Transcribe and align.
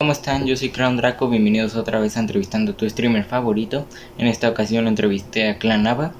¿Cómo 0.00 0.12
están? 0.12 0.46
Yo 0.46 0.54
soy 0.54 0.70
Crown 0.70 0.96
Draco, 0.96 1.28
bienvenidos 1.28 1.74
otra 1.74 1.98
vez 1.98 2.16
a 2.16 2.20
entrevistando 2.20 2.70
a 2.70 2.76
tu 2.76 2.88
streamer 2.88 3.24
favorito. 3.24 3.88
En 4.16 4.28
esta 4.28 4.48
ocasión 4.48 4.84
lo 4.84 4.90
entrevisté 4.90 5.48
a 5.48 5.58
Clan 5.58 5.88
Ava, 5.88 6.14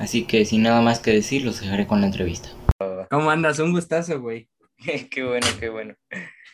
así 0.00 0.26
que 0.26 0.44
sin 0.44 0.64
nada 0.64 0.80
más 0.80 0.98
que 0.98 1.12
decir, 1.12 1.44
los 1.44 1.60
dejaré 1.60 1.86
con 1.86 2.00
la 2.00 2.08
entrevista. 2.08 2.48
¿Cómo 3.08 3.30
andas? 3.30 3.60
Un 3.60 3.70
gustazo, 3.70 4.20
güey. 4.20 4.48
qué 5.12 5.22
bueno, 5.22 5.46
qué 5.60 5.68
bueno. 5.68 5.94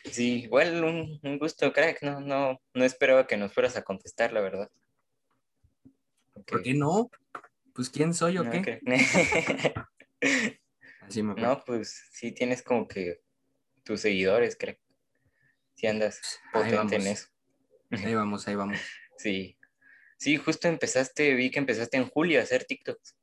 Sí, 0.05 0.43
igual 0.43 0.83
un, 0.83 1.19
un, 1.23 1.39
gusto, 1.39 1.73
crack. 1.73 2.03
No, 2.03 2.21
no, 2.21 2.61
no 2.75 2.85
esperaba 2.85 3.25
que 3.25 3.35
nos 3.35 3.51
fueras 3.51 3.75
a 3.75 3.81
contestar, 3.81 4.31
la 4.31 4.41
verdad. 4.41 4.69
¿Por 6.45 6.61
qué 6.61 6.75
no? 6.75 7.09
Pues 7.73 7.89
quién 7.89 8.13
soy 8.13 8.37
o 8.37 8.43
no, 8.43 8.51
qué. 8.51 8.79
Así 11.01 11.23
me 11.23 11.33
no, 11.33 11.63
pues 11.65 12.09
sí 12.11 12.31
tienes 12.31 12.61
como 12.61 12.87
que 12.87 13.21
tus 13.83 14.01
seguidores, 14.01 14.55
creo. 14.55 14.77
Si 15.75 15.87
andas 15.87 16.39
potente 16.51 16.95
en 16.95 17.07
eso. 17.07 17.27
Ahí 17.91 18.15
vamos, 18.15 18.47
ahí 18.47 18.55
vamos. 18.55 18.77
Sí. 19.17 19.57
Sí, 20.17 20.37
justo 20.37 20.67
empezaste, 20.67 21.33
vi 21.35 21.49
que 21.49 21.59
empezaste 21.59 21.97
en 21.97 22.07
julio 22.07 22.39
a 22.39 22.43
hacer 22.43 22.65
TikToks. 22.65 23.15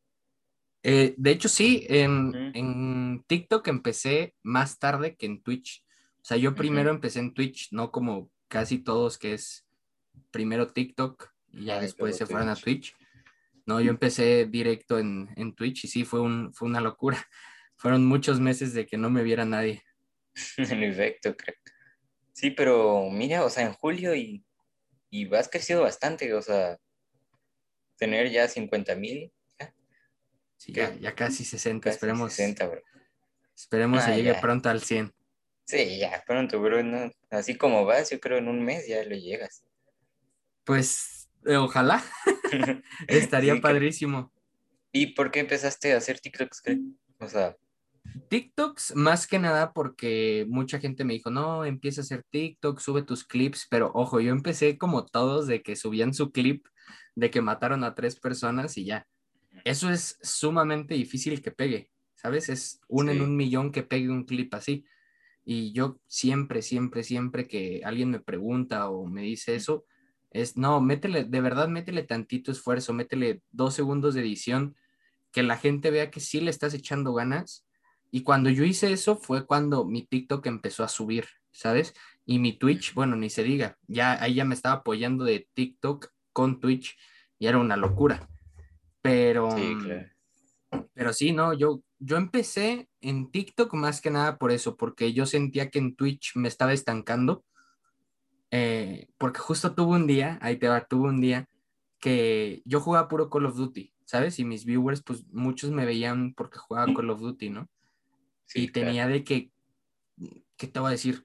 Eh, 0.82 1.14
de 1.16 1.30
hecho, 1.30 1.48
sí, 1.48 1.84
en, 1.88 2.52
en, 2.54 3.24
TikTok 3.26 3.68
empecé 3.68 4.34
más 4.42 4.78
tarde 4.78 5.16
que 5.16 5.26
en 5.26 5.42
Twitch. 5.42 5.84
O 6.22 6.24
sea, 6.24 6.36
yo 6.36 6.54
primero 6.54 6.90
empecé 6.90 7.18
en 7.18 7.34
Twitch, 7.34 7.72
no 7.72 7.90
como 7.90 8.30
casi 8.48 8.78
todos, 8.78 9.18
que 9.18 9.34
es 9.34 9.66
primero 10.30 10.68
TikTok 10.68 11.30
y 11.52 11.66
ya 11.66 11.80
después 11.80 12.16
se 12.16 12.26
fueron 12.26 12.48
a 12.48 12.56
Twitch. 12.56 12.94
No, 13.66 13.80
yo 13.80 13.90
empecé 13.90 14.46
directo 14.46 14.98
en, 14.98 15.28
en 15.36 15.54
Twitch 15.54 15.84
y 15.84 15.88
sí, 15.88 16.04
fue, 16.04 16.20
un, 16.20 16.52
fue 16.54 16.68
una 16.68 16.80
locura. 16.80 17.18
Fueron 17.76 18.04
muchos 18.04 18.40
meses 18.40 18.74
de 18.74 18.84
que 18.84 18.98
no 18.98 19.08
me 19.08 19.22
viera 19.22 19.44
nadie. 19.46 19.82
en 20.58 20.82
efecto, 20.82 21.34
creo. 21.36 21.56
Sí, 22.32 22.50
pero 22.50 23.08
mira, 23.10 23.44
o 23.44 23.50
sea, 23.50 23.64
en 23.66 23.72
julio 23.74 24.14
y, 24.14 24.44
y 25.10 25.32
has 25.34 25.48
crecido 25.48 25.82
bastante, 25.82 26.32
o 26.34 26.42
sea, 26.42 26.78
tener 27.96 28.30
ya 28.30 28.48
50 28.48 28.94
mil. 28.94 29.32
Sí, 30.56 30.72
ya, 30.72 30.94
ya, 30.96 31.14
casi 31.14 31.44
60, 31.44 31.84
casi 31.84 31.94
esperemos. 31.96 32.32
60, 32.34 32.66
bro. 32.66 32.82
Esperemos 33.56 34.02
Ah, 34.02 34.06
se 34.06 34.16
llegue 34.16 34.32
ya. 34.32 34.40
pronto 34.40 34.68
al 34.68 34.82
100. 34.82 35.12
Sí, 35.64 35.98
ya, 35.98 36.22
pronto, 36.26 36.60
bro. 36.60 36.82
no, 36.82 37.10
Así 37.30 37.56
como 37.56 37.84
vas, 37.84 38.10
yo 38.10 38.20
creo 38.20 38.38
en 38.38 38.48
un 38.48 38.62
mes 38.62 38.86
ya 38.86 39.02
lo 39.04 39.16
llegas. 39.16 39.64
Pues, 40.64 41.30
eh, 41.46 41.56
ojalá. 41.56 42.04
Estaría 43.08 43.52
Sí, 43.54 43.58
que- 43.58 43.62
padrísimo. 43.62 44.32
¿Y 44.92 45.14
por 45.14 45.30
qué 45.30 45.40
empezaste 45.40 45.92
a 45.94 45.98
hacer 45.98 46.20
TikToks? 46.20 46.62
O 47.20 47.28
sea, 47.28 47.56
TikToks, 48.28 48.94
más 48.96 49.26
que 49.26 49.38
nada 49.38 49.72
porque 49.72 50.46
mucha 50.48 50.78
gente 50.78 51.04
me 51.04 51.14
dijo, 51.14 51.30
no, 51.30 51.64
empieza 51.64 52.00
a 52.00 52.04
hacer 52.04 52.24
TikTok, 52.30 52.80
sube 52.80 53.02
tus 53.02 53.24
clips, 53.24 53.66
pero 53.70 53.90
ojo, 53.94 54.20
yo 54.20 54.32
empecé 54.32 54.78
como 54.78 55.06
todos 55.06 55.46
de 55.46 55.62
que 55.62 55.76
subían 55.76 56.14
su 56.14 56.32
clip 56.32 56.66
de 57.14 57.30
que 57.30 57.40
mataron 57.40 57.84
a 57.84 57.94
tres 57.94 58.16
personas 58.16 58.76
y 58.78 58.84
ya. 58.84 59.06
Eso 59.64 59.90
es 59.90 60.18
sumamente 60.22 60.94
difícil 60.94 61.42
que 61.42 61.50
pegue, 61.50 61.90
¿sabes? 62.14 62.48
Es 62.48 62.80
un 62.88 63.10
en 63.10 63.20
un 63.20 63.36
millón 63.36 63.72
que 63.72 63.82
pegue 63.82 64.08
un 64.08 64.24
clip 64.24 64.54
así. 64.54 64.84
Y 65.44 65.72
yo 65.72 66.00
siempre, 66.06 66.62
siempre, 66.62 67.02
siempre 67.02 67.46
que 67.46 67.82
alguien 67.84 68.10
me 68.10 68.20
pregunta 68.20 68.88
o 68.88 69.06
me 69.06 69.22
dice 69.22 69.54
eso, 69.54 69.84
es, 70.30 70.56
no, 70.56 70.80
métele, 70.80 71.24
de 71.24 71.40
verdad, 71.40 71.68
métele 71.68 72.04
tantito 72.04 72.52
esfuerzo, 72.52 72.92
métele 72.92 73.42
dos 73.50 73.74
segundos 73.74 74.14
de 74.14 74.20
edición, 74.20 74.76
que 75.32 75.42
la 75.42 75.56
gente 75.56 75.90
vea 75.90 76.10
que 76.10 76.20
sí 76.20 76.40
le 76.40 76.50
estás 76.50 76.74
echando 76.74 77.12
ganas. 77.12 77.66
Y 78.10 78.22
cuando 78.22 78.50
yo 78.50 78.64
hice 78.64 78.92
eso 78.92 79.16
fue 79.16 79.46
cuando 79.46 79.84
mi 79.84 80.04
TikTok 80.04 80.46
empezó 80.46 80.82
a 80.82 80.88
subir, 80.88 81.26
¿sabes? 81.52 81.94
Y 82.26 82.38
mi 82.38 82.58
Twitch, 82.58 82.94
bueno, 82.94 83.16
ni 83.16 83.30
se 83.30 83.42
diga, 83.42 83.78
ya 83.86 84.20
ahí 84.22 84.34
ya 84.34 84.44
me 84.44 84.54
estaba 84.54 84.76
apoyando 84.76 85.24
de 85.24 85.48
TikTok 85.54 86.08
con 86.32 86.60
Twitch 86.60 86.96
y 87.38 87.46
era 87.46 87.58
una 87.58 87.76
locura. 87.76 88.28
Pero, 89.02 89.50
sí, 89.56 89.74
claro. 89.82 90.08
pero 90.92 91.12
sí, 91.12 91.32
no, 91.32 91.54
yo, 91.54 91.82
yo 91.98 92.16
empecé 92.16 92.88
en 93.00 93.30
TikTok 93.30 93.72
más 93.74 94.00
que 94.00 94.10
nada 94.10 94.38
por 94.38 94.52
eso, 94.52 94.76
porque 94.76 95.12
yo 95.12 95.24
sentía 95.26 95.70
que 95.70 95.78
en 95.78 95.94
Twitch 95.94 96.36
me 96.36 96.48
estaba 96.48 96.72
estancando. 96.72 97.44
Eh, 98.52 99.08
porque 99.16 99.38
justo 99.38 99.74
tuve 99.74 99.96
un 99.96 100.08
día, 100.08 100.38
ahí 100.42 100.56
te 100.56 100.68
va, 100.68 100.84
tuve 100.84 101.08
un 101.08 101.20
día 101.20 101.48
que 102.00 102.62
yo 102.64 102.80
jugaba 102.80 103.06
puro 103.06 103.30
Call 103.30 103.46
of 103.46 103.56
Duty, 103.56 103.92
¿sabes? 104.04 104.38
Y 104.38 104.44
mis 104.44 104.64
viewers, 104.64 105.02
pues 105.02 105.24
muchos 105.28 105.70
me 105.70 105.86
veían 105.86 106.34
porque 106.34 106.58
jugaba 106.58 106.92
Call 106.92 107.10
of 107.10 107.20
Duty, 107.20 107.50
¿no? 107.50 107.68
Sí, 108.50 108.62
y 108.62 108.68
tenía 108.72 109.06
de 109.06 109.22
que, 109.22 109.52
¿qué 110.56 110.66
te 110.66 110.80
voy 110.80 110.88
a 110.88 110.90
decir? 110.92 111.24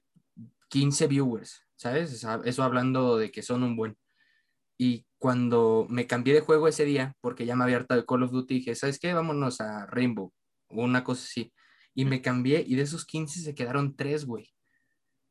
15 0.68 1.08
viewers, 1.08 1.66
¿sabes? 1.74 2.24
Eso 2.44 2.62
hablando 2.62 3.18
de 3.18 3.32
que 3.32 3.42
son 3.42 3.64
un 3.64 3.74
buen. 3.74 3.98
Y 4.78 5.06
cuando 5.18 5.88
me 5.90 6.06
cambié 6.06 6.34
de 6.34 6.40
juego 6.40 6.68
ese 6.68 6.84
día, 6.84 7.16
porque 7.20 7.44
ya 7.44 7.56
me 7.56 7.64
había 7.64 7.78
hartado 7.78 8.00
de 8.00 8.06
Call 8.06 8.22
of 8.22 8.30
Duty, 8.30 8.54
dije, 8.54 8.76
¿sabes 8.76 9.00
qué? 9.00 9.12
Vámonos 9.12 9.60
a 9.60 9.86
Rainbow, 9.86 10.32
o 10.68 10.84
una 10.84 11.02
cosa 11.02 11.24
así. 11.24 11.52
Y 11.94 12.04
me 12.04 12.22
cambié 12.22 12.64
y 12.64 12.76
de 12.76 12.82
esos 12.82 13.04
15 13.04 13.40
se 13.40 13.54
quedaron 13.56 13.96
tres, 13.96 14.24
güey. 14.24 14.52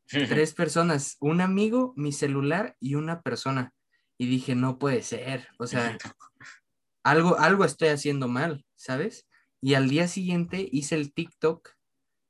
Tres 0.06 0.52
personas, 0.52 1.16
un 1.20 1.40
amigo, 1.40 1.94
mi 1.96 2.12
celular 2.12 2.76
y 2.78 2.94
una 2.94 3.22
persona. 3.22 3.72
Y 4.18 4.26
dije, 4.26 4.54
no 4.54 4.78
puede 4.78 5.00
ser, 5.02 5.48
o 5.58 5.66
sea, 5.66 5.96
algo, 7.02 7.38
algo 7.38 7.64
estoy 7.64 7.88
haciendo 7.88 8.28
mal, 8.28 8.66
¿sabes? 8.74 9.26
Y 9.62 9.74
al 9.74 9.88
día 9.88 10.08
siguiente 10.08 10.68
hice 10.70 10.94
el 10.96 11.14
TikTok. 11.14 11.75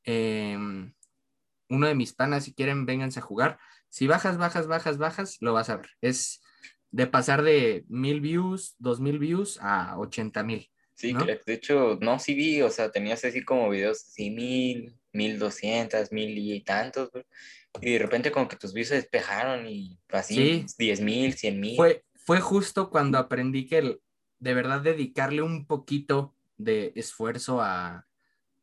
Eh, 0.07 0.57
uno 1.69 1.87
de 1.87 1.95
mis 1.95 2.15
panas, 2.15 2.45
si 2.45 2.55
quieren, 2.55 2.87
vénganse 2.87 3.19
a 3.19 3.23
jugar. 3.23 3.59
Si 3.89 4.07
bajas, 4.07 4.39
bajas, 4.39 4.67
bajas, 4.67 4.99
bajas, 4.99 5.37
lo 5.41 5.53
vas 5.53 5.69
a 5.69 5.77
ver. 5.77 5.91
Es 6.01 6.41
de 6.91 7.07
pasar 7.07 7.43
de 7.43 7.85
mil 7.89 8.21
views, 8.21 8.75
dos 8.79 9.01
mil 9.01 9.19
views 9.19 9.59
a 9.61 9.99
ochenta 9.99 10.43
mil. 10.43 10.71
Sí, 10.95 11.13
¿no? 11.13 11.25
De 11.27 11.41
hecho, 11.49 11.99
no, 12.01 12.19
sí 12.19 12.35
vi, 12.35 12.63
o 12.63 12.71
sea, 12.71 12.91
tenías 12.91 13.23
así 13.25 13.45
como 13.45 13.69
videos 13.69 13.99
así 14.07 14.31
mil, 14.31 14.97
mil 15.13 15.39
doscientas, 15.39 16.11
mil 16.11 16.39
y 16.39 16.63
tantos, 16.63 17.11
bro. 17.13 17.23
Y 17.83 17.93
de 17.93 17.99
repente 17.99 18.31
como 18.33 18.49
que 18.49 18.57
tus 18.57 18.73
views 18.73 18.89
se 18.89 18.95
despejaron 18.95 19.67
y 19.69 19.99
así 20.09 20.35
Sí. 20.35 20.67
diez 20.79 21.01
mil, 21.01 21.35
cien 21.35 21.61
mil. 21.61 21.77
Fue, 21.77 22.05
fue 22.15 22.41
justo 22.41 22.89
cuando 22.89 23.19
aprendí 23.19 23.67
que 23.67 23.79
el- 23.79 24.01
de 24.39 24.55
verdad 24.55 24.81
dedicarle 24.81 25.43
un 25.43 25.67
poquito 25.67 26.35
de 26.57 26.93
esfuerzo 26.97 27.61
a, 27.61 28.06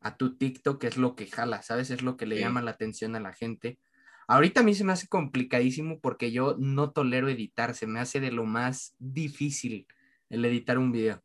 a 0.04 0.16
tu 0.16 0.36
TikTok 0.36 0.84
es 0.84 0.96
lo 0.96 1.16
que 1.16 1.26
jala, 1.26 1.62
¿sabes? 1.62 1.90
Es 1.90 2.02
lo 2.02 2.16
que 2.16 2.26
le 2.26 2.36
Sí. 2.36 2.42
llama 2.42 2.62
la 2.62 2.70
atención 2.72 3.16
a 3.16 3.20
la 3.20 3.32
gente. 3.32 3.78
Ahorita 4.28 4.60
a 4.60 4.62
mí 4.62 4.74
se 4.74 4.84
me 4.84 4.92
hace 4.92 5.08
complicadísimo 5.08 5.98
porque 6.00 6.30
yo 6.30 6.56
no 6.58 6.92
tolero 6.92 7.28
editar, 7.28 7.74
se 7.74 7.86
me 7.86 8.00
hace 8.00 8.20
de 8.20 8.30
lo 8.30 8.44
más 8.44 8.94
difícil 8.98 9.86
el 10.30 10.44
editar 10.44 10.78
un 10.78 10.92
video. 10.92 11.22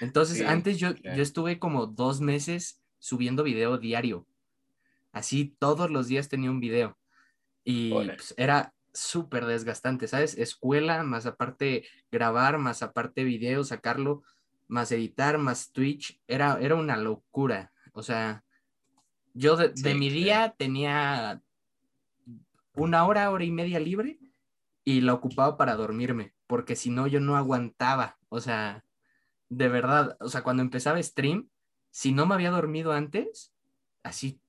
Entonces, 0.00 0.38
Sí, 0.38 0.44
antes 0.44 0.78
yo, 0.78 0.94
claro. 0.94 1.16
yo 1.16 1.22
estuve 1.22 1.58
como 1.58 1.86
dos 1.86 2.20
meses 2.20 2.80
subiendo 2.98 3.42
video 3.42 3.76
diario. 3.78 4.26
Así 5.12 5.56
todos 5.58 5.90
los 5.90 6.06
días 6.08 6.28
tenía 6.28 6.50
un 6.50 6.60
video. 6.60 6.98
Y 7.64 7.90
pues, 7.92 8.34
era 8.36 8.74
súper 8.94 9.44
desgastante, 9.46 10.06
¿sabes? 10.08 10.36
Escuela, 10.36 11.02
más 11.02 11.26
aparte 11.26 11.84
grabar, 12.10 12.58
más 12.58 12.82
aparte 12.82 13.24
video, 13.24 13.64
sacarlo, 13.64 14.22
más 14.68 14.90
editar, 14.92 15.38
más 15.38 15.72
Twitch. 15.72 16.20
Era, 16.26 16.58
era 16.60 16.74
una 16.76 16.96
locura. 16.96 17.72
O 17.92 18.02
sea, 18.02 18.44
yo 19.34 19.56
de, 19.56 19.94
mi 19.94 20.10
día 20.10 20.54
tenía 20.56 21.42
una 22.74 23.06
hora, 23.06 23.30
hora 23.30 23.44
y 23.44 23.50
media 23.50 23.78
libre 23.78 24.18
y 24.84 25.00
la 25.00 25.14
ocupaba 25.14 25.56
para 25.56 25.76
dormirme, 25.76 26.34
porque 26.46 26.76
si 26.76 26.90
no, 26.90 27.06
yo 27.06 27.20
no 27.20 27.36
aguantaba. 27.36 28.18
O 28.28 28.40
sea, 28.40 28.84
de 29.48 29.68
verdad, 29.68 30.16
o 30.20 30.28
sea, 30.28 30.42
cuando 30.42 30.62
empezaba 30.62 31.02
stream, 31.02 31.48
si 31.90 32.12
no 32.12 32.26
me 32.26 32.34
había 32.34 32.50
dormido 32.50 32.92
antes, 32.92 33.54
así 34.02 34.40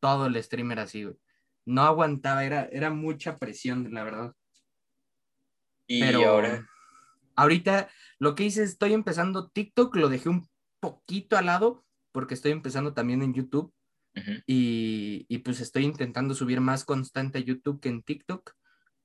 todo 0.00 0.26
el 0.26 0.42
stream 0.42 0.72
era 0.72 0.82
así, 0.82 1.04
güey. 1.04 1.16
No 1.64 1.82
aguantaba, 1.82 2.44
era, 2.44 2.68
era 2.72 2.90
mucha 2.90 3.38
presión, 3.38 3.94
la 3.94 4.04
verdad. 4.04 4.34
y 5.86 6.00
Pero 6.00 6.28
ahora, 6.28 6.68
ahorita 7.36 7.88
lo 8.18 8.34
que 8.34 8.44
hice, 8.44 8.64
es, 8.64 8.70
estoy 8.70 8.92
empezando 8.92 9.48
TikTok, 9.48 9.96
lo 9.96 10.08
dejé 10.08 10.28
un 10.28 10.48
poquito 10.80 11.38
al 11.38 11.46
lado 11.46 11.83
porque 12.14 12.34
estoy 12.34 12.52
empezando 12.52 12.94
también 12.94 13.22
en 13.22 13.34
YouTube 13.34 13.74
y, 14.46 15.26
y 15.28 15.38
pues 15.38 15.60
estoy 15.60 15.84
intentando 15.84 16.32
subir 16.34 16.60
más 16.60 16.84
constante 16.84 17.38
a 17.38 17.40
YouTube 17.42 17.80
que 17.80 17.88
en 17.88 18.02
TikTok. 18.04 18.52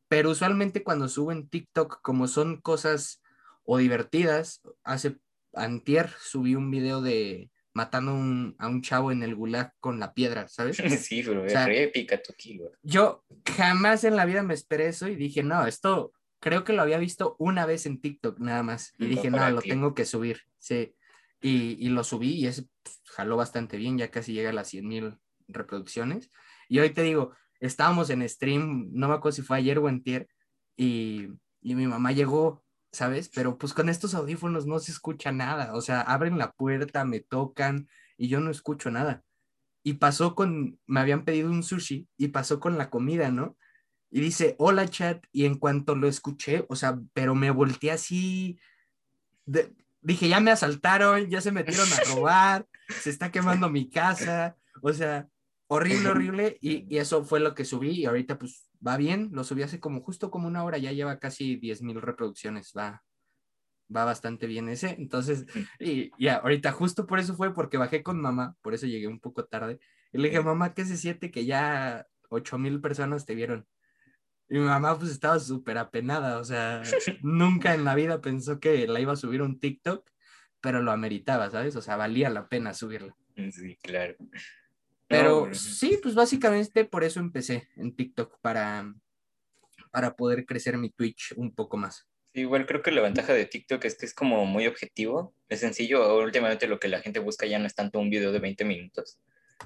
Pero 0.08 0.30
usualmente 0.30 0.84
cuando 0.84 1.10
subo 1.10 1.32
en 1.32 1.50
TikTok, 1.50 2.02
como 2.04 2.28
son 2.28 2.62
cosas 2.62 3.22
o 3.64 3.78
divertidas, 3.80 4.62
hace 4.84 5.18
antier 5.54 6.12
subí 6.20 6.54
un 6.54 6.70
video 6.70 7.02
de 7.02 7.50
matando 7.74 8.14
un- 8.14 8.56
a 8.60 8.68
un 8.68 8.82
chavo 8.84 9.12
en 9.12 9.24
el 9.24 9.34
gulag 9.36 9.74
con 9.80 10.00
la 10.00 10.14
piedra, 10.14 10.48
¿sabes? 10.48 10.78
sí, 11.10 11.24
bro, 11.24 11.44
O 11.46 11.50
sea, 11.50 11.66
es 11.72 11.88
épica 11.88 12.22
tu 12.22 12.34
kilo. 12.34 12.72
Yo 12.84 13.24
jamás 13.58 14.04
en 14.04 14.16
la 14.16 14.26
vida 14.26 14.44
me 14.44 14.54
esperé 14.54 14.88
eso 14.88 15.08
y 15.08 15.16
dije, 15.16 15.42
no, 15.42 15.66
esto 15.66 16.14
creo 16.40 16.64
que 16.64 16.74
lo 16.74 16.84
había 16.84 17.00
visto 17.00 17.36
una 17.40 17.66
vez 17.66 17.88
en 17.88 18.00
TikTok 18.02 18.40
nada 18.40 18.62
más. 18.62 18.94
Y 19.00 19.04
No, 19.06 19.10
dije, 19.10 19.32
no, 19.32 19.50
lo 19.50 19.62
ti. 19.62 19.70
tengo 19.70 19.96
que 19.96 20.06
subir. 20.06 20.42
Sí. 20.60 20.94
Y, 21.42 21.78
y 21.86 21.90
lo 21.90 22.04
subí 22.04 22.34
y 22.34 22.48
ese 22.48 22.64
pf, 22.64 22.98
jaló 23.06 23.38
bastante 23.38 23.78
bien, 23.78 23.98
ya 23.98 24.12
casi 24.12 24.34
llega 24.34 24.50
a 24.50 24.54
las 24.54 24.68
100 24.70 24.88
mil 24.88 25.18
reproducciones. 25.48 26.32
Y 26.68 26.80
hoy 26.80 26.92
te 26.92 27.04
digo, 27.04 27.34
estábamos 27.60 28.10
en 28.10 28.28
stream, 28.28 28.90
no 28.92 29.08
me 29.08 29.16
acuerdo 29.16 29.36
si 29.36 29.42
fue 29.42 29.58
ayer 29.58 29.78
o 29.80 29.90
entier, 29.90 30.28
y, 30.76 31.28
y 31.62 31.76
mi 31.76 31.88
mamá 31.88 32.12
llegó, 32.12 32.64
¿sabes? 32.92 33.30
Pero 33.30 33.58
pues 33.58 33.74
con 33.74 33.90
estos 33.90 34.16
audífonos 34.16 34.66
no 34.66 34.80
se 34.80 34.92
escucha 34.92 35.32
nada, 35.32 35.74
o 35.74 35.82
sea, 35.82 36.02
abren 36.02 36.38
la 36.38 36.52
puerta, 36.52 37.06
me 37.06 37.20
tocan 37.20 37.88
y 38.18 38.28
yo 38.28 38.40
no 38.40 38.52
escucho 38.52 38.92
nada. 38.92 39.24
Y 39.84 39.94
pasó 39.94 40.36
con, 40.36 40.80
me 40.86 41.00
habían 41.00 41.26
pedido 41.26 41.50
un 41.50 41.64
sushi 41.64 42.08
y 42.18 42.30
pasó 42.30 42.60
con 42.60 42.78
la 42.78 42.90
comida, 42.90 43.32
¿no? 43.32 43.58
Y 44.12 44.22
dice, 44.22 44.56
hola 44.58 44.88
chat, 44.88 45.24
y 45.32 45.46
en 45.46 45.56
cuanto 45.58 45.96
lo 45.96 46.08
escuché, 46.08 46.66
o 46.68 46.76
sea, 46.76 47.00
pero 47.14 47.36
me 47.36 47.52
volteé 47.52 47.92
así, 47.92 48.60
dije, 50.02 50.30
ya 50.30 50.40
me 50.40 50.52
asaltaron, 50.52 51.30
ya 51.30 51.42
se 51.42 51.52
metieron 51.52 51.88
a 51.92 52.00
robar, 52.16 52.68
se 52.88 53.10
está 53.10 53.32
quemando 53.32 53.70
mi 53.70 53.90
casa, 53.90 54.56
o 54.82 54.94
sea, 54.94 55.28
horrible, 55.68 56.10
horrible, 56.10 56.58
y, 56.62 56.94
y, 56.94 56.98
eso 56.98 57.24
fue 57.24 57.40
lo 57.40 57.54
que 57.54 57.66
subí, 57.66 57.92
y 57.92 58.06
ahorita 58.06 58.40
pues 58.40 58.70
va 58.86 58.98
bien, 58.98 59.30
lo 59.32 59.44
subí 59.44 59.64
hace 59.64 59.80
como 59.80 60.02
justo 60.02 60.32
como 60.32 60.48
una 60.48 60.64
hora, 60.64 60.78
ya 60.78 60.92
lleva 60.92 61.20
casi 61.20 61.58
10 61.58 61.82
mil 61.82 62.02
reproducciones, 62.02 62.74
va, 62.76 63.04
va 63.96 64.06
bastante 64.06 64.48
bien 64.48 64.70
ese, 64.70 64.96
entonces, 64.98 65.46
y 65.80 66.12
ya, 66.18 66.38
ahorita 66.38 66.72
justo 66.72 67.06
por 67.06 67.20
eso 67.20 67.36
fue, 67.36 67.54
porque 67.54 67.78
bajé 67.78 68.04
con 68.04 68.20
mamá, 68.20 68.56
por 68.62 68.74
eso 68.74 68.88
llegué 68.88 69.08
un 69.08 69.20
poco 69.20 69.46
tarde, 69.46 69.80
y 70.12 70.18
le 70.18 70.30
dije, 70.30 70.42
mamá, 70.42 70.74
¿qué 70.74 70.86
se 70.86 70.98
siente 70.98 71.32
que 71.32 71.46
ya 71.46 72.06
8 72.30 72.58
mil 72.58 72.82
personas 72.82 73.26
te 73.26 73.36
vieron? 73.36 73.68
Y 74.50 74.58
mi 74.58 74.66
mamá 74.66 74.98
pues 74.98 75.12
estaba 75.12 75.40
súper 75.40 75.78
apenada, 75.78 76.40
o 76.40 76.44
sea, 76.44 76.82
nunca 77.22 77.76
en 77.76 77.86
la 77.86 77.94
vida 77.94 78.20
pensó 78.20 78.60
que 78.60 78.88
la 78.88 79.00
iba 79.00 79.14
a 79.14 79.18
subir 79.18 79.44
un 79.44 79.60
TikTok, 79.60 80.10
pero 80.60 80.82
lo 80.82 80.92
ameritaba, 80.92 81.52
¿sabes? 81.52 81.76
O 81.76 81.82
sea, 81.82 81.96
valía 81.96 82.30
la 82.30 82.50
pena 82.50 82.74
subirla. 82.74 83.16
Sí, 83.52 83.78
claro. 83.82 84.16
Pero 85.08 85.54
sí, 85.54 86.00
pues 86.02 86.16
básicamente 86.16 86.86
por 86.86 87.04
eso 87.04 87.20
empecé 87.20 87.68
en 87.76 87.96
TikTok, 87.96 88.40
para, 88.42 88.94
para 89.92 90.16
poder 90.16 90.46
crecer 90.46 90.78
mi 90.78 90.90
Twitch 90.90 91.34
un 91.36 91.54
poco 91.54 91.78
más. 91.78 92.08
Sí, 92.34 92.42
igual 92.42 92.66
creo 92.68 92.84
que 92.84 92.92
la 92.92 93.02
ventaja 93.02 93.34
de 93.34 93.46
TikTok 93.46 93.86
es 93.86 93.96
que 93.96 94.06
es 94.06 94.14
como 94.14 94.46
muy 94.46 94.68
objetivo, 94.68 95.34
es 95.48 95.62
sencillo. 95.62 96.18
Últimamente 96.20 96.68
lo 96.68 96.80
que 96.80 96.88
la 96.88 97.02
gente 97.02 97.20
busca 97.20 97.48
ya 97.48 97.58
no 97.58 97.66
es 97.66 97.74
tanto 97.74 98.00
un 98.00 98.10
video 98.10 98.32
de 98.32 98.40
20 98.40 98.66
minutos, 98.66 99.20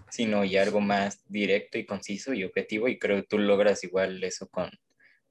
sino 0.09 0.45
ya 0.45 0.63
algo 0.63 0.81
más 0.81 1.23
directo 1.27 1.77
y 1.77 1.85
conciso 1.85 2.33
y 2.33 2.43
objetivo. 2.43 2.87
Y 2.87 2.99
creo 2.99 3.17
que 3.17 3.27
tú 3.27 3.39
logras 3.39 3.83
igual 3.83 4.23
eso 4.23 4.47
con 4.47 4.69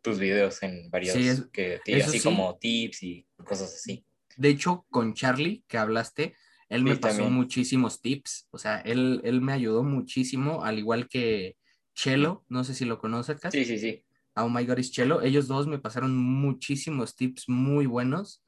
tus 0.02 0.18
videos 0.18 0.62
en 0.62 0.90
varios, 0.90 1.14
sí, 1.14 1.42
que, 1.52 1.80
así 2.02 2.20
como 2.20 2.58
tips 2.58 3.02
y 3.04 3.26
cosas 3.44 3.74
así. 3.74 4.04
De 4.36 4.48
hecho, 4.48 4.84
con 4.90 5.14
Charlie, 5.14 5.62
que 5.68 5.78
hablaste, 5.78 6.34
él 6.68 6.84
me 6.84 6.96
pasó 6.96 7.28
muchísimos 7.28 8.00
tips, 8.00 8.48
o 8.50 8.58
sea, 8.58 8.78
él, 8.80 9.20
él 9.24 9.40
me 9.40 9.52
ayudó 9.52 9.82
muchísimo, 9.82 10.64
al 10.64 10.78
igual 10.78 11.06
que 11.06 11.56
Chelo, 11.94 12.44
no 12.48 12.64
sé 12.64 12.74
si 12.74 12.84
lo 12.84 12.98
conoces 12.98 13.36
acá. 13.36 13.50
Sí, 13.50 13.64
sí, 13.64 13.78
sí. 13.78 14.02
Oh 14.34 14.48
My 14.48 14.64
God 14.64 14.78
is 14.78 14.90
Chelo, 14.90 15.22
ellos 15.22 15.46
dos 15.46 15.66
me 15.66 15.78
pasaron 15.78 16.16
muchísimos 16.16 17.14
tips 17.14 17.48
muy 17.48 17.86
buenos, 17.86 18.42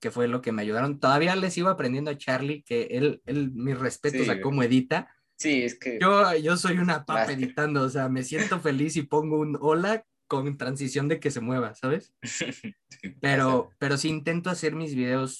que 0.00 0.10
fue 0.10 0.28
lo 0.28 0.40
que 0.40 0.52
me 0.52 0.62
ayudaron. 0.62 1.00
Todavía 1.00 1.34
les 1.34 1.58
iba 1.58 1.70
aprendiendo 1.70 2.10
a 2.10 2.16
Charlie, 2.18 2.62
que 2.62 2.84
él, 2.90 3.20
él 3.26 3.50
mis 3.52 3.78
respetos 3.78 4.28
a 4.28 4.40
cómo 4.40 4.62
edita. 4.62 5.12
Sí, 5.36 5.62
es 5.62 5.78
que... 5.78 5.98
Yo, 6.00 6.34
yo 6.36 6.56
soy 6.56 6.78
una 6.78 7.04
papa 7.04 7.32
editando, 7.32 7.82
o 7.82 7.88
sea, 7.88 8.08
me 8.08 8.22
siento 8.22 8.60
feliz 8.60 8.96
y 8.96 9.02
pongo 9.02 9.38
un 9.38 9.58
hola 9.60 10.04
con 10.26 10.56
transición 10.56 11.08
de 11.08 11.20
que 11.20 11.30
se 11.30 11.40
mueva, 11.40 11.74
¿sabes? 11.74 12.14
pero, 13.20 13.70
pero 13.78 13.96
sí 13.96 14.08
intento 14.08 14.50
hacer 14.50 14.74
mis 14.74 14.94
videos 14.94 15.38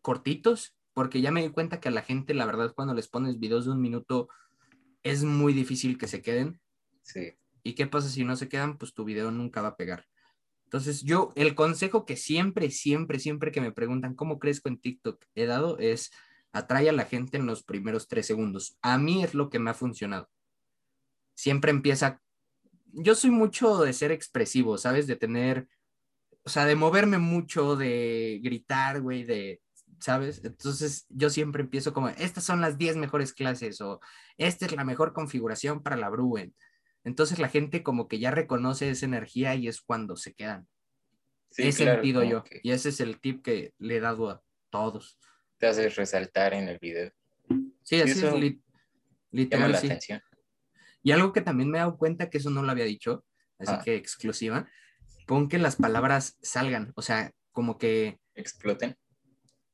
cortitos, 0.00 0.74
porque 0.92 1.20
ya 1.20 1.30
me 1.30 1.42
di 1.42 1.50
cuenta 1.50 1.80
que 1.80 1.88
a 1.88 1.92
la 1.92 2.02
gente, 2.02 2.34
la 2.34 2.46
verdad, 2.46 2.72
cuando 2.74 2.94
les 2.94 3.08
pones 3.08 3.38
videos 3.38 3.64
de 3.64 3.72
un 3.72 3.80
minuto, 3.80 4.28
es 5.02 5.24
muy 5.24 5.52
difícil 5.52 5.98
que 5.98 6.08
se 6.08 6.22
queden. 6.22 6.60
Sí. 7.02 7.34
¿Y 7.62 7.74
qué 7.74 7.86
pasa 7.86 8.08
si 8.08 8.24
no 8.24 8.36
se 8.36 8.48
quedan? 8.48 8.78
Pues 8.78 8.94
tu 8.94 9.04
video 9.04 9.30
nunca 9.30 9.62
va 9.62 9.68
a 9.68 9.76
pegar. 9.76 10.06
Entonces, 10.64 11.02
yo, 11.02 11.32
el 11.36 11.54
consejo 11.54 12.04
que 12.04 12.16
siempre, 12.16 12.70
siempre, 12.70 13.18
siempre 13.18 13.52
que 13.52 13.60
me 13.60 13.72
preguntan 13.72 14.14
cómo 14.14 14.38
crezco 14.38 14.68
en 14.68 14.78
TikTok 14.78 15.24
he 15.34 15.46
dado 15.46 15.78
es 15.78 16.10
atrae 16.54 16.88
a 16.88 16.92
la 16.92 17.04
gente 17.04 17.36
en 17.36 17.46
los 17.46 17.62
primeros 17.62 18.08
tres 18.08 18.26
segundos. 18.26 18.78
A 18.80 18.96
mí 18.96 19.22
es 19.22 19.34
lo 19.34 19.50
que 19.50 19.58
me 19.58 19.70
ha 19.70 19.74
funcionado. 19.74 20.30
Siempre 21.34 21.70
empieza. 21.70 22.22
Yo 22.92 23.14
soy 23.14 23.30
mucho 23.30 23.82
de 23.82 23.92
ser 23.92 24.12
expresivo, 24.12 24.78
¿sabes? 24.78 25.06
De 25.06 25.16
tener, 25.16 25.68
o 26.44 26.48
sea, 26.48 26.64
de 26.64 26.76
moverme 26.76 27.18
mucho, 27.18 27.76
de 27.76 28.40
gritar, 28.42 29.02
güey, 29.02 29.24
de 29.24 29.60
¿sabes? 30.04 30.42
Entonces 30.44 31.06
yo 31.08 31.30
siempre 31.30 31.62
empiezo 31.62 31.94
como, 31.94 32.08
estas 32.10 32.44
son 32.44 32.60
las 32.60 32.76
10 32.76 32.96
mejores 32.96 33.32
clases 33.32 33.80
o 33.80 34.00
esta 34.36 34.66
es 34.66 34.72
la 34.72 34.84
mejor 34.84 35.14
configuración 35.14 35.82
para 35.82 35.96
la 35.96 36.10
Bruen. 36.10 36.54
Entonces 37.04 37.38
la 37.38 37.48
gente 37.48 37.82
como 37.82 38.06
que 38.06 38.18
ya 38.18 38.30
reconoce 38.30 38.90
esa 38.90 39.06
energía 39.06 39.54
y 39.54 39.66
es 39.66 39.80
cuando 39.80 40.16
se 40.16 40.34
quedan. 40.34 40.68
Sí, 41.50 41.62
He 41.62 41.72
sentido 41.72 42.22
yo. 42.22 42.44
Y 42.62 42.72
ese 42.72 42.90
es 42.90 43.00
el 43.00 43.20
tip 43.20 43.42
que 43.42 43.72
le 43.78 43.96
he 43.96 44.00
dado 44.00 44.28
a 44.28 44.42
todos. 44.70 45.18
Te 45.58 45.66
haces 45.66 45.96
resaltar 45.96 46.54
en 46.54 46.68
el 46.68 46.78
video. 46.78 47.12
Sí, 47.82 48.00
así 48.00 48.24
es 48.24 48.56
literal. 49.30 49.72
La 49.72 49.78
atención. 49.78 50.22
Y 51.02 51.12
algo 51.12 51.32
que 51.32 51.40
también 51.40 51.70
me 51.70 51.78
he 51.78 51.80
dado 51.80 51.98
cuenta 51.98 52.30
que 52.30 52.38
eso 52.38 52.50
no 52.50 52.62
lo 52.62 52.70
había 52.70 52.84
dicho, 52.84 53.24
así 53.58 53.72
ah. 53.74 53.82
que 53.84 53.96
exclusiva, 53.96 54.68
pon 55.26 55.48
que 55.48 55.58
las 55.58 55.76
palabras 55.76 56.38
salgan, 56.42 56.92
o 56.96 57.02
sea, 57.02 57.30
como 57.52 57.78
que... 57.78 58.18
Exploten 58.36 58.96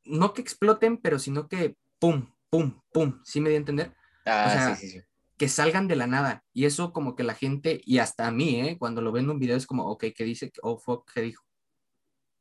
no 0.04 0.34
que 0.34 0.42
exploten, 0.42 0.96
pero 0.98 1.18
sino 1.18 1.48
que 1.48 1.76
pum, 1.98 2.26
pum, 2.50 2.80
pum, 2.92 3.20
¿sí 3.24 3.40
me 3.40 3.50
di 3.50 3.56
a 3.56 3.58
entender? 3.58 3.94
Ah, 4.26 4.74
sí, 4.76 4.86
sí, 4.86 4.98
sí. 4.98 5.04
Que 5.36 5.48
salgan 5.48 5.88
de 5.88 5.96
la 5.96 6.06
nada. 6.06 6.44
Y 6.52 6.66
eso 6.66 6.92
como 6.92 7.16
que 7.16 7.22
la 7.22 7.34
gente, 7.34 7.80
y 7.84 7.98
hasta 7.98 8.26
a 8.26 8.30
mí, 8.30 8.60
¿eh? 8.60 8.76
cuando 8.78 9.00
lo 9.00 9.12
ven 9.12 9.24
en 9.24 9.30
un 9.30 9.38
video 9.38 9.56
es 9.56 9.66
como, 9.66 9.86
ok, 9.86 10.06
¿qué 10.14 10.24
dice? 10.24 10.52
Oh, 10.62 10.78
fuck, 10.78 11.10
¿qué 11.12 11.22
dijo? 11.22 11.44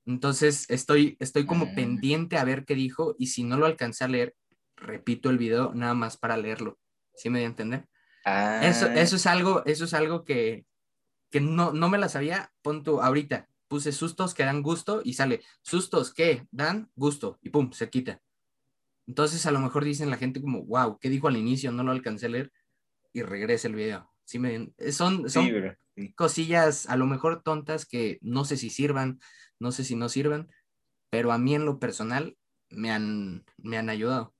Entonces 0.09 0.65
estoy, 0.69 1.17
estoy 1.19 1.45
como 1.45 1.75
pendiente 1.75 2.39
a 2.39 2.43
ver 2.43 2.65
qué 2.65 2.73
dijo 2.73 3.15
y 3.19 3.27
si 3.27 3.43
no 3.43 3.57
lo 3.57 3.67
alcancé 3.67 4.03
a 4.03 4.07
leer, 4.07 4.35
repito 4.75 5.29
el 5.29 5.37
video 5.37 5.71
nada 5.75 5.93
más 5.93 6.17
para 6.17 6.35
leerlo. 6.35 6.79
¿Sí 7.13 7.29
me 7.29 7.37
di 7.37 7.45
a 7.45 7.49
entender? 7.49 7.87
Eso, 8.25 8.87
ah. 8.87 8.95
eso 8.95 9.17
es 9.17 9.27
algo, 9.27 9.63
eso 9.67 9.85
es 9.85 9.93
algo 9.93 10.25
que, 10.25 10.65
que 11.29 11.41
no, 11.41 11.73
no 11.73 11.89
me 11.89 11.99
la 11.99 12.09
sabía, 12.09 12.51
pon 12.63 12.83
ahorita 12.87 13.47
puse 13.67 13.91
sustos 13.91 14.33
que 14.33 14.43
dan 14.43 14.63
gusto 14.63 15.01
y 15.03 15.13
sale 15.13 15.41
sustos 15.61 16.11
que 16.11 16.47
dan 16.49 16.89
gusto 16.95 17.37
y 17.43 17.49
pum, 17.49 17.71
se 17.71 17.91
quita. 17.91 18.19
Entonces 19.05 19.45
a 19.45 19.51
lo 19.51 19.59
mejor 19.59 19.85
dicen 19.85 20.09
la 20.09 20.17
gente 20.17 20.41
como, 20.41 20.65
wow, 20.65 20.97
¿qué 20.97 21.11
dijo 21.11 21.27
al 21.27 21.37
inicio? 21.37 21.71
No 21.71 21.83
lo 21.83 21.91
alcancé 21.91 22.25
a 22.25 22.29
leer 22.29 22.51
y 23.13 23.21
regresa 23.21 23.67
el 23.67 23.75
video. 23.75 24.11
Sí, 24.23 24.39
me, 24.39 24.71
son 24.91 25.29
son 25.29 25.51
cosillas 26.15 26.89
a 26.89 26.95
lo 26.95 27.05
mejor 27.05 27.43
tontas 27.43 27.85
que 27.85 28.17
no 28.21 28.43
sé 28.43 28.57
si 28.57 28.71
sirvan, 28.71 29.19
no 29.59 29.71
sé 29.71 29.83
si 29.83 29.95
no 29.95 30.09
sirvan, 30.09 30.49
pero 31.09 31.31
a 31.31 31.37
mí 31.37 31.55
en 31.55 31.65
lo 31.65 31.79
personal 31.79 32.37
me 32.69 32.91
han, 32.91 33.45
me 33.57 33.77
han 33.77 33.89
ayudado. 33.89 34.33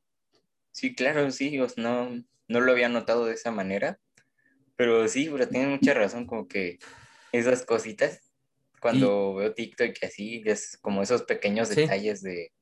Sí, 0.72 0.96
claro, 0.96 1.30
sí, 1.32 1.60
no, 1.78 2.24
no 2.48 2.62
lo 2.62 2.72
había 2.72 2.90
notado 2.90 3.26
de 3.26 3.34
esa 3.34 3.52
manera, 3.52 4.00
pero 4.76 5.08
sí, 5.08 5.30
pero 5.32 5.48
tiene 5.48 5.68
mucha 5.68 5.94
razón, 5.94 6.26
como 6.26 6.48
que 6.48 6.80
esas 7.32 7.66
cositas 7.66 8.30
cuando 8.80 9.36
veo 9.36 9.54
TikTok 9.54 9.92
y 10.02 10.06
así, 10.06 10.44
es 10.46 10.78
como 10.82 11.02
esos 11.02 11.24
pequeños 11.24 11.70
detalles 11.70 12.22
de 12.22 12.54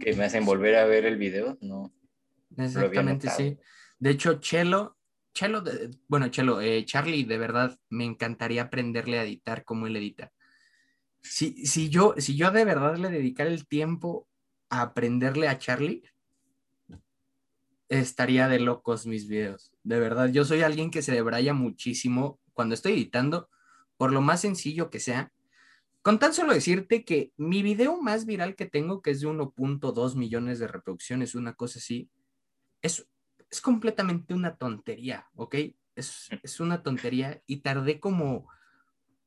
que 0.00 0.14
me 0.14 0.24
hacen 0.24 0.44
volver 0.44 0.76
a 0.76 0.84
ver 0.84 1.06
el 1.06 1.16
video, 1.16 1.56
¿no? 1.60 1.94
Exactamente, 2.56 3.30
sí. 3.30 3.56
De 3.98 4.10
hecho, 4.10 4.40
Chelo, 4.40 4.98
Chelo, 5.32 5.62
bueno, 6.08 6.28
Chelo, 6.28 6.60
eh, 6.60 6.84
Charlie, 6.84 7.24
de 7.24 7.38
verdad, 7.38 7.78
me 7.88 8.04
encantaría 8.04 8.62
aprenderle 8.62 9.18
a 9.18 9.24
editar 9.24 9.64
como 9.64 9.86
él 9.86 9.96
edita. 9.96 10.32
Si, 11.24 11.66
si, 11.66 11.88
yo, 11.88 12.14
si 12.18 12.36
yo 12.36 12.50
de 12.50 12.64
verdad 12.64 12.98
le 12.98 13.08
dedicara 13.08 13.50
el 13.50 13.66
tiempo 13.66 14.28
a 14.68 14.82
aprenderle 14.82 15.48
a 15.48 15.58
Charlie, 15.58 16.02
estaría 17.88 18.46
de 18.46 18.60
locos 18.60 19.06
mis 19.06 19.26
videos. 19.26 19.72
De 19.82 19.98
verdad, 19.98 20.28
yo 20.28 20.44
soy 20.44 20.60
alguien 20.60 20.90
que 20.90 21.00
se 21.00 21.12
debraya 21.12 21.54
muchísimo 21.54 22.38
cuando 22.52 22.74
estoy 22.74 22.92
editando, 22.92 23.48
por 23.96 24.12
lo 24.12 24.20
más 24.20 24.42
sencillo 24.42 24.90
que 24.90 25.00
sea, 25.00 25.32
con 26.02 26.18
tan 26.18 26.34
solo 26.34 26.52
decirte 26.52 27.04
que 27.04 27.32
mi 27.38 27.62
video 27.62 28.00
más 28.02 28.26
viral 28.26 28.54
que 28.54 28.66
tengo, 28.66 29.00
que 29.00 29.10
es 29.10 29.20
de 29.22 29.28
1.2 29.28 30.16
millones 30.16 30.58
de 30.58 30.68
reproducciones, 30.68 31.34
una 31.34 31.54
cosa 31.54 31.78
así, 31.78 32.10
es, 32.82 33.08
es 33.50 33.62
completamente 33.62 34.34
una 34.34 34.56
tontería, 34.56 35.26
¿ok? 35.34 35.54
Es, 35.96 36.28
es 36.42 36.60
una 36.60 36.82
tontería 36.82 37.42
y 37.46 37.62
tardé 37.62 37.98
como 37.98 38.46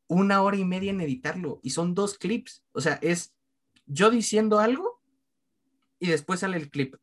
una 0.08 0.42
hora 0.42 0.58
y 0.58 0.66
media 0.66 0.92
en 0.92 1.02
editarlo 1.02 1.60
y 1.64 1.72
son 1.72 1.94
dos 1.94 2.18
clips. 2.18 2.64
O 2.72 2.82
sea, 2.82 3.00
es 3.02 3.34
yo 3.86 4.10
diciendo 4.10 4.60
algo 4.60 5.02
y 6.00 6.08
después 6.08 6.42
sale 6.42 6.58
el 6.58 6.70
clip. 6.70 6.96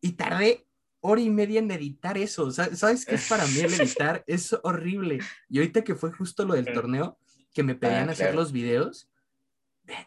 Y 0.00 0.12
tardé 0.12 0.66
hora 1.00 1.20
y 1.20 1.30
media 1.30 1.60
en 1.60 1.70
editar 1.70 2.18
eso. 2.18 2.50
¿Sabes 2.50 3.06
qué 3.06 3.14
es 3.14 3.28
para 3.28 3.46
mí 3.46 3.60
el 3.60 3.74
editar? 3.74 4.24
Es 4.26 4.56
horrible. 4.62 5.20
Y 5.48 5.58
ahorita 5.58 5.84
que 5.84 5.94
fue 5.94 6.12
justo 6.12 6.44
lo 6.44 6.54
del 6.54 6.72
torneo, 6.72 7.18
que 7.54 7.62
me 7.62 7.74
pedían 7.74 8.08
ah, 8.08 8.12
hacer 8.12 8.34
los 8.34 8.52
videos, 8.52 9.10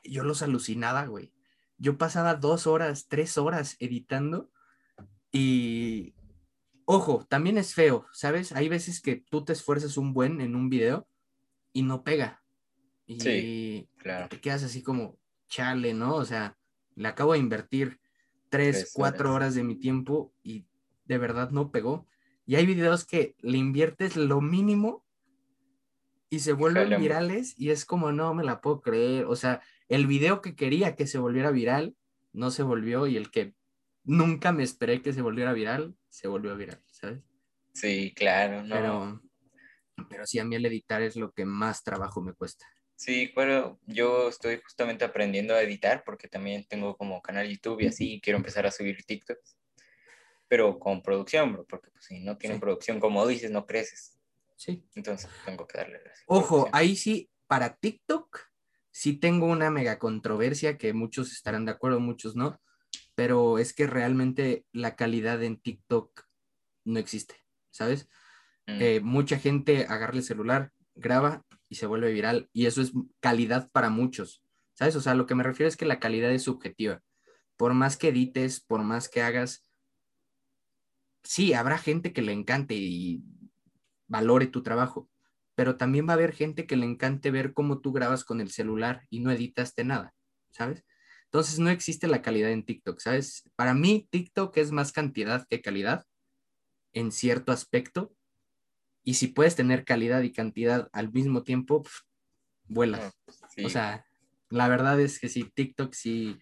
yo 0.03 0.23
los 0.23 0.41
alucinaba, 0.41 1.05
güey. 1.05 1.31
Yo 1.77 1.97
pasaba 1.97 2.35
dos 2.35 2.67
horas, 2.67 3.07
tres 3.07 3.37
horas 3.37 3.75
editando 3.79 4.49
y, 5.31 6.15
Ojo, 6.85 7.25
también 7.27 7.57
es 7.57 7.73
feo, 7.73 8.05
¿sabes? 8.13 8.51
Hay 8.51 8.69
veces 8.69 9.01
que 9.01 9.15
tú 9.15 9.43
te 9.43 9.53
esfuerzas 9.53 9.97
un 9.97 10.13
buen 10.13 10.39
en 10.39 10.55
un 10.55 10.69
video 10.69 11.07
y 11.75 11.84
no 11.84 12.03
pega. 12.03 12.44
Y 13.08 13.20
Sí, 13.20 13.89
claro. 13.98 14.29
te 14.29 14.41
quedas 14.41 14.63
así 14.63 14.82
como, 14.84 15.20
chale, 15.48 15.94
¿no? 15.94 16.15
O 16.15 16.25
sea, 16.25 16.58
le 16.96 17.08
acabo 17.08 17.34
de 17.34 17.39
invertir 17.39 18.00
tres, 18.50 18.77
Tres 18.77 18.94
cuatro 18.94 19.29
horas. 19.29 19.36
horas 19.36 19.55
de 19.55 19.63
mi 19.63 19.75
tiempo 19.75 20.34
y 20.44 20.67
de 21.05 21.17
verdad 21.20 21.51
no 21.51 21.72
pegó. 21.72 22.08
Y 22.46 22.55
hay 22.55 22.65
videos 22.65 23.05
que 23.05 23.36
le 23.39 23.58
inviertes 23.58 24.15
lo 24.17 24.41
mínimo 24.41 25.05
y 26.29 26.39
se 26.39 26.53
vuelven 26.53 27.00
virales 27.00 27.55
y 27.58 27.70
es 27.70 27.86
como, 27.86 28.12
no 28.12 28.34
me 28.34 28.44
la 28.44 28.62
puedo 28.62 28.82
creer. 28.82 29.25
O 29.25 29.36
sea, 29.36 29.62
el 29.88 30.08
video 30.08 30.41
que 30.41 30.55
quería 30.55 30.96
que 30.96 31.08
se 31.08 31.20
volviera 31.20 31.51
viral 31.51 31.96
no 32.34 32.51
se 32.51 32.63
volvió 32.63 33.08
y 33.08 33.17
el 33.17 33.32
que 33.32 33.55
nunca 34.03 34.51
me 34.51 34.63
esperé 34.63 35.01
que 35.01 35.13
se 35.13 35.22
volviera 35.22 35.53
viral, 35.53 35.96
se 36.10 36.27
volvió 36.27 36.55
viral, 36.58 36.84
¿sabes? 36.91 37.24
Sí, 37.74 38.13
claro, 38.15 38.63
no. 38.63 38.75
Pero, 38.75 39.22
pero 40.09 40.25
sí, 40.25 40.39
a 40.39 40.45
mí 40.45 40.55
el 40.55 40.65
editar 40.65 41.01
es 41.01 41.15
lo 41.15 41.31
que 41.31 41.45
más 41.45 41.83
trabajo 41.83 42.21
me 42.21 42.33
cuesta. 42.33 42.65
Sí, 42.95 43.31
pero 43.35 43.79
yo 43.87 44.29
estoy 44.29 44.61
justamente 44.63 45.03
aprendiendo 45.03 45.53
a 45.53 45.61
editar 45.61 46.03
porque 46.05 46.27
también 46.29 46.65
tengo 46.65 46.95
como 46.95 47.21
canal 47.21 47.47
YouTube 47.47 47.81
y 47.81 47.87
así 47.87 48.13
y 48.13 48.21
quiero 48.21 48.37
empezar 48.37 48.65
a 48.65 48.71
subir 48.71 49.03
TikToks. 49.05 49.57
Pero 50.47 50.79
con 50.79 51.01
producción, 51.01 51.53
bro, 51.53 51.65
porque 51.65 51.89
pues, 51.91 52.05
si 52.05 52.19
no 52.19 52.37
tienen 52.37 52.57
Sí. 52.57 52.61
producción, 52.61 52.99
como 52.99 53.25
dices, 53.27 53.51
no 53.51 53.65
creces. 53.65 54.17
Sí. 54.55 54.85
Entonces 54.95 55.29
tengo 55.43 55.67
que 55.67 55.77
darle. 55.77 55.99
la 56.05 56.11
Ojo, 56.27 56.47
producción. 56.47 56.69
ahí 56.73 56.95
sí, 56.95 57.29
para 57.47 57.75
TikTok, 57.75 58.39
sí 58.91 59.17
tengo 59.17 59.47
una 59.47 59.69
mega 59.71 59.99
controversia 59.99 60.77
que 60.77 60.93
muchos 60.93 61.31
estarán 61.33 61.65
de 61.65 61.71
acuerdo, 61.71 61.99
muchos 61.99 62.35
no, 62.35 62.61
pero 63.15 63.59
es 63.59 63.73
que 63.73 63.87
realmente 63.87 64.65
la 64.71 64.95
calidad 64.95 65.43
en 65.43 65.59
TikTok 65.59 66.25
no 66.85 66.99
existe, 66.99 67.35
¿sabes? 67.71 68.07
Mm, 68.67 68.81
Eh, 68.81 69.00
mucha 69.01 69.38
gente 69.39 69.86
agarra 69.88 70.15
el 70.15 70.24
celular, 70.24 70.72
graba 70.95 71.45
y 71.69 71.75
se 71.75 71.88
vuelve 71.88 72.12
viral, 72.13 72.50
y 72.53 72.65
eso 72.67 72.81
es 72.81 72.93
calidad 73.19 73.69
para 73.72 73.89
muchos, 73.89 74.43
¿sabes? 74.74 74.95
O 74.95 75.01
sea, 75.01 75.15
lo 75.15 75.25
que 75.25 75.36
me 75.36 75.43
refiero 75.43 75.67
es 75.67 75.77
que 75.77 75.86
la 75.86 76.00
calidad 76.00 76.31
es 76.31 76.43
subjetiva. 76.43 77.01
Por 77.57 77.74
más 77.74 77.98
que 77.98 78.10
edites, 78.10 78.60
por 78.62 78.84
más 78.84 79.10
que 79.10 79.22
hagas, 79.22 79.63
sí, 81.24 81.53
habrá 81.53 81.77
gente 81.77 82.13
que 82.13 82.22
le 82.22 82.34
encante 82.34 82.75
y 82.75 83.24
valore 84.07 84.48
tu 84.48 84.63
trabajo, 84.63 85.10
pero 85.55 85.77
también 85.77 86.07
va 86.07 86.12
a 86.12 86.15
haber 86.15 86.34
gente 86.34 86.67
que 86.67 86.75
le 86.75 86.86
encante 86.86 87.31
ver 87.31 87.53
cómo 87.53 87.79
tú 87.81 87.91
grabas 87.93 88.24
con 88.25 88.41
el 88.41 88.51
celular 88.51 89.05
y 89.10 89.19
no 89.22 89.31
editaste 89.31 89.84
nada, 89.84 90.13
¿sabes? 90.51 90.84
Entonces 91.25 91.60
no 91.60 91.69
existe 91.69 92.07
la 92.07 92.22
calidad 92.22 92.51
en 92.51 92.65
TikTok, 92.65 93.00
¿sabes? 93.00 93.50
Para 93.55 93.74
mí 93.74 94.07
TikTok 94.12 94.55
es 94.57 94.72
más 94.72 94.91
cantidad 94.91 95.45
que 95.50 95.62
calidad 95.62 96.05
en 96.93 97.12
cierto 97.12 97.51
aspecto. 97.51 98.14
Y 99.05 99.13
si 99.13 99.27
puedes 99.27 99.55
tener 99.55 99.85
calidad 99.85 100.21
y 100.24 100.33
cantidad 100.33 100.89
al 100.91 101.12
mismo 101.13 101.43
tiempo, 101.43 101.83
pf, 101.83 102.01
vuelas. 102.67 103.13
sí. 103.55 103.63
O 103.63 103.69
sea, 103.69 104.05
la 104.50 104.67
verdad 104.67 105.00
es 105.00 105.19
que 105.19 105.29
sí, 105.29 105.50
TikTok 105.53 105.93
sí. 105.93 106.38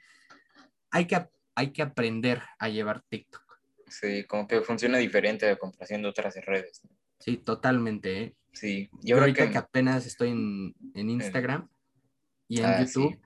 Hay 0.89 1.05
que, 1.05 1.27
hay 1.55 1.71
que 1.73 1.81
aprender 1.83 2.41
a 2.57 2.69
llevar 2.69 3.03
TikTok. 3.09 3.43
Sí, 3.87 4.23
como 4.25 4.47
que 4.47 4.61
funciona 4.61 4.97
diferente 4.97 5.47
a 5.49 5.57
comparación 5.57 6.01
de 6.01 6.07
otras 6.07 6.33
redes. 6.45 6.81
¿no? 6.83 6.97
Sí, 7.19 7.37
totalmente. 7.37 8.23
¿eh? 8.23 8.35
Sí, 8.53 8.89
Yo 9.01 9.15
ahora 9.17 9.25
ahorita 9.25 9.45
que... 9.47 9.51
que 9.51 9.57
apenas 9.57 10.05
estoy 10.07 10.29
en, 10.29 10.73
en 10.95 11.09
Instagram 11.09 11.69
y 12.47 12.59
en 12.59 12.65
Ah, 12.65 12.79
YouTube, 12.83 13.13
sí. 13.13 13.19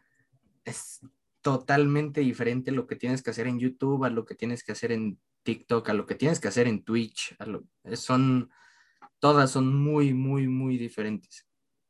es 0.65 0.99
totalmente 1.41 2.21
diferente 2.21 2.71
lo 2.71 2.87
que 2.87 2.95
tienes 2.95 3.21
que 3.21 3.29
hacer 3.29 3.47
en 3.47 3.59
YouTube 3.59 4.03
a 4.03 4.09
lo 4.09 4.25
que 4.25 4.35
tienes 4.35 4.63
que 4.63 4.71
hacer 4.73 4.91
en 4.91 5.19
TikTok, 5.43 5.87
a 5.89 5.93
lo 5.93 6.05
que 6.05 6.15
tienes 6.15 6.39
que 6.39 6.47
hacer 6.49 6.67
en 6.67 6.83
Twitch. 6.83 7.35
a 7.39 7.45
lo- 7.45 7.63
son, 7.95 8.49
todas 9.19 9.51
son 9.51 9.75
muy, 9.75 10.13
muy, 10.13 10.47
muy 10.47 10.77
diferentes. 10.77 11.47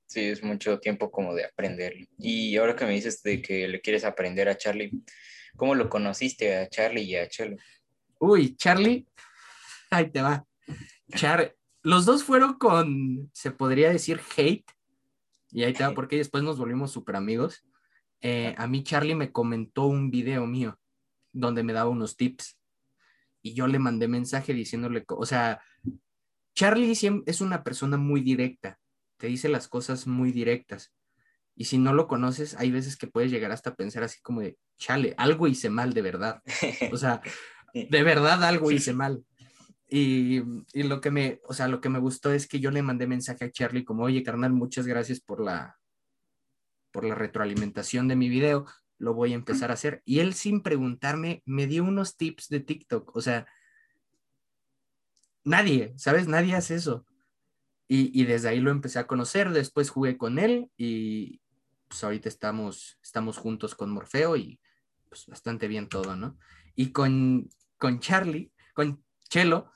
Sí, 0.08 0.22
es 0.22 0.42
mucho 0.42 0.80
tiempo 0.80 1.12
como 1.12 1.34
de 1.34 1.46
aprenderlo. 1.46 2.06
Y 2.18 2.56
ahora 2.56 2.76
que 2.76 2.86
me 2.86 2.94
dices 2.94 3.22
de 3.24 3.42
que 3.42 3.68
le 3.68 3.82
quieres 3.82 4.06
aprender 4.06 4.48
a 4.48 4.58
Charlie, 4.58 4.92
¿cómo 5.58 5.76
lo 5.76 5.90
conociste 5.90 6.56
a 6.56 6.70
Charlie 6.70 7.04
y 7.04 7.16
a 7.16 7.28
Chelo? 7.28 7.58
Uy, 8.20 8.56
Charlie, 8.56 9.06
ahí 9.90 10.10
te 10.10 10.22
va. 10.22 10.46
Char, 11.14 11.56
los 11.84 12.06
dos 12.06 12.24
fueron 12.24 12.54
con, 12.54 13.30
se 13.34 13.52
podría 13.52 13.92
decir, 13.92 14.22
hate. 14.36 14.66
Y 15.52 15.64
ahí 15.64 15.74
te 15.74 15.84
va, 15.84 15.94
porque 15.94 16.18
después 16.18 16.44
nos 16.44 16.58
volvimos 16.58 16.92
súper 16.92 17.16
amigos. 17.16 17.66
Eh, 18.22 18.56
a 18.58 18.68
mí 18.68 18.84
Charlie 18.84 19.16
me 19.16 19.32
comentó 19.32 19.86
un 19.86 20.10
video 20.10 20.46
mío 20.48 20.80
donde 21.32 21.64
me 21.64 21.74
daba 21.74 21.90
unos 21.90 22.16
tips. 22.16 22.58
Y 23.42 23.54
yo 23.54 23.68
le 23.68 23.80
mandé 23.80 24.08
mensaje 24.08 24.54
diciéndole, 24.54 25.06
o 25.08 25.26
sea, 25.26 25.62
Charlie 26.58 26.92
es 27.28 27.42
una 27.42 27.64
persona 27.64 27.98
muy 27.98 28.22
directa. 28.22 28.80
Te 29.18 29.28
dice 29.28 29.48
las 29.48 29.68
cosas 29.68 30.08
muy 30.08 30.32
directas. 30.32 30.92
Y 31.56 31.66
si 31.66 31.78
no 31.78 31.94
lo 31.94 32.08
conoces, 32.08 32.56
hay 32.56 32.72
veces 32.72 32.98
que 32.98 33.06
puedes 33.06 33.30
llegar 33.30 33.52
hasta 33.52 33.76
pensar 33.76 34.02
así 34.02 34.20
como 34.24 34.42
de, 34.42 34.58
chale, 34.76 35.14
algo 35.20 35.48
hice 35.48 35.70
mal 35.70 35.94
de 35.94 36.02
verdad. 36.02 36.42
O 36.92 36.98
sea, 36.98 37.22
de 37.76 38.02
verdad 38.02 38.44
algo 38.44 38.72
hice 38.72 38.92
mal. 38.92 39.24
Y, 39.88 40.42
y 40.74 40.82
lo 40.82 41.00
que 41.00 41.12
me, 41.12 41.42
o 41.44 41.54
sea, 41.54 41.68
lo 41.68 41.80
que 41.80 41.90
me 41.90 42.00
gustó 42.00 42.32
es 42.32 42.48
que 42.48 42.60
yo 42.60 42.72
le 42.72 42.82
mandé 42.82 43.06
mensaje 43.06 43.46
a 43.46 43.52
Charlie 43.52 43.86
como, 43.86 44.06
oye, 44.06 44.24
carnal, 44.24 44.52
muchas 44.52 44.88
gracias 44.88 45.20
por 45.20 45.40
la, 45.40 45.78
por 46.92 47.06
la 47.06 47.14
retroalimentación 47.14 48.08
de 48.08 48.16
mi 48.16 48.30
video, 48.30 48.66
lo 48.98 49.14
voy 49.14 49.34
a 49.34 49.36
empezar 49.36 49.70
a 49.70 49.76
hacer. 49.76 50.02
Y 50.06 50.22
él 50.22 50.34
sin 50.34 50.64
preguntarme 50.64 51.44
me 51.46 51.68
dio 51.68 51.84
unos 51.84 52.18
tips 52.18 52.48
de 52.50 52.62
TikTok, 52.62 53.16
o 53.16 53.22
sea, 53.22 53.46
nadie, 55.48 55.94
¿sabes? 55.98 56.28
Nadie 56.28 56.56
hace 56.56 56.76
eso. 56.76 57.06
Y, 57.88 58.20
y 58.20 58.26
desde 58.26 58.50
ahí 58.50 58.60
lo 58.60 58.72
empecé 58.72 59.00
a 59.00 59.08
conocer, 59.08 59.52
después 59.52 59.90
jugué 59.90 60.18
con 60.18 60.40
él 60.40 60.70
y 60.78 61.42
pues 61.88 62.04
ahorita 62.04 62.28
estamos, 62.28 63.00
estamos 63.02 63.38
juntos 63.38 63.76
con 63.76 63.92
Morfeo 63.92 64.36
y 64.36 64.60
pues 65.10 65.26
bastante 65.28 65.68
bien 65.68 65.88
todo, 65.88 66.16
¿no? 66.16 66.38
Y 66.76 66.92
con, 66.92 67.50
con 67.78 68.00
Charlie, 68.00 68.52
con 68.74 69.04
Chelo, 69.30 69.72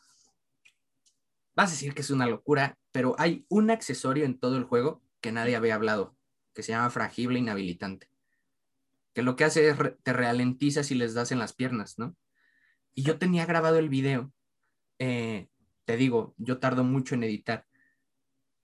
vas 1.55 1.69
a 1.69 1.73
decir 1.73 1.93
que 1.93 2.01
es 2.01 2.09
una 2.09 2.27
locura, 2.27 2.77
pero 2.91 3.15
hay 3.17 3.45
un 3.49 3.71
accesorio 3.71 4.25
en 4.25 4.39
todo 4.39 4.57
el 4.57 4.63
juego 4.63 5.01
que 5.21 5.31
nadie 5.31 5.55
había 5.55 5.75
hablado, 5.75 6.17
que 6.53 6.63
se 6.63 6.73
llama 6.73 6.89
frangible 6.89 7.39
inhabilitante, 7.39 8.09
que 9.13 9.21
lo 9.21 9.35
que 9.35 9.45
hace 9.45 9.69
es 9.69 9.77
te 10.03 10.13
ralentiza 10.13 10.83
si 10.83 10.95
les 10.95 11.13
das 11.13 11.31
en 11.31 11.39
las 11.39 11.53
piernas, 11.53 11.97
¿no? 11.97 12.15
Y 12.93 13.03
yo 13.03 13.17
tenía 13.17 13.45
grabado 13.45 13.77
el 13.77 13.89
video, 13.89 14.33
eh, 14.99 15.47
te 15.91 15.97
digo, 15.97 16.33
yo 16.37 16.57
tardo 16.57 16.85
mucho 16.85 17.15
en 17.15 17.23
editar. 17.25 17.65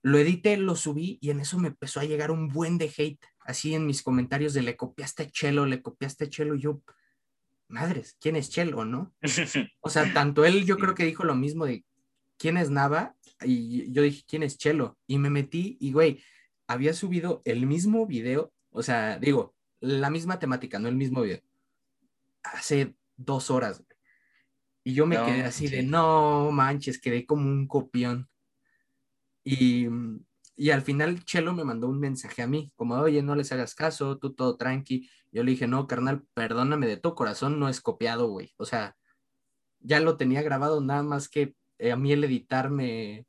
Lo 0.00 0.16
edité, 0.16 0.56
lo 0.56 0.76
subí 0.76 1.18
y 1.20 1.28
en 1.28 1.40
eso 1.40 1.58
me 1.58 1.68
empezó 1.68 2.00
a 2.00 2.04
llegar 2.04 2.30
un 2.30 2.48
buen 2.48 2.78
de 2.78 2.90
hate, 2.96 3.22
así 3.40 3.74
en 3.74 3.84
mis 3.84 4.02
comentarios 4.02 4.54
de 4.54 4.62
le 4.62 4.78
copiaste 4.78 5.30
Chelo, 5.30 5.66
le 5.66 5.82
copiaste 5.82 6.30
Chelo, 6.30 6.54
y 6.54 6.60
yo, 6.60 6.80
madres, 7.68 8.16
¿quién 8.18 8.36
es 8.36 8.48
Chelo, 8.48 8.86
no? 8.86 9.12
O 9.80 9.90
sea, 9.90 10.10
tanto 10.14 10.46
él 10.46 10.64
yo 10.64 10.78
creo 10.78 10.94
que 10.94 11.04
dijo 11.04 11.24
lo 11.24 11.34
mismo 11.34 11.66
de 11.66 11.84
quién 12.38 12.56
es 12.56 12.70
Nava 12.70 13.14
y 13.42 13.92
yo 13.92 14.00
dije 14.00 14.24
quién 14.26 14.42
es 14.42 14.56
Chelo 14.56 14.96
y 15.06 15.18
me 15.18 15.28
metí 15.28 15.76
y 15.80 15.92
güey, 15.92 16.22
había 16.66 16.94
subido 16.94 17.42
el 17.44 17.66
mismo 17.66 18.06
video, 18.06 18.54
o 18.70 18.82
sea, 18.82 19.18
digo, 19.18 19.54
la 19.80 20.08
misma 20.08 20.38
temática, 20.38 20.78
no 20.78 20.88
el 20.88 20.96
mismo 20.96 21.20
video, 21.20 21.42
hace 22.42 22.94
dos 23.18 23.50
horas. 23.50 23.84
Y 24.84 24.94
yo 24.94 25.06
me 25.06 25.16
No, 25.16 25.26
quedé 25.26 25.44
así 25.44 25.68
de, 25.68 25.82
no 25.82 26.50
manches, 26.50 27.00
quedé 27.00 27.26
como 27.26 27.48
un 27.48 27.66
copión. 27.66 28.28
Y, 29.44 29.86
y 30.56 30.70
al 30.70 30.82
final 30.82 31.24
Chelo 31.24 31.52
me 31.52 31.64
mandó 31.64 31.88
un 31.88 32.00
mensaje 32.00 32.42
a 32.42 32.46
mí, 32.46 32.72
como, 32.76 32.94
oye, 32.96 33.22
no 33.22 33.34
les 33.34 33.52
hagas 33.52 33.74
caso, 33.74 34.18
tú 34.18 34.34
todo 34.34 34.56
tranqui. 34.56 35.10
Yo 35.30 35.42
le 35.42 35.52
dije, 35.52 35.66
no, 35.66 35.86
carnal, 35.86 36.24
perdóname 36.34 36.86
de 36.86 36.96
tu 36.96 37.14
corazón, 37.14 37.58
no 37.58 37.68
es 37.68 37.80
copiado, 37.80 38.28
güey. 38.28 38.54
O 38.56 38.64
sea, 38.64 38.96
ya 39.80 40.00
lo 40.00 40.16
tenía 40.16 40.42
grabado, 40.42 40.80
nada 40.80 41.02
más 41.02 41.28
que 41.28 41.54
eh, 41.78 41.92
a 41.92 41.96
mí 41.96 42.12
el 42.12 42.24
editar 42.24 42.70
me, 42.70 43.26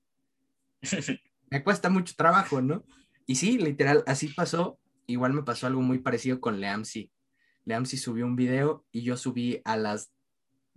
me 1.50 1.63
cuesta 1.63 1.89
mucho 1.89 2.15
trabajo, 2.15 2.62
¿no? 2.62 2.84
Y 3.25 3.36
sí, 3.36 3.58
literal, 3.58 4.03
así 4.08 4.29
pasó. 4.29 4.79
Igual 5.06 5.34
me 5.34 5.44
pasó 5.44 5.68
algo 5.68 5.82
muy 5.82 6.00
parecido 6.00 6.39
con 6.39 6.60
Leamsi. 6.60 7.12
Leamsi 7.65 7.98
subió 7.98 8.25
un 8.25 8.36
video 8.36 8.86
y 8.91 9.03
yo 9.03 9.18
subí 9.18 9.62
a 9.65 9.77
las 9.77 10.12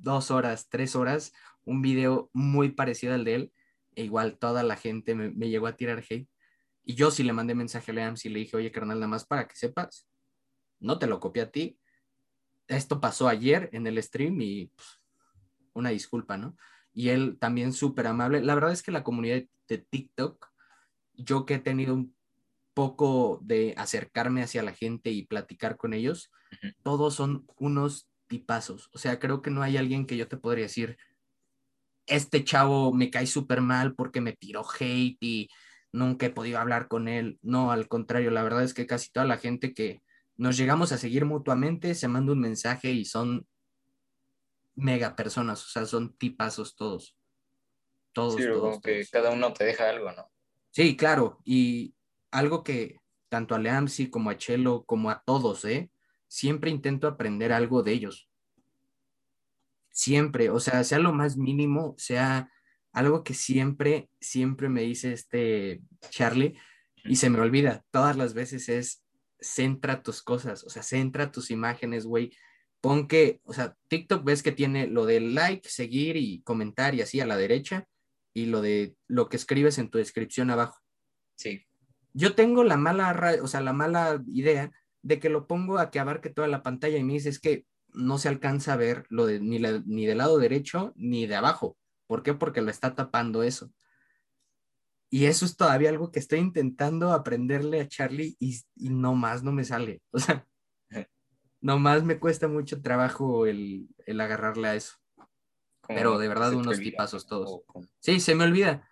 dos 0.02 0.30
horas, 0.30 0.68
tres 0.68 0.97
horas, 0.97 1.32
un 1.64 1.82
video 1.82 2.30
muy 2.32 2.71
parecido 2.71 3.14
al 3.14 3.25
de 3.25 3.35
él. 3.35 3.52
E 3.94 4.04
igual 4.04 4.38
toda 4.38 4.62
la 4.62 4.76
gente 4.76 5.14
me, 5.14 5.30
me 5.30 5.49
llegó 5.49 5.66
a 5.66 5.76
tirar 5.76 6.02
hate. 6.09 6.28
Y 6.85 6.94
yo 6.94 7.11
sí 7.11 7.23
le 7.23 7.32
mandé 7.32 7.54
mensaje 7.54 7.92
a 7.92 7.94
Leamsi 7.94 8.28
y 8.28 8.32
le 8.32 8.40
dije, 8.40 8.56
oye, 8.56 8.73
carnal, 8.73 8.99
nada 8.99 9.09
más 9.09 9.25
para 9.25 9.47
que 9.47 9.54
sepas, 9.54 10.09
no 10.80 10.99
te 10.99 11.06
lo 11.06 11.21
copié 11.21 11.42
a 11.42 11.50
ti. 11.50 11.78
Esto 12.66 13.00
pasó 13.00 13.28
ayer 13.28 13.68
en 13.73 13.87
el 13.87 14.02
stream 14.02 14.40
y 14.40 14.66
pues, 14.66 15.00
una 15.75 15.90
disculpa, 15.90 16.37
¿no? 16.37 16.56
Y 16.92 17.11
él 17.11 17.38
también 17.38 17.73
súper 17.73 18.06
amable. 18.06 18.42
La 18.42 18.54
verdad 18.54 18.73
es 18.73 18.82
que 18.82 18.92
la 18.92 19.04
comunidad 19.04 19.42
de 19.68 19.78
TikTok, 19.78 20.50
yo 21.14 21.47
que 21.47 21.54
he 21.54 21.59
tenido 21.59 21.94
un 21.94 22.14
poco 22.75 23.40
de 23.42 23.75
acercarme 23.76 24.42
hacia 24.42 24.62
la 24.62 24.73
gente 24.73 25.11
y 25.11 25.25
platicar 25.25 25.76
con 25.76 25.94
ellos, 25.94 26.30
todos 26.82 27.14
son 27.14 27.47
unos 27.56 28.12
tipazos. 28.32 28.88
O 28.94 28.98
sea, 28.98 29.18
creo 29.18 29.42
que 29.42 29.50
no 29.50 29.62
hay 29.62 29.76
alguien 29.76 30.06
que 30.06 30.16
yo 30.16 30.26
te 30.26 30.38
podría 30.38 30.64
decir, 30.64 30.96
este 32.06 32.44
chavo 32.44 32.90
me 32.94 33.10
cae 33.10 33.26
súper 33.26 33.60
mal 33.60 33.94
porque 33.94 34.22
me 34.22 34.32
tiró 34.32 34.64
hate 34.64 35.18
y 35.20 35.50
nunca 35.92 36.24
he 36.24 36.30
podido 36.30 36.58
hablar 36.58 36.88
con 36.88 37.08
él. 37.08 37.38
No, 37.42 37.72
al 37.72 37.88
contrario, 37.88 38.30
la 38.30 38.42
verdad 38.42 38.62
es 38.62 38.72
que 38.72 38.86
casi 38.86 39.10
toda 39.12 39.26
la 39.26 39.36
gente 39.36 39.74
que 39.74 40.00
nos 40.38 40.56
llegamos 40.56 40.92
a 40.92 40.98
seguir 40.98 41.26
mutuamente 41.26 41.94
se 41.94 42.08
manda 42.08 42.32
un 42.32 42.40
mensaje 42.40 42.90
y 42.90 43.04
son 43.04 43.46
mega 44.74 45.14
personas, 45.14 45.62
o 45.62 45.68
sea, 45.68 45.84
son 45.84 46.16
tipazos 46.16 46.74
todos. 46.74 47.14
Todos, 48.14 48.36
Sí, 48.36 48.44
pero 48.44 48.54
todos, 48.54 48.68
como 48.70 48.80
que 48.80 49.06
cada 49.12 49.28
uno 49.28 49.52
te 49.52 49.64
deja 49.64 49.90
algo, 49.90 50.10
¿no? 50.12 50.30
Sí, 50.70 50.96
claro, 50.96 51.42
y 51.44 51.94
algo 52.30 52.64
que 52.64 52.96
tanto 53.28 53.54
a 53.54 53.58
Leamsi 53.58 54.08
como 54.08 54.30
a 54.30 54.38
Chelo, 54.38 54.84
como 54.84 55.10
a 55.10 55.22
todos, 55.22 55.66
¿eh? 55.66 55.90
Siempre 56.32 56.70
intento 56.70 57.08
aprender 57.08 57.52
algo 57.52 57.82
de 57.82 57.92
ellos. 57.92 58.26
Siempre, 59.90 60.48
o 60.48 60.60
sea, 60.60 60.82
sea 60.82 60.98
lo 60.98 61.12
más 61.12 61.36
mínimo, 61.36 61.94
sea 61.98 62.50
algo 62.90 63.22
que 63.22 63.34
siempre, 63.34 64.08
siempre 64.18 64.70
me 64.70 64.80
dice 64.80 65.12
este 65.12 65.82
Charlie 66.08 66.56
y 67.04 67.16
se 67.16 67.28
me 67.28 67.38
olvida. 67.38 67.84
Todas 67.90 68.16
las 68.16 68.32
veces 68.32 68.70
es 68.70 69.04
centra 69.40 70.02
tus 70.02 70.22
cosas, 70.22 70.64
o 70.64 70.70
sea, 70.70 70.82
centra 70.82 71.30
tus 71.30 71.50
imágenes, 71.50 72.06
güey. 72.06 72.34
Pon 72.80 73.08
que, 73.08 73.42
o 73.44 73.52
sea, 73.52 73.76
TikTok 73.88 74.24
ves 74.24 74.42
que 74.42 74.52
tiene 74.52 74.86
lo 74.86 75.04
de 75.04 75.20
like, 75.20 75.68
seguir 75.68 76.16
y 76.16 76.40
comentar 76.44 76.94
y 76.94 77.02
así 77.02 77.20
a 77.20 77.26
la 77.26 77.36
derecha 77.36 77.86
y 78.32 78.46
lo 78.46 78.62
de 78.62 78.96
lo 79.06 79.28
que 79.28 79.36
escribes 79.36 79.76
en 79.76 79.90
tu 79.90 79.98
descripción 79.98 80.48
abajo. 80.48 80.80
Sí. 81.36 81.66
Yo 82.14 82.34
tengo 82.34 82.64
la 82.64 82.78
mala, 82.78 83.36
o 83.42 83.48
sea, 83.48 83.60
la 83.60 83.74
mala 83.74 84.22
idea 84.28 84.72
de 85.02 85.18
que 85.18 85.28
lo 85.28 85.47
pongo 85.47 85.78
a 85.78 85.90
que 85.90 85.99
abarque 86.00 86.30
toda 86.30 86.49
la 86.49 86.62
pantalla 86.62 86.97
y 86.99 87.04
me 87.04 87.14
dice 87.14 87.28
es 87.28 87.40
que 87.40 87.66
no 87.94 88.18
se 88.18 88.28
alcanza 88.28 88.73
a 88.73 88.76
ver 88.76 89.04
lo 89.11 89.26
de, 89.26 89.40
ni, 89.40 89.59
la- 89.59 89.82
ni 89.85 90.06
del 90.06 90.18
lado 90.18 90.38
derecho 90.38 90.92
ni 90.97 91.26
de 91.26 91.35
abajo. 91.37 91.76
¿Por 92.06 92.23
qué? 92.23 92.35
Porque 92.35 92.62
lo 92.62 92.71
está 92.71 92.94
tapando 92.94 93.42
eso. 93.42 93.73
Y 95.11 95.26
eso 95.26 95.44
es 95.44 95.56
todavía 95.56 95.90
algo 95.90 96.11
que 96.11 96.18
estoy 96.21 96.38
intentando 96.38 97.12
aprenderle 97.12 97.80
a 97.80 97.88
Charlie 97.88 98.35
y, 98.38 98.59
y 98.76 98.88
no 98.88 99.14
más 99.14 99.42
no 99.42 99.52
me 99.52 99.64
sale. 99.64 100.00
O 100.12 100.18
sea, 100.18 100.47
no 101.61 101.78
más 101.78 102.02
me 102.02 102.18
cuesta 102.18 102.49
mucho 102.49 102.80
trabajo 102.82 103.47
el, 103.47 103.88
el 104.06 104.21
agarrarle 104.21 104.68
a 104.68 104.75
eso. 104.75 104.94
como 105.80 105.97
Pero 105.97 106.18
de 106.18 106.28
verdad 106.28 106.52
unos 106.54 106.76
olvida, 106.78 106.90
tipazos 106.90 107.26
todos. 107.26 107.61
como- 107.66 107.87
Sí, 108.00 108.21
se 108.21 108.35
me 108.35 108.44
olvida. 108.44 108.88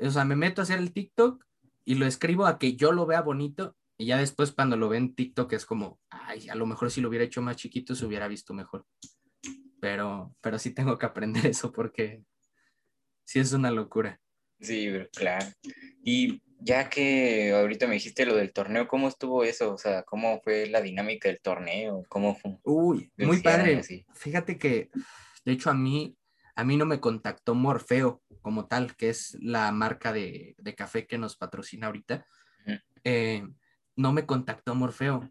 O 0.00 0.10
sea, 0.10 0.24
me 0.24 0.36
meto 0.36 0.60
a 0.60 0.64
hacer 0.64 0.78
el 0.78 0.92
TikTok 0.92 1.44
y 1.84 1.94
lo 1.94 2.06
escribo 2.06 2.44
a 2.46 2.58
que 2.58 2.74
yo 2.76 2.90
lo 2.92 3.06
vea 3.06 3.22
bonito 3.22 3.76
y 3.98 4.06
ya 4.06 4.18
después 4.18 4.52
cuando 4.52 4.76
lo 4.76 4.88
ve 4.88 4.98
en 4.98 5.14
TikTok 5.14 5.52
es 5.54 5.64
como, 5.64 5.98
ay, 6.10 6.48
a 6.48 6.54
lo 6.54 6.66
mejor 6.66 6.90
si 6.90 7.00
lo 7.00 7.08
hubiera 7.08 7.24
hecho 7.24 7.40
más 7.42 7.56
chiquito 7.56 7.94
se 7.94 8.04
hubiera 8.04 8.28
visto 8.28 8.52
mejor. 8.52 8.86
Pero, 9.80 10.34
pero 10.40 10.58
sí 10.58 10.74
tengo 10.74 10.98
que 10.98 11.06
aprender 11.06 11.46
eso 11.46 11.72
porque 11.72 12.22
sí 13.24 13.38
es 13.38 13.52
una 13.52 13.70
locura. 13.70 14.20
Sí, 14.60 14.90
claro. 15.14 15.46
Y 16.02 16.42
ya 16.60 16.88
que 16.88 17.52
ahorita 17.52 17.86
me 17.86 17.94
dijiste 17.94 18.26
lo 18.26 18.34
del 18.34 18.52
torneo, 18.52 18.88
¿cómo 18.88 19.08
estuvo 19.08 19.44
eso? 19.44 19.74
O 19.74 19.78
sea, 19.78 20.02
¿cómo 20.02 20.40
fue 20.40 20.66
la 20.66 20.80
dinámica 20.80 21.28
del 21.28 21.40
torneo? 21.40 22.04
¿Cómo 22.08 22.34
fue? 22.34 22.56
Uy, 22.64 23.12
muy 23.16 23.40
padre. 23.40 23.78
así. 23.78 24.04
Fíjate 24.14 24.58
que, 24.58 24.90
de 25.44 25.52
hecho, 25.52 25.70
a 25.70 25.74
mí, 25.74 26.16
a 26.54 26.64
mí 26.64 26.76
no 26.76 26.86
me 26.86 27.00
contactó 27.00 27.54
Morfeo 27.54 28.22
como 28.40 28.66
tal, 28.66 28.96
que 28.96 29.10
es 29.10 29.36
la 29.40 29.70
marca 29.72 30.12
de, 30.12 30.54
de 30.58 30.74
café 30.74 31.06
que 31.06 31.18
nos 31.18 31.36
patrocina 31.36 31.86
ahorita. 31.86 32.26
Eh, 33.04 33.44
no 33.96 34.12
me 34.12 34.26
contactó 34.26 34.74
Morfeo. 34.74 35.28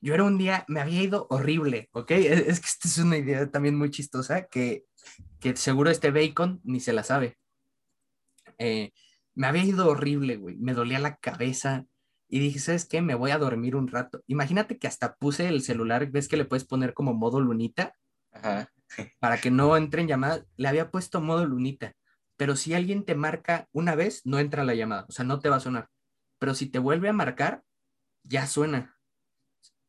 Yo 0.00 0.14
era 0.14 0.24
un 0.24 0.38
día, 0.38 0.64
me 0.66 0.80
había 0.80 1.02
ido 1.02 1.26
horrible, 1.30 1.90
¿ok? 1.92 2.10
Es, 2.12 2.40
es 2.40 2.60
que 2.60 2.66
esta 2.66 2.88
es 2.88 2.98
una 2.98 3.18
idea 3.18 3.50
también 3.50 3.76
muy 3.76 3.90
chistosa 3.90 4.46
que, 4.46 4.86
que 5.38 5.56
seguro 5.56 5.90
este 5.90 6.10
bacon 6.10 6.60
ni 6.64 6.80
se 6.80 6.92
la 6.92 7.02
sabe. 7.02 7.36
Eh, 8.58 8.92
me 9.34 9.46
había 9.46 9.64
ido 9.64 9.88
horrible, 9.88 10.36
güey. 10.36 10.56
Me 10.56 10.74
dolía 10.74 10.98
la 10.98 11.16
cabeza 11.16 11.86
y 12.28 12.40
dije, 12.40 12.58
¿sabes 12.58 12.86
qué? 12.86 13.02
Me 13.02 13.14
voy 13.14 13.30
a 13.30 13.38
dormir 13.38 13.76
un 13.76 13.88
rato. 13.88 14.22
Imagínate 14.26 14.78
que 14.78 14.86
hasta 14.86 15.14
puse 15.16 15.48
el 15.48 15.62
celular, 15.62 16.10
ves 16.10 16.28
que 16.28 16.36
le 16.36 16.44
puedes 16.44 16.64
poner 16.64 16.94
como 16.94 17.12
modo 17.14 17.40
lunita 17.40 17.94
Ajá. 18.32 18.72
para 19.18 19.38
que 19.38 19.50
no 19.50 19.76
entren 19.76 20.08
llamadas. 20.08 20.46
Le 20.56 20.68
había 20.68 20.90
puesto 20.90 21.20
modo 21.20 21.44
lunita, 21.46 21.94
pero 22.36 22.56
si 22.56 22.74
alguien 22.74 23.04
te 23.04 23.14
marca 23.14 23.68
una 23.72 23.94
vez, 23.94 24.22
no 24.24 24.38
entra 24.38 24.64
la 24.64 24.74
llamada, 24.74 25.06
o 25.08 25.12
sea, 25.12 25.24
no 25.24 25.40
te 25.40 25.48
va 25.48 25.56
a 25.56 25.60
sonar. 25.60 25.88
Pero 26.38 26.54
si 26.54 26.66
te 26.66 26.78
vuelve 26.78 27.08
a 27.08 27.12
marcar, 27.12 27.62
ya 28.22 28.46
suena. 28.46 28.96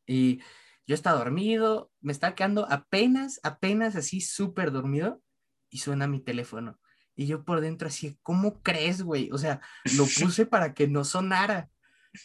Y 0.06 0.40
yo 0.86 0.94
estaba 0.94 1.18
dormido, 1.18 1.90
me 2.00 2.12
estaba 2.12 2.34
quedando 2.34 2.66
apenas, 2.70 3.40
apenas 3.42 3.96
así 3.96 4.20
súper 4.20 4.72
dormido 4.72 5.22
y 5.70 5.78
suena 5.78 6.06
mi 6.06 6.20
teléfono. 6.20 6.78
Y 7.14 7.26
yo 7.26 7.44
por 7.44 7.60
dentro 7.60 7.88
así, 7.88 8.18
¿cómo 8.22 8.62
crees, 8.62 9.02
güey? 9.02 9.30
O 9.32 9.38
sea, 9.38 9.60
lo 9.96 10.04
puse 10.34 10.46
para 10.46 10.74
que 10.74 10.88
no 10.88 11.04
sonara. 11.04 11.68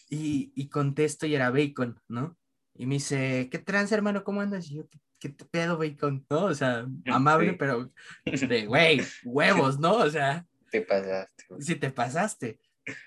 Y, 0.10 0.52
y 0.54 0.68
contesto 0.68 1.26
y 1.28 1.36
era 1.36 1.50
Bacon, 1.50 1.98
¿no? 2.10 2.38
Y 2.76 2.86
me 2.88 2.96
dice, 2.96 3.48
¿qué 3.50 3.58
trans, 3.58 3.92
hermano? 3.94 4.24
¿Cómo 4.26 4.42
andas? 4.42 4.70
Y 4.70 4.76
yo, 4.76 4.90
¿qué, 4.90 5.00
qué 5.18 5.30
te 5.30 5.46
pedo, 5.46 5.78
Bacon? 5.78 6.26
¿No? 6.30 6.44
O 6.46 6.54
sea, 6.54 6.86
amable, 7.06 7.52
Sí. 7.52 7.56
pero 7.58 7.92
de, 8.26 8.66
güey, 8.66 9.02
huevos, 9.24 9.80
¿no? 9.80 9.96
O 9.96 10.10
sea, 10.10 10.46
Te 10.72 10.82
pasaste. 10.82 11.46
si 11.60 11.76
te 11.76 11.90
pasaste. 11.90 12.60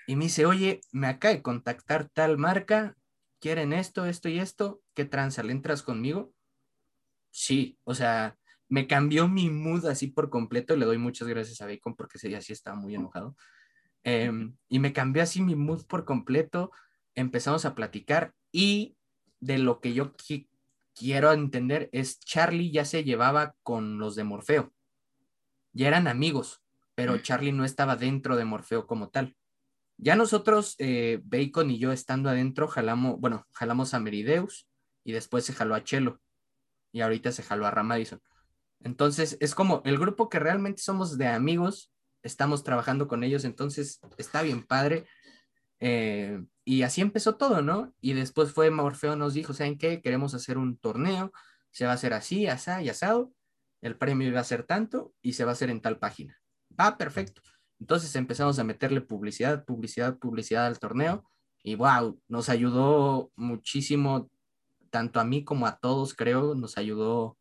Y 0.07 0.15
me 0.15 0.25
dice, 0.25 0.45
oye, 0.45 0.81
me 0.91 1.07
acaba 1.07 1.33
de 1.33 1.41
contactar 1.41 2.09
tal 2.09 2.37
marca, 2.37 2.95
quieren 3.39 3.73
esto, 3.73 4.05
esto 4.05 4.29
y 4.29 4.39
esto, 4.39 4.81
¿qué 4.93 5.05
tranza? 5.05 5.43
¿Le 5.43 5.51
entras 5.51 5.83
conmigo? 5.83 6.33
Sí, 7.31 7.77
o 7.83 7.95
sea, 7.95 8.37
me 8.67 8.87
cambió 8.87 9.27
mi 9.27 9.49
mood 9.49 9.85
así 9.85 10.07
por 10.07 10.29
completo. 10.29 10.75
Le 10.75 10.85
doy 10.85 10.97
muchas 10.97 11.27
gracias 11.27 11.61
a 11.61 11.65
Bacon 11.65 11.95
porque 11.95 12.17
ese 12.17 12.27
día 12.27 12.41
sí 12.41 12.53
estaba 12.53 12.75
muy 12.75 12.95
enojado. 12.95 13.35
Em, 14.03 14.55
y 14.67 14.79
me 14.79 14.93
cambió 14.93 15.23
así 15.23 15.41
mi 15.41 15.55
mood 15.55 15.85
por 15.85 16.05
completo. 16.05 16.71
Empezamos 17.15 17.65
a 17.65 17.75
platicar 17.75 18.33
y 18.51 18.97
de 19.39 19.57
lo 19.57 19.79
que 19.79 19.93
yo 19.93 20.13
qui- 20.15 20.47
quiero 20.93 21.31
entender 21.31 21.89
es 21.93 22.19
Charlie 22.19 22.71
ya 22.71 22.85
se 22.85 23.03
llevaba 23.03 23.55
con 23.63 23.97
los 23.97 24.15
de 24.15 24.23
Morfeo. 24.23 24.73
Ya 25.73 25.87
eran 25.87 26.07
amigos, 26.07 26.61
pero 26.95 27.15
Mm. 27.15 27.21
Charlie 27.21 27.51
no 27.53 27.65
estaba 27.65 27.95
dentro 27.95 28.35
de 28.35 28.45
Morfeo 28.45 28.87
como 28.87 29.09
tal. 29.09 29.35
Ya 30.03 30.15
nosotros, 30.15 30.73
eh, 30.79 31.21
Bacon 31.23 31.69
y 31.69 31.77
yo 31.77 31.91
estando 31.91 32.31
adentro, 32.31 32.67
jalamos, 32.67 33.19
bueno, 33.19 33.45
jalamos 33.51 33.93
a 33.93 33.99
Merideus 33.99 34.67
y 35.03 35.11
después 35.11 35.45
se 35.45 35.53
jaló 35.53 35.75
a 35.75 35.83
Chelo 35.83 36.19
y 36.91 37.01
ahorita 37.01 37.31
se 37.31 37.43
jaló 37.43 37.67
a 37.67 37.71
Ramadison. 37.71 38.19
Entonces, 38.79 39.37
es 39.39 39.53
como 39.53 39.83
el 39.85 39.99
grupo 39.99 40.27
que 40.27 40.39
realmente 40.39 40.81
somos 40.81 41.19
de 41.19 41.27
amigos, 41.27 41.91
estamos 42.23 42.63
trabajando 42.63 43.07
con 43.07 43.23
ellos, 43.23 43.45
entonces 43.45 43.99
está 44.17 44.41
bien 44.41 44.63
padre. 44.63 45.05
Eh, 45.79 46.43
y 46.65 46.81
así 46.81 47.01
empezó 47.01 47.35
todo, 47.35 47.61
¿no? 47.61 47.93
Y 48.01 48.13
después 48.13 48.53
fue 48.53 48.71
Morfeo 48.71 49.15
nos 49.15 49.35
dijo, 49.35 49.53
¿saben 49.53 49.77
qué? 49.77 50.01
Queremos 50.01 50.33
hacer 50.33 50.57
un 50.57 50.77
torneo, 50.77 51.31
se 51.69 51.85
va 51.85 51.91
a 51.91 51.95
hacer 51.95 52.13
así, 52.13 52.47
asá 52.47 52.81
y 52.81 52.89
asado, 52.89 53.31
el 53.81 53.97
premio 53.97 54.33
va 54.33 54.39
a 54.39 54.45
ser 54.45 54.63
tanto 54.63 55.13
y 55.21 55.33
se 55.33 55.45
va 55.45 55.51
a 55.51 55.53
hacer 55.53 55.69
en 55.69 55.79
tal 55.79 55.99
página. 55.99 56.41
Ah, 56.75 56.97
perfecto. 56.97 57.43
Entonces 57.81 58.15
empezamos 58.15 58.59
a 58.59 58.63
meterle 58.63 59.01
publicidad, 59.01 59.65
publicidad, 59.65 60.17
publicidad 60.19 60.67
al 60.67 60.77
torneo 60.77 61.25
y 61.63 61.73
wow, 61.73 62.21
nos 62.27 62.47
ayudó 62.47 63.31
muchísimo, 63.35 64.29
tanto 64.91 65.19
a 65.19 65.25
mí 65.25 65.43
como 65.43 65.65
a 65.65 65.77
todos, 65.77 66.13
creo, 66.13 66.53
nos 66.53 66.77
ayudó 66.77 67.37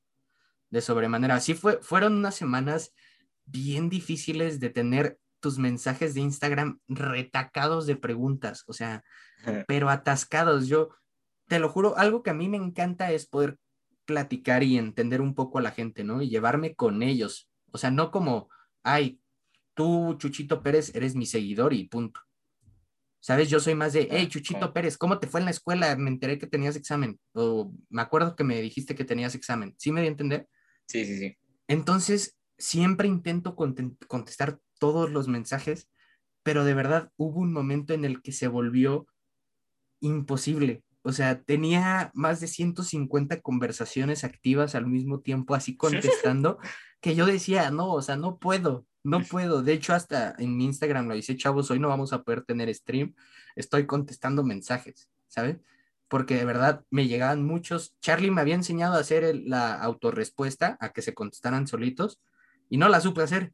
de 0.71 0.81
sobremanera. 0.81 1.35
Así 1.35 1.53
fue, 1.53 1.79
fueron 1.83 2.15
unas 2.17 2.37
semanas 2.37 2.95
bien 3.45 3.91
difíciles 3.91 4.61
de 4.61 4.71
tener 4.71 5.19
tus 5.41 5.59
mensajes 5.59 6.15
de 6.15 6.21
Instagram 6.21 6.81
retacados 6.89 7.87
de 7.87 7.97
preguntas, 7.97 8.65
o 8.67 8.73
sea, 8.73 9.05
pero 9.67 9.91
atascados. 9.91 10.69
Yo 10.69 10.91
te 11.49 11.59
lo 11.59 11.69
juro, 11.69 11.99
algo 11.99 12.23
que 12.23 12.31
a 12.31 12.35
mí 12.35 12.49
me 12.49 12.57
encanta 12.57 13.13
es 13.13 13.27
poder 13.27 13.59
platicar 14.07 14.63
y 14.63 14.79
entender 14.79 15.21
un 15.21 15.35
poco 15.35 15.59
a 15.59 15.63
la 15.63 15.71
gente, 15.71 16.03
¿no? 16.03 16.23
Y 16.23 16.31
llevarme 16.31 16.75
con 16.75 17.03
ellos. 17.03 17.51
O 17.73 17.79
sea, 17.79 17.91
no 17.91 18.11
como, 18.11 18.49
ay, 18.83 19.20
tú, 19.81 20.15
Chuchito 20.19 20.63
Pérez, 20.63 20.95
eres 20.95 21.15
mi 21.15 21.25
seguidor 21.25 21.73
y 21.73 21.89
punto. 21.89 22.21
¿Sabes? 23.19 23.49
Yo 23.49 23.61
soy 23.61 23.75
más 23.75 23.95
de, 23.95 24.09
hey, 24.11 24.29
Chuchito. 24.29 24.75
Pérez, 24.75 24.99
¿cómo 24.99 25.19
te 25.19 25.27
fue 25.27 25.41
en 25.41 25.47
la 25.47 25.53
escuela? 25.53 25.97
Me 25.97 26.11
enteré 26.11 26.39
que 26.39 26.47
tenías 26.47 26.77
examen. 26.77 27.19
O 27.33 27.73
me 27.89 28.03
acuerdo 28.03 28.37
que 28.37 28.45
me 28.45 28.61
dijiste 28.61 28.95
que 28.95 29.07
tenías 29.07 29.35
examen. 29.35 29.75
¿Sí 29.79 29.91
me 29.91 30.03
di 30.03 30.09
a 30.09 30.11
entender? 30.11 30.49
Sí, 30.87 31.07
sí, 31.07 31.17
sí. 31.17 31.35
Entonces, 31.67 32.37
siempre 32.59 33.09
intento 33.09 33.57
contestar 33.57 34.59
todos 34.79 35.11
los 35.11 35.29
mensajes, 35.29 35.89
pero 36.43 36.65
de 36.67 36.75
verdad 36.75 37.11
hubo 37.17 37.41
un 37.41 37.55
momento 37.55 37.95
en 37.95 38.05
el 38.05 38.21
que 38.21 38.33
se 38.33 38.49
volvió 38.49 39.07
imposible. 40.01 40.85
O 41.03 41.13
sea, 41.13 41.41
tenía 41.43 42.11
más 42.15 42.41
de 42.41 42.47
150 42.47 43.41
conversaciones 43.41 44.23
activas 44.25 44.75
al 44.75 44.87
mismo 44.87 45.21
tiempo, 45.21 45.55
así 45.55 45.77
contestando, 45.77 46.59
que 47.01 47.15
yo 47.15 47.25
decía, 47.27 47.71
no, 47.71 47.93
o 47.93 48.03
sea, 48.03 48.17
no 48.17 48.39
puedo, 48.39 48.87
no 49.03 49.23
puedo. 49.23 49.63
De 49.63 49.73
hecho, 49.73 49.95
hasta 49.95 50.35
en 50.39 50.57
mi 50.57 50.67
Instagram 50.67 51.09
lo 51.09 51.15
dice, 51.15 51.37
chavos, 51.37 51.71
hoy 51.71 51.79
no 51.79 51.89
vamos 51.89 52.13
a 52.13 52.23
poder 52.23 52.43
tener 52.43 52.73
stream, 52.75 53.15
estoy 53.57 53.87
contestando 53.87 54.45
mensajes, 54.45 55.09
¿sabes? 55.29 55.57
Porque 56.09 56.35
de 56.37 56.45
verdad 56.45 56.85
me 56.91 57.07
llegaban 57.07 57.47
muchos. 57.47 57.95
Charlie 58.03 58.31
me 58.31 58.43
había 58.43 58.57
enseñado 58.57 58.97
a 58.97 59.01
hacer 59.01 59.25
el- 59.25 59.49
la 59.49 59.75
autorrespuesta, 59.75 60.77
a 60.81 60.93
que 60.93 61.03
se 61.03 61.15
contestaran 61.15 61.67
solitos, 61.67 62.21
y 62.69 62.77
no 62.77 62.89
la 62.89 63.01
supe 63.01 63.23
hacer. 63.23 63.53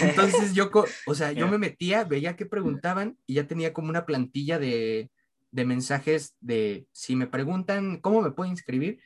Entonces 0.00 0.54
yo, 0.54 0.70
o 1.06 1.14
sea, 1.14 1.32
yo 1.32 1.46
me 1.46 1.58
metía, 1.58 2.04
veía 2.04 2.36
qué 2.36 2.46
preguntaban 2.46 3.16
y 3.26 3.34
ya 3.34 3.46
tenía 3.46 3.72
como 3.72 3.90
una 3.90 4.06
plantilla 4.06 4.58
de, 4.58 5.10
de 5.50 5.64
mensajes 5.64 6.36
de 6.40 6.86
si 6.92 7.16
me 7.16 7.26
preguntan 7.26 8.00
cómo 8.00 8.22
me 8.22 8.30
puedo 8.30 8.50
inscribir, 8.50 9.00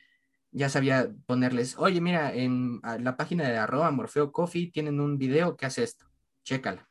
ya 0.51 0.69
sabía 0.69 1.13
ponerles, 1.25 1.77
oye, 1.77 1.99
mira, 1.99 2.33
en 2.33 2.79
la 2.99 3.17
página 3.17 3.47
de 3.47 3.57
arroba 3.57 3.91
Morfeo 3.91 4.31
Coffee 4.31 4.71
tienen 4.71 5.01
un 5.01 5.17
video 5.17 5.57
que 5.57 5.65
hace 5.65 5.83
esto, 5.83 6.05
chécala. 6.43 6.89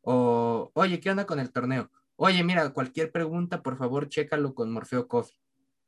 O, 0.00 0.70
oye, 0.74 0.98
¿qué 0.98 1.10
onda 1.10 1.26
con 1.26 1.38
el 1.38 1.52
torneo? 1.52 1.90
Oye, 2.16 2.42
mira, 2.42 2.70
cualquier 2.70 3.12
pregunta, 3.12 3.62
por 3.62 3.76
favor, 3.76 4.08
chécalo 4.08 4.54
con 4.54 4.72
Morfeo 4.72 5.08
Coffee. 5.08 5.36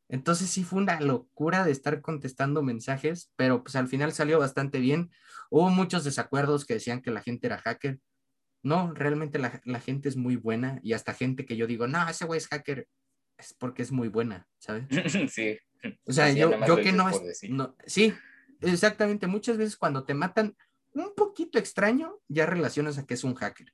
Entonces 0.09 0.51
sí 0.51 0.65
fue 0.65 0.83
una 0.83 1.01
locura 1.01 1.65
de 1.65 1.73
estar 1.73 2.03
contestando 2.03 2.63
mensajes, 2.63 3.33
pero 3.37 3.63
pues 3.65 3.75
al 3.77 3.89
final 3.89 4.13
salió 4.13 4.39
bastante 4.39 4.79
bien. 4.79 5.11
Hubo 5.51 5.71
muchos 5.71 6.05
desacuerdos 6.05 6.67
que 6.67 6.75
decían 6.75 7.01
que 7.01 7.11
la 7.11 7.23
gente 7.23 7.47
era 7.47 7.59
hacker. 7.59 8.01
No, 8.63 8.93
realmente 8.93 9.39
la, 9.39 9.61
la 9.65 9.81
gente 9.81 10.09
es 10.09 10.17
muy 10.17 10.37
buena 10.37 10.79
y 10.83 10.93
hasta 10.93 11.15
gente 11.15 11.47
que 11.47 11.57
yo 11.57 11.67
digo, 11.67 11.87
no, 11.87 12.07
ese 12.09 12.27
güey 12.27 12.39
es 12.39 12.49
hacker, 12.49 12.87
es 13.39 13.55
porque 13.55 13.83
es 13.83 13.93
muy 13.93 14.09
buena, 14.09 14.49
¿sabes? 14.59 14.87
sí. 15.33 15.59
O 16.07 16.13
sea, 16.13 16.33
yo, 16.33 16.51
yo 16.67 16.77
que 16.77 16.93
no 16.93 17.09
es. 17.09 17.21
No, 17.51 17.77
sí, 17.87 18.15
exactamente. 18.61 19.27
Muchas 19.27 19.57
veces 19.57 19.77
cuando 19.77 20.05
te 20.05 20.15
matan 20.15 20.57
un 20.95 21.15
poquito 21.15 21.59
extraño, 21.59 22.21
ya 22.29 22.47
relacionas 22.47 22.99
a 22.99 23.07
que 23.07 23.15
es 23.15 23.25
un 23.25 23.35
hacker. 23.35 23.73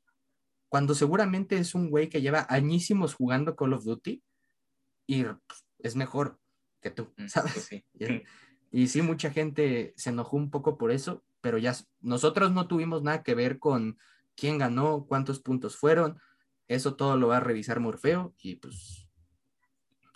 Cuando 0.69 0.95
seguramente 0.95 1.59
es 1.59 1.75
un 1.75 1.91
güey 1.91 2.09
que 2.09 2.23
lleva 2.23 2.47
añísimos 2.49 3.15
jugando 3.15 3.57
Call 3.57 3.75
of 3.75 3.85
Duty 3.85 4.23
y 5.07 5.25
pues, 5.25 5.67
es 5.79 5.97
mejor 5.97 6.39
que 6.81 6.91
tú, 6.91 7.13
Mm, 7.17 7.27
¿sabes? 7.27 7.53
pues 7.53 7.65
sí. 7.67 7.85
Y, 8.73 8.83
y 8.83 8.89
sí, 8.89 9.03
mucha 9.03 9.31
gente 9.31 9.93
se 9.97 10.11
enojó 10.11 10.37
un 10.37 10.51
poco 10.51 10.79
por 10.79 10.93
eso, 10.93 11.25
pero 11.41 11.59
ya 11.59 11.75
nosotros 12.01 12.53
no 12.53 12.69
tuvimos 12.69 13.03
nada 13.03 13.23
que 13.23 13.35
ver 13.35 13.59
con 13.59 13.99
quién 14.37 14.59
ganó, 14.59 15.07
cuántos 15.07 15.41
puntos 15.41 15.77
fueron. 15.77 16.19
Eso 16.69 16.95
todo 16.95 17.17
lo 17.17 17.29
va 17.29 17.39
a 17.39 17.41
revisar 17.41 17.81
Morfeo 17.81 18.35
y 18.39 18.57
pues, 18.57 19.10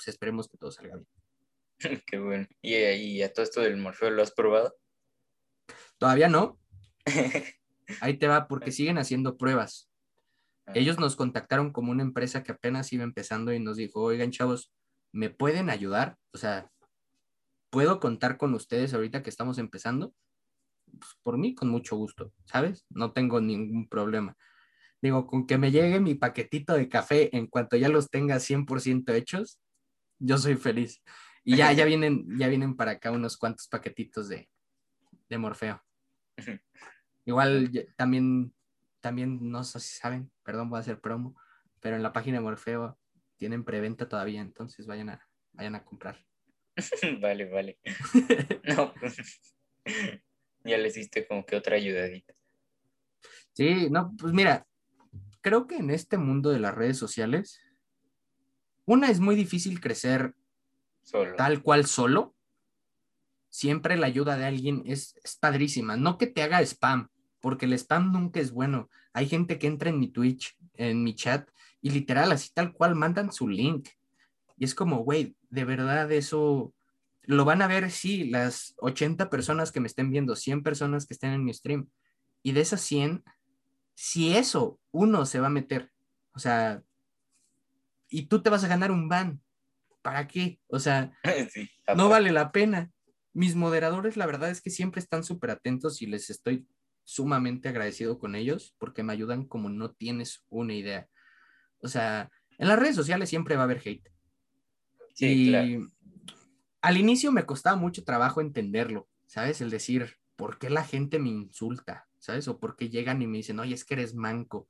pues 0.05 0.15
esperemos 0.15 0.49
que 0.49 0.59
todo 0.59 0.71
salga 0.71 0.97
bien. 0.97 1.09
Qué 2.07 2.19
bueno. 2.19 2.47
¿Y, 2.61 2.75
y 2.75 3.23
a 3.23 3.33
todo 3.33 3.43
esto 3.43 3.63
del 3.63 3.79
Morfeo 3.79 4.11
lo 4.11 4.23
has 4.23 4.33
probado? 4.33 4.77
Todavía 5.97 6.29
no, 6.29 6.59
ahí 8.01 8.19
te 8.19 8.29
va 8.29 8.47
porque 8.47 8.71
siguen 8.71 8.99
haciendo 8.99 9.39
pruebas. 9.39 9.89
Ah, 10.67 10.73
Ellos 10.75 10.99
nos 10.99 11.17
contactaron 11.17 11.73
como 11.73 11.91
una 11.91 12.03
empresa 12.03 12.43
que 12.43 12.53
apenas 12.53 12.93
iba 12.93 13.05
empezando 13.05 13.53
y 13.53 13.61
nos 13.61 13.79
dijo, 13.79 14.03
oigan 14.03 14.31
chavos, 14.31 14.73
¿me 15.13 15.31
pueden 15.31 15.71
ayudar? 15.71 16.19
O 16.33 16.39
sea, 16.39 16.71
¿puedo 17.71 17.99
contar 17.99 18.37
con 18.37 18.53
ustedes 18.53 18.93
ahorita 18.93 19.23
que 19.23 19.31
estamos 19.31 19.57
empezando? 19.57 20.15
Pues, 20.87 21.17
por 21.23 21.39
mí, 21.39 21.55
con 21.55 21.71
mucho 21.71 21.97
gusto, 21.97 22.33
¿sabes? 22.45 22.85
No 22.91 23.13
tengo 23.13 23.41
ningún 23.41 23.89
problema. 23.89 24.37
Digo, 25.01 25.27
con 25.27 25.47
que 25.47 25.57
me 25.57 25.71
llegue 25.71 26.01
mi 26.01 26.15
paquetito 26.15 26.75
de 26.75 26.89
café 26.89 27.35
en 27.37 27.47
cuanto 27.47 27.77
ya 27.77 27.89
los 27.89 28.11
tenga 28.11 28.37
100% 28.37 29.15
hechos, 29.15 29.61
yo 30.25 30.39
soy 30.39 30.57
feliz. 30.57 31.03
Y 31.45 31.57
ya, 31.57 31.73
ya, 31.73 31.85
vienen, 31.85 32.27
ya 32.39 32.49
vienen 32.49 32.77
para 32.77 32.93
acá 32.93 33.11
unos 33.11 33.37
cuantos 33.37 33.69
paquetitos 33.69 34.29
de, 34.29 34.49
de 35.29 35.39
Morfeo. 35.39 35.83
Igual 37.25 37.71
también, 37.97 38.55
también, 39.01 39.51
no 39.51 39.65
sé 39.65 39.81
si 39.81 39.99
saben, 39.99 40.31
perdón, 40.43 40.71
voy 40.71 40.79
a 40.79 40.81
hacer 40.81 41.01
promo, 41.01 41.39
pero 41.81 41.97
en 41.97 42.03
la 42.03 42.13
página 42.13 42.39
de 42.39 42.45
Morfeo 42.45 42.99
tienen 43.37 43.65
preventa 43.65 44.09
todavía, 44.09 44.41
entonces 44.41 44.87
vayan 44.87 45.11
a, 45.11 45.27
vayan 45.53 45.75
a 45.75 45.85
comprar. 45.85 46.25
vale, 47.21 47.49
vale. 47.51 47.79
No, 48.65 48.93
pues, 48.95 49.17
ya 50.65 50.79
le 50.79 50.89
hiciste 50.89 51.27
como 51.27 51.45
que 51.45 51.57
otra 51.57 51.77
ayudadita. 51.77 52.35
Sí, 53.53 53.89
no, 53.91 54.15
pues 54.19 54.33
mira, 54.33 54.67
creo 55.41 55.67
que 55.67 55.77
en 55.77 55.91
este 55.91 56.19
mundo 56.19 56.51
de 56.51 56.59
las 56.59 56.75
redes 56.75 56.99
sociales, 56.99 57.61
una 58.87 59.11
es 59.11 59.21
muy 59.21 59.37
difícil 59.37 59.81
crecer 59.81 60.35
Solo. 61.03 61.37
tal 61.37 61.63
cual 61.63 61.87
solo. 61.87 62.35
Siempre 63.51 63.97
la 63.97 64.07
ayuda 64.07 64.37
de 64.37 64.47
alguien 64.47 64.83
es, 64.87 65.17
es 65.23 65.37
padrísima. 65.37 65.97
No 65.97 66.19
que 66.19 66.27
te 66.27 66.43
haga 66.43 66.61
spam, 66.63 67.09
porque 67.41 67.67
el 67.67 67.73
spam 67.75 68.13
nunca 68.13 68.41
es 68.41 68.51
bueno. 68.51 68.91
Hay 69.13 69.29
gente 69.29 69.59
que 69.59 69.69
entra 69.69 69.91
en 69.91 70.01
mi 70.01 70.09
Twitch, 70.09 70.57
en 70.75 71.05
mi 71.05 71.15
chat, 71.15 71.49
y 71.81 71.91
literal, 71.91 72.33
así 72.33 72.51
tal 72.53 72.73
cual, 72.73 72.95
mandan 72.95 73.33
su 73.33 73.47
link. 73.47 73.91
Y 74.57 74.65
es 74.65 74.75
como, 74.75 75.05
güey, 75.05 75.37
de 75.51 75.65
verdad 75.65 76.11
eso 76.11 76.75
lo 77.27 77.45
van 77.45 77.63
a 77.63 77.67
ver, 77.67 77.91
sí, 77.91 78.25
las 78.25 78.75
80 78.79 79.31
personas 79.31 79.73
que 79.73 79.81
me 79.81 79.87
estén 79.87 80.11
viendo, 80.11 80.37
100 80.37 80.63
personas 80.63 81.07
que 81.07 81.15
estén 81.15 81.33
en 81.33 81.45
mi 81.45 81.55
stream. 81.55 81.89
Y 82.43 82.53
de 82.53 82.61
esas 82.61 82.81
100, 82.83 83.25
si 83.95 84.37
eso, 84.37 84.79
uno 84.91 85.25
se 85.27 85.41
va 85.41 85.47
a 85.47 85.51
meter. 85.51 85.91
O 86.35 86.39
sea, 86.39 86.83
y 88.15 88.27
tú 88.27 88.41
te 88.41 88.49
vas 88.49 88.63
a 88.63 88.69
ganar 88.69 88.93
un 88.93 89.09
ban. 89.09 89.43
¿Para 90.01 90.29
qué? 90.29 90.61
O 90.69 90.79
sea, 90.79 91.19
Sí, 91.51 91.69
no 91.97 92.09
vale 92.09 92.31
la 92.31 92.53
pena. 92.53 92.93
Mis 93.33 93.57
moderadores, 93.57 94.17
la 94.17 94.27
verdad 94.27 94.51
es 94.51 94.63
que 94.63 94.71
siempre 94.71 95.01
están 95.01 95.25
súper 95.25 95.51
atentos 95.51 96.01
y 96.01 96.07
les 96.07 96.31
estoy 96.31 96.65
sumamente 97.03 97.69
agradecido 97.69 98.21
con 98.21 98.37
ellos 98.37 98.77
porque 98.79 99.03
me 99.03 99.13
ayudan 99.13 99.47
como 99.47 99.69
no 99.69 99.91
tienes 99.91 100.45
una 100.49 100.75
idea. 100.75 101.09
O 101.79 101.89
sea, 101.89 102.31
en 102.57 102.69
las 102.69 102.79
redes 102.79 102.95
sociales 102.95 103.29
siempre 103.29 103.57
va 103.57 103.63
a 103.63 103.65
haber 103.65 103.83
hate. 103.85 104.09
Sí, 105.13 105.27
y 105.27 105.49
claro. 105.49 105.89
al 106.83 106.97
inicio 106.97 107.33
me 107.33 107.47
costaba 107.47 107.77
mucho 107.77 108.05
trabajo 108.05 108.41
entenderlo, 108.41 109.09
¿sabes? 109.27 109.61
El 109.61 109.71
decir, 109.71 110.19
¿por 110.37 110.59
qué 110.61 110.71
la 110.71 110.85
gente 110.85 111.19
me 111.19 111.31
insulta? 111.31 112.07
¿Sabes? 112.21 112.47
O 112.47 112.61
por 112.61 112.77
qué 112.77 112.91
llegan 112.91 113.23
y 113.23 113.27
me 113.27 113.39
dicen, 113.39 113.59
oye, 113.59 113.75
es 113.75 113.85
que 113.85 113.95
eres 113.95 114.15
manco. 114.15 114.69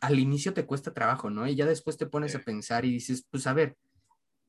Al 0.00 0.18
inicio 0.18 0.54
te 0.54 0.64
cuesta 0.64 0.94
trabajo, 0.94 1.30
¿no? 1.30 1.46
Y 1.46 1.54
ya 1.54 1.66
después 1.66 1.96
te 1.96 2.06
pones 2.06 2.34
a 2.34 2.40
pensar 2.40 2.84
y 2.84 2.92
dices, 2.92 3.26
pues 3.30 3.46
a 3.46 3.52
ver, 3.52 3.76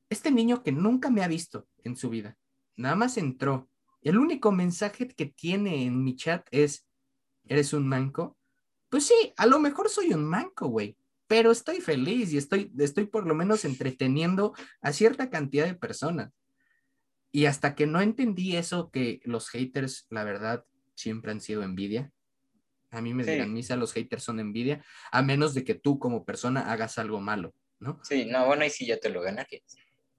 este 0.10 0.32
niño 0.32 0.63
que 0.63 0.71
nunca 0.71 1.10
me 1.10 1.23
ha 1.23 1.27
visto 1.27 1.67
en 1.84 1.95
su 1.95 2.10
vida, 2.10 2.38
nada 2.75 2.95
más 2.95 3.17
entró. 3.17 3.69
El 4.01 4.17
único 4.17 4.51
mensaje 4.51 5.08
que 5.08 5.25
tiene 5.25 5.84
en 5.84 6.03
mi 6.03 6.15
chat 6.15 6.47
es, 6.51 6.86
¿eres 7.45 7.73
un 7.73 7.88
manco? 7.88 8.38
Pues 8.89 9.06
sí, 9.06 9.34
a 9.36 9.45
lo 9.47 9.60
mejor 9.60 9.89
soy 9.89 10.13
un 10.13 10.23
manco, 10.23 10.67
güey, 10.67 10.97
pero 11.27 11.51
estoy 11.51 11.82
feliz 11.82 12.32
y 12.32 12.38
estoy, 12.38 12.71
estoy 12.77 13.06
por 13.06 13.27
lo 13.27 13.36
menos 13.36 13.65
entreteniendo 13.65 14.53
a 14.82 14.93
cierta 14.93 15.30
cantidad 15.30 15.65
de 15.65 15.75
personas. 15.75 16.32
Y 17.32 17.45
hasta 17.45 17.75
que 17.75 17.86
no 17.86 17.99
entendí 18.01 18.56
eso, 18.56 18.89
que 18.89 19.19
los 19.25 19.49
haters, 19.49 20.08
la 20.10 20.23
verdad, 20.23 20.63
siempre 20.95 21.32
han 21.32 21.41
sido 21.41 21.63
envidia. 21.63 22.12
A 22.91 23.02
mí 23.02 23.13
me 23.13 23.23
Sí. 23.23 23.32
dirán, 23.32 23.54
misa, 23.54 23.76
los 23.76 23.93
haters 23.93 24.23
son 24.23 24.39
envidia, 24.39 24.84
a 25.12 25.21
menos 25.21 25.54
de 25.54 25.63
que 25.63 25.76
tú 25.76 26.00
como 26.00 26.26
persona 26.26 26.71
hagas 26.71 26.97
algo 26.97 27.19
malo, 27.19 27.54
¿no? 27.80 28.00
Sí, 28.04 28.26
no, 28.26 28.45
bueno, 28.45 28.63
ahí 28.63 28.69
sí 28.69 28.86
ya 28.86 28.97
te 28.97 29.10
lo 29.10 29.21
ganaste. 29.21 29.63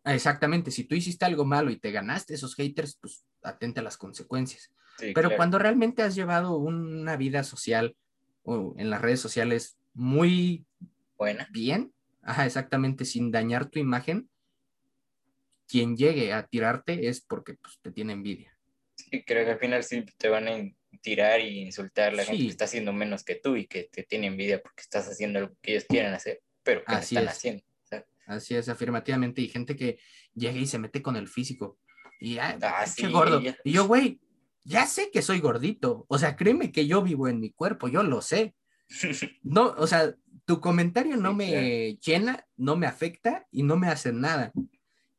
Ah, 0.05 0.15
Exactamente, 0.15 0.71
si 0.71 0.85
tú 0.85 0.95
hiciste 0.95 1.25
algo 1.25 1.45
malo 1.45 1.71
y 1.71 1.79
te 1.79 1.91
ganaste 1.93 2.35
esos 2.35 2.55
haters, 2.55 2.99
pues 3.01 3.25
atente 3.43 3.81
a 3.81 3.83
las 3.83 3.97
consecuencias. 3.97 4.73
Sí, 4.99 5.13
Pero 5.15 5.29
claro. 5.29 5.37
cuando 5.37 5.59
realmente 5.59 6.03
has 6.03 6.15
llevado 6.15 6.57
una 6.59 7.17
vida 7.17 7.43
social 7.45 7.97
o 8.43 8.75
en 8.79 8.91
las 8.91 9.01
redes 9.01 9.21
sociales 9.21 9.79
muy 9.95 10.67
Buena. 11.17 11.49
bien, 11.51 11.93
ajá, 12.23 12.47
exactamente, 12.47 13.05
sin 13.05 13.31
dañar 13.31 13.67
tu 13.71 13.79
imagen, 13.79 14.29
quien 15.67 15.97
llegue 15.97 16.33
a 16.33 16.47
tirarte 16.47 17.09
es 17.09 17.21
porque 17.21 17.55
pues, 17.55 17.79
te 17.83 17.93
tiene 17.93 18.13
envidia. 18.15 18.59
Sí, 18.97 19.23
creo 19.25 19.45
que 19.45 19.53
al 19.53 19.59
final 19.59 19.85
sí 19.85 20.05
te 20.17 20.29
van 20.29 20.49
a 20.49 20.53
tirar 21.01 21.41
y 21.41 21.61
insultar 21.61 22.13
la 22.13 22.25
gente 22.25 22.39
Sí. 22.41 22.47
que 22.47 22.51
está 22.53 22.65
haciendo 22.67 22.93
menos 22.93 23.25
que 23.25 23.35
tú 23.37 23.57
y 23.57 23.67
que 23.67 23.85
te 23.85 24.03
tiene 24.03 24.27
envidia 24.29 24.61
porque 24.63 24.83
estás 24.83 25.09
haciendo 25.09 25.39
algo 25.39 25.55
que 25.63 25.73
ellos 25.73 25.85
quieren 25.89 26.13
hacer, 26.15 26.41
pero 26.63 26.85
que 26.85 26.93
no 26.93 26.99
Así 26.99 27.15
están 27.17 27.29
es. 27.29 27.37
haciendo. 27.37 27.63
¿sabes? 27.85 28.07
Así 28.27 28.55
es, 28.55 28.69
afirmativamente, 28.69 29.41
y 29.43 29.49
gente 29.49 29.75
que 29.77 29.99
llega 30.35 30.59
y 30.59 30.67
se 30.67 30.79
mete 30.79 31.01
con 31.03 31.17
el 31.17 31.29
físico. 31.29 31.79
Y 32.21 32.39
ah, 32.39 32.59
Ah, 32.63 32.87
sí, 32.87 33.07
gordo. 33.11 33.41
ya. 33.41 33.57
Y 33.65 33.73
yo, 33.73 33.87
güey, 33.87 34.21
ya 34.65 34.87
sé 34.87 35.11
que 35.11 35.23
soy 35.23 35.41
gordito. 35.41 36.05
O 36.09 36.19
sea, 36.19 36.37
créeme 36.37 36.73
que 36.73 36.87
yo 36.87 37.03
vivo 37.03 37.29
en 37.29 37.41
mi 37.41 37.51
cuerpo, 37.53 37.89
yo 37.89 38.03
lo 38.03 38.21
sé. 38.23 38.55
No, 39.43 39.67
o 39.79 39.87
sea, 39.87 40.15
tu 40.45 40.61
comentario 40.61 41.17
no 41.17 41.31
Sí, 41.31 41.37
me 41.37 41.97
llena, 42.05 42.47
no 42.57 42.77
me 42.77 42.87
afecta 42.87 43.47
y 43.51 43.63
no 43.63 43.77
me 43.77 43.89
hace 43.89 44.13
nada. 44.13 44.53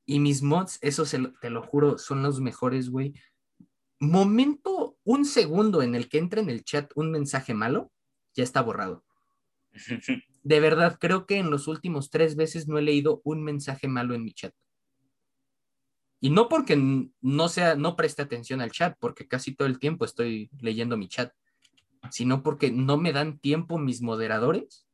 Y 0.05 0.19
mis 0.19 0.41
mods, 0.41 0.79
eso 0.81 1.05
se 1.05 1.19
lo- 1.19 1.33
te 1.39 1.49
lo 1.51 1.61
juro, 1.61 1.97
son 1.99 2.23
los 2.23 2.41
mejores, 2.41 2.89
güey. 2.89 3.13
Momento, 3.99 4.97
un 5.03 5.25
segundo 5.25 5.81
en 5.81 5.95
el 5.95 6.07
que 6.07 6.17
entra 6.17 6.41
en 6.41 6.49
el 6.49 6.63
chat 6.63 6.91
un 6.95 7.11
mensaje 7.11 7.53
malo, 7.53 7.91
ya 8.33 8.43
está 8.43 8.61
borrado. 8.61 9.03
De 10.43 10.59
verdad, 10.59 10.97
creo 10.99 11.25
que 11.25 11.37
en 11.37 11.51
los 11.51 11.67
últimos 11.67 12.09
tres 12.09 12.35
veces 12.35 12.67
no 12.67 12.77
he 12.77 12.81
leído 12.81 13.21
un 13.23 13.43
mensaje 13.43 13.87
malo 13.87 14.15
en 14.15 14.23
mi 14.23 14.33
chat. 14.33 14.53
Y 16.21 16.29
no 16.29 16.49
porque 16.49 16.75
no 17.21 17.49
sea, 17.49 17.75
no 17.75 17.95
preste 17.95 18.21
atención 18.21 18.61
al 18.61 18.71
chat, 18.71 18.97
porque 18.99 19.27
casi 19.27 19.55
todo 19.55 19.67
el 19.67 19.79
tiempo 19.79 20.05
estoy 20.05 20.49
leyendo 20.59 20.97
mi 20.97 21.07
chat, 21.07 21.33
sino 22.11 22.43
porque 22.43 22.71
no 22.71 22.97
me 22.97 23.13
dan 23.13 23.39
tiempo 23.39 23.77
mis 23.77 24.01
moderadores 24.01 24.85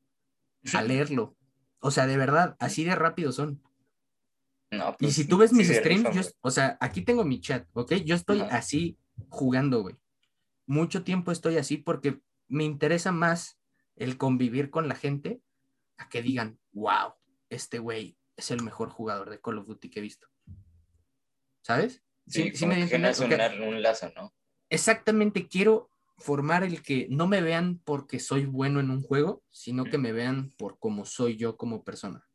a 0.73 0.81
leerlo. 0.83 1.35
O 1.79 1.91
sea, 1.91 2.07
de 2.07 2.17
verdad, 2.17 2.55
así 2.59 2.83
de 2.83 2.95
rápido 2.95 3.31
son. 3.31 3.61
No, 4.71 4.89
Y 4.99 5.05
pues, 5.05 5.15
si 5.15 5.27
tú 5.27 5.37
ves 5.37 5.53
mis 5.53 5.67
streams, 5.69 6.13
yo, 6.13 6.21
o 6.41 6.51
sea, 6.51 6.77
aquí 6.81 7.01
tengo 7.01 7.23
mi 7.23 7.39
chat, 7.39 7.67
¿ok? 7.73 7.93
Yo 8.05 8.15
estoy 8.15 8.41
Ajá. 8.41 8.57
así 8.57 8.97
jugando, 9.29 9.81
güey. 9.81 9.95
mucho 10.67 11.03
tiempo 11.03 11.31
estoy 11.31 11.57
así 11.57 11.77
porque 11.77 12.19
me 12.47 12.63
interesa 12.63 13.11
más 13.11 13.59
el 13.95 14.17
convivir 14.17 14.71
con 14.71 14.87
la 14.87 14.95
gente 14.95 15.41
a 15.97 16.09
que 16.09 16.21
digan, 16.21 16.59
wow, 16.73 17.13
este 17.49 17.79
güey 17.79 18.17
es 18.35 18.51
el 18.51 18.63
mejor 18.63 18.89
jugador 18.89 19.29
de 19.29 19.39
Call 19.39 19.59
of 19.59 19.67
Duty 19.67 19.89
que 19.89 19.99
he 19.99 20.03
visto. 20.03 20.27
¿Sabes? 21.61 22.03
Sí, 22.27 22.51
me 22.65 22.83
un 22.83 23.81
lazo, 23.81 24.11
¿no? 24.15 24.33
Exactamente, 24.69 25.47
quiero 25.47 25.89
formar 26.17 26.63
el 26.63 26.81
que 26.81 27.07
no 27.09 27.27
me 27.27 27.41
vean 27.41 27.79
porque 27.83 28.19
soy 28.19 28.45
bueno 28.45 28.79
en 28.79 28.89
un 28.89 29.01
juego, 29.01 29.43
sino 29.51 29.85
que 29.85 29.97
me 29.97 30.11
vean 30.11 30.51
por 30.57 30.79
cómo 30.79 31.05
soy 31.05 31.37
yo 31.37 31.57
como 31.57 31.83
persona. 31.83 32.27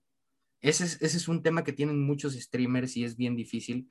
Ese 0.60 0.84
es, 0.84 1.00
ese 1.00 1.16
es 1.16 1.28
un 1.28 1.42
tema 1.42 1.64
que 1.64 1.72
tienen 1.72 2.00
muchos 2.04 2.34
streamers 2.34 2.96
y 2.96 3.04
es 3.04 3.16
bien 3.16 3.36
difícil. 3.36 3.88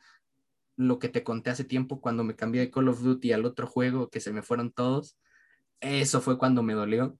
Lo 0.75 0.99
que 0.99 1.09
te 1.09 1.23
conté 1.23 1.49
hace 1.49 1.63
tiempo 1.63 1.99
cuando 2.01 2.23
me 2.23 2.35
cambié 2.35 2.61
de 2.61 2.71
Call 2.71 2.89
of 2.89 3.01
Duty 3.01 3.31
al 3.31 3.45
otro 3.45 3.67
juego, 3.67 4.09
que 4.09 4.19
se 4.19 4.31
me 4.31 4.41
fueron 4.41 4.71
todos, 4.71 5.17
eso 5.79 6.21
fue 6.21 6.37
cuando 6.37 6.63
me 6.63 6.73
dolió. 6.73 7.17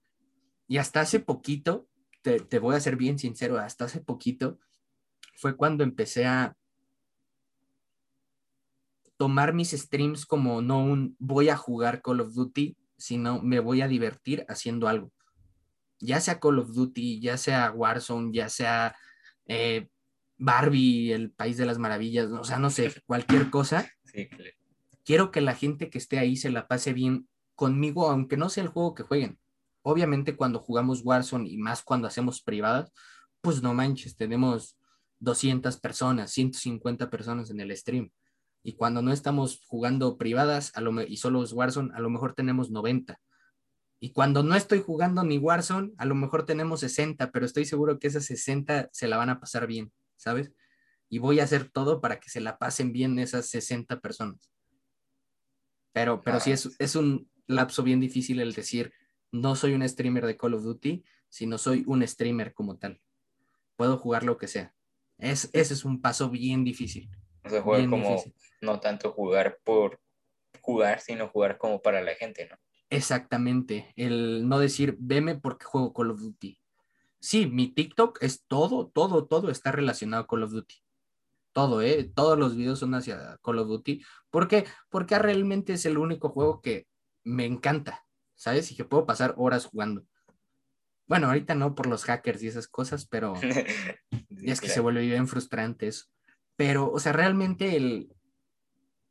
Y 0.68 0.78
hasta 0.78 1.00
hace 1.00 1.20
poquito, 1.20 1.88
te, 2.22 2.40
te 2.40 2.58
voy 2.58 2.76
a 2.76 2.80
ser 2.80 2.96
bien 2.96 3.18
sincero, 3.18 3.58
hasta 3.58 3.86
hace 3.86 4.00
poquito 4.00 4.58
fue 5.34 5.56
cuando 5.56 5.84
empecé 5.84 6.26
a, 6.26 6.54
tomar 9.20 9.52
mis 9.52 9.72
streams 9.72 10.24
como 10.24 10.62
no 10.62 10.82
un 10.82 11.14
voy 11.18 11.50
a 11.50 11.56
jugar 11.58 12.00
Call 12.00 12.22
of 12.22 12.32
Duty, 12.32 12.74
sino 12.96 13.42
me 13.42 13.60
voy 13.60 13.82
a 13.82 13.86
divertir 13.86 14.46
haciendo 14.48 14.88
algo. 14.88 15.12
Ya 15.98 16.22
sea 16.22 16.40
Call 16.40 16.58
of 16.58 16.72
Duty, 16.72 17.20
ya 17.20 17.36
sea 17.36 17.70
Warzone, 17.70 18.32
ya 18.32 18.48
sea 18.48 18.96
eh, 19.50 19.88
Barbie, 20.38 21.12
el 21.12 21.32
País 21.32 21.56
de 21.56 21.66
las 21.66 21.78
Maravillas, 21.78 22.30
o 22.30 22.44
sea, 22.44 22.58
no 22.58 22.70
sé, 22.70 22.92
cualquier 23.06 23.50
cosa. 23.50 23.90
Quiero 25.04 25.32
que 25.32 25.40
la 25.40 25.54
gente 25.54 25.90
que 25.90 25.98
esté 25.98 26.18
ahí 26.18 26.36
se 26.36 26.50
la 26.50 26.68
pase 26.68 26.92
bien 26.92 27.28
conmigo, 27.56 28.08
aunque 28.08 28.36
no 28.36 28.48
sea 28.48 28.62
el 28.62 28.70
juego 28.70 28.94
que 28.94 29.02
jueguen. 29.02 29.38
Obviamente 29.82 30.36
cuando 30.36 30.60
jugamos 30.60 31.02
Warzone 31.04 31.48
y 31.48 31.58
más 31.58 31.82
cuando 31.82 32.06
hacemos 32.06 32.42
privadas, 32.42 32.92
pues 33.40 33.62
no 33.62 33.74
manches, 33.74 34.16
tenemos 34.16 34.78
200 35.18 35.80
personas, 35.80 36.30
150 36.30 37.10
personas 37.10 37.50
en 37.50 37.60
el 37.60 37.76
stream 37.76 38.10
y 38.62 38.74
cuando 38.74 39.02
no 39.02 39.12
estamos 39.12 39.62
jugando 39.66 40.16
privadas 40.16 40.70
a 40.74 40.80
lo, 40.80 41.02
y 41.02 41.16
solo 41.16 41.42
es 41.42 41.52
Warzone, 41.52 41.92
a 41.94 42.00
lo 42.00 42.10
mejor 42.10 42.34
tenemos 42.34 42.70
90. 42.70 43.18
Y 44.02 44.12
cuando 44.12 44.42
no 44.42 44.56
estoy 44.56 44.80
jugando 44.80 45.22
ni 45.22 45.36
Warzone, 45.36 45.92
a 45.98 46.06
lo 46.06 46.14
mejor 46.14 46.46
tenemos 46.46 46.80
60, 46.80 47.30
pero 47.30 47.44
estoy 47.44 47.66
seguro 47.66 47.98
que 47.98 48.08
esas 48.08 48.24
60 48.24 48.88
se 48.92 49.08
la 49.08 49.18
van 49.18 49.28
a 49.28 49.40
pasar 49.40 49.66
bien, 49.66 49.92
¿sabes? 50.16 50.52
Y 51.10 51.18
voy 51.18 51.38
a 51.38 51.44
hacer 51.44 51.70
todo 51.70 52.00
para 52.00 52.18
que 52.18 52.30
se 52.30 52.40
la 52.40 52.56
pasen 52.56 52.92
bien 52.92 53.18
esas 53.18 53.46
60 53.46 54.00
personas. 54.00 54.50
Pero, 55.92 56.22
pero 56.22 56.40
sí 56.40 56.50
es, 56.50 56.74
es 56.78 56.96
un 56.96 57.28
lapso 57.46 57.82
bien 57.82 58.00
difícil 58.00 58.40
el 58.40 58.54
decir, 58.54 58.92
no 59.32 59.54
soy 59.54 59.74
un 59.74 59.86
streamer 59.86 60.24
de 60.24 60.36
Call 60.36 60.54
of 60.54 60.62
Duty, 60.62 61.04
sino 61.28 61.58
soy 61.58 61.84
un 61.86 62.06
streamer 62.06 62.54
como 62.54 62.78
tal. 62.78 63.00
Puedo 63.76 63.98
jugar 63.98 64.24
lo 64.24 64.38
que 64.38 64.48
sea. 64.48 64.74
Es, 65.18 65.50
ese 65.52 65.74
es 65.74 65.84
un 65.84 66.00
paso 66.00 66.30
bien 66.30 66.64
difícil. 66.64 67.10
O 67.44 67.50
sea, 67.50 67.60
jugar 67.60 67.88
como, 67.88 68.22
no 68.62 68.80
tanto 68.80 69.12
jugar 69.12 69.58
por 69.62 70.00
jugar, 70.62 71.00
sino 71.00 71.28
jugar 71.28 71.58
como 71.58 71.82
para 71.82 72.02
la 72.02 72.14
gente, 72.14 72.48
¿no? 72.48 72.56
Exactamente, 72.90 73.92
el 73.94 74.48
no 74.48 74.58
decir, 74.58 74.96
veme 74.98 75.36
porque 75.36 75.64
juego 75.64 75.94
Call 75.94 76.10
of 76.10 76.20
Duty. 76.20 76.60
Sí, 77.20 77.46
mi 77.46 77.68
TikTok 77.68 78.18
es 78.20 78.44
todo, 78.48 78.88
todo, 78.88 79.26
todo 79.26 79.50
está 79.50 79.70
relacionado 79.70 80.26
con 80.26 80.40
Call 80.40 80.46
of 80.46 80.52
Duty. 80.52 80.74
Todo, 81.52 81.82
¿eh? 81.82 82.10
Todos 82.12 82.36
los 82.36 82.56
videos 82.56 82.80
son 82.80 82.94
hacia 82.96 83.38
Call 83.44 83.60
of 83.60 83.68
Duty. 83.68 84.04
¿Por 84.28 84.48
qué? 84.48 84.66
Porque 84.88 85.16
realmente 85.20 85.74
es 85.74 85.86
el 85.86 85.98
único 85.98 86.30
juego 86.30 86.60
que 86.60 86.88
me 87.22 87.44
encanta, 87.44 88.04
¿sabes? 88.34 88.72
Y 88.72 88.76
que 88.76 88.84
puedo 88.84 89.06
pasar 89.06 89.34
horas 89.36 89.66
jugando. 89.66 90.04
Bueno, 91.06 91.28
ahorita 91.28 91.54
no 91.54 91.76
por 91.76 91.86
los 91.86 92.04
hackers 92.04 92.42
y 92.42 92.48
esas 92.48 92.66
cosas, 92.66 93.06
pero 93.06 93.34
es 94.42 94.60
que 94.60 94.68
se 94.68 94.80
vuelve 94.80 95.02
bien 95.02 95.28
frustrante 95.28 95.86
eso. 95.86 96.06
Pero, 96.56 96.90
o 96.90 96.98
sea, 96.98 97.12
realmente 97.12 97.76
el, 97.76 98.12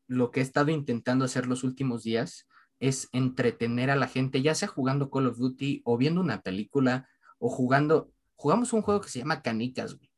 lo 0.08 0.32
que 0.32 0.42
he 0.42 0.44
estado 0.44 0.72
intentando 0.72 1.24
hacer 1.24 1.48
los 1.48 1.63
últimos 1.63 2.04
días 2.04 2.46
es 2.80 3.10
entretener 3.12 3.89
a 3.89 3.96
la 3.96 4.08
gente, 4.08 4.42
ya 4.42 4.56
sea 4.56 4.68
jugando 4.68 5.10
Call 5.10 5.28
of 5.28 5.38
Duty 5.38 5.82
o 5.86 5.98
viendo 5.98 6.22
una 6.22 6.42
película 6.42 7.08
o 7.38 7.50
jugando, 7.50 8.12
jugamos 8.36 8.74
un 8.74 8.82
juego 8.82 9.02
que 9.02 9.10
se 9.10 9.20
llama 9.20 9.42
Canicas, 9.42 9.96
güey. 9.96 10.10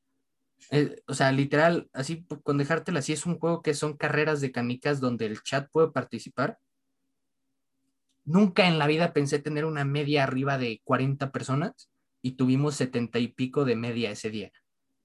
Eh, 0.69 1.01
o 1.07 1.13
sea, 1.13 1.31
literal, 1.31 1.89
así 1.91 2.25
con 2.43 2.57
dejártela 2.57 2.99
así, 2.99 3.13
es 3.13 3.25
un 3.25 3.39
juego 3.39 3.61
que 3.61 3.73
son 3.73 3.97
carreras 3.97 4.41
de 4.41 4.51
canicas 4.51 4.99
donde 4.99 5.25
el 5.25 5.41
chat 5.41 5.69
puede 5.71 5.91
participar. 5.91 6.59
Nunca 8.23 8.67
en 8.67 8.77
la 8.77 8.85
vida 8.85 9.11
pensé 9.11 9.39
tener 9.39 9.65
una 9.65 9.83
media 9.83 10.23
arriba 10.23 10.59
de 10.59 10.79
40 10.83 11.31
personas 11.31 11.89
y 12.21 12.33
tuvimos 12.33 12.75
70 12.75 13.17
y 13.17 13.29
pico 13.29 13.65
de 13.65 13.75
media 13.75 14.11
ese 14.11 14.29
día 14.29 14.51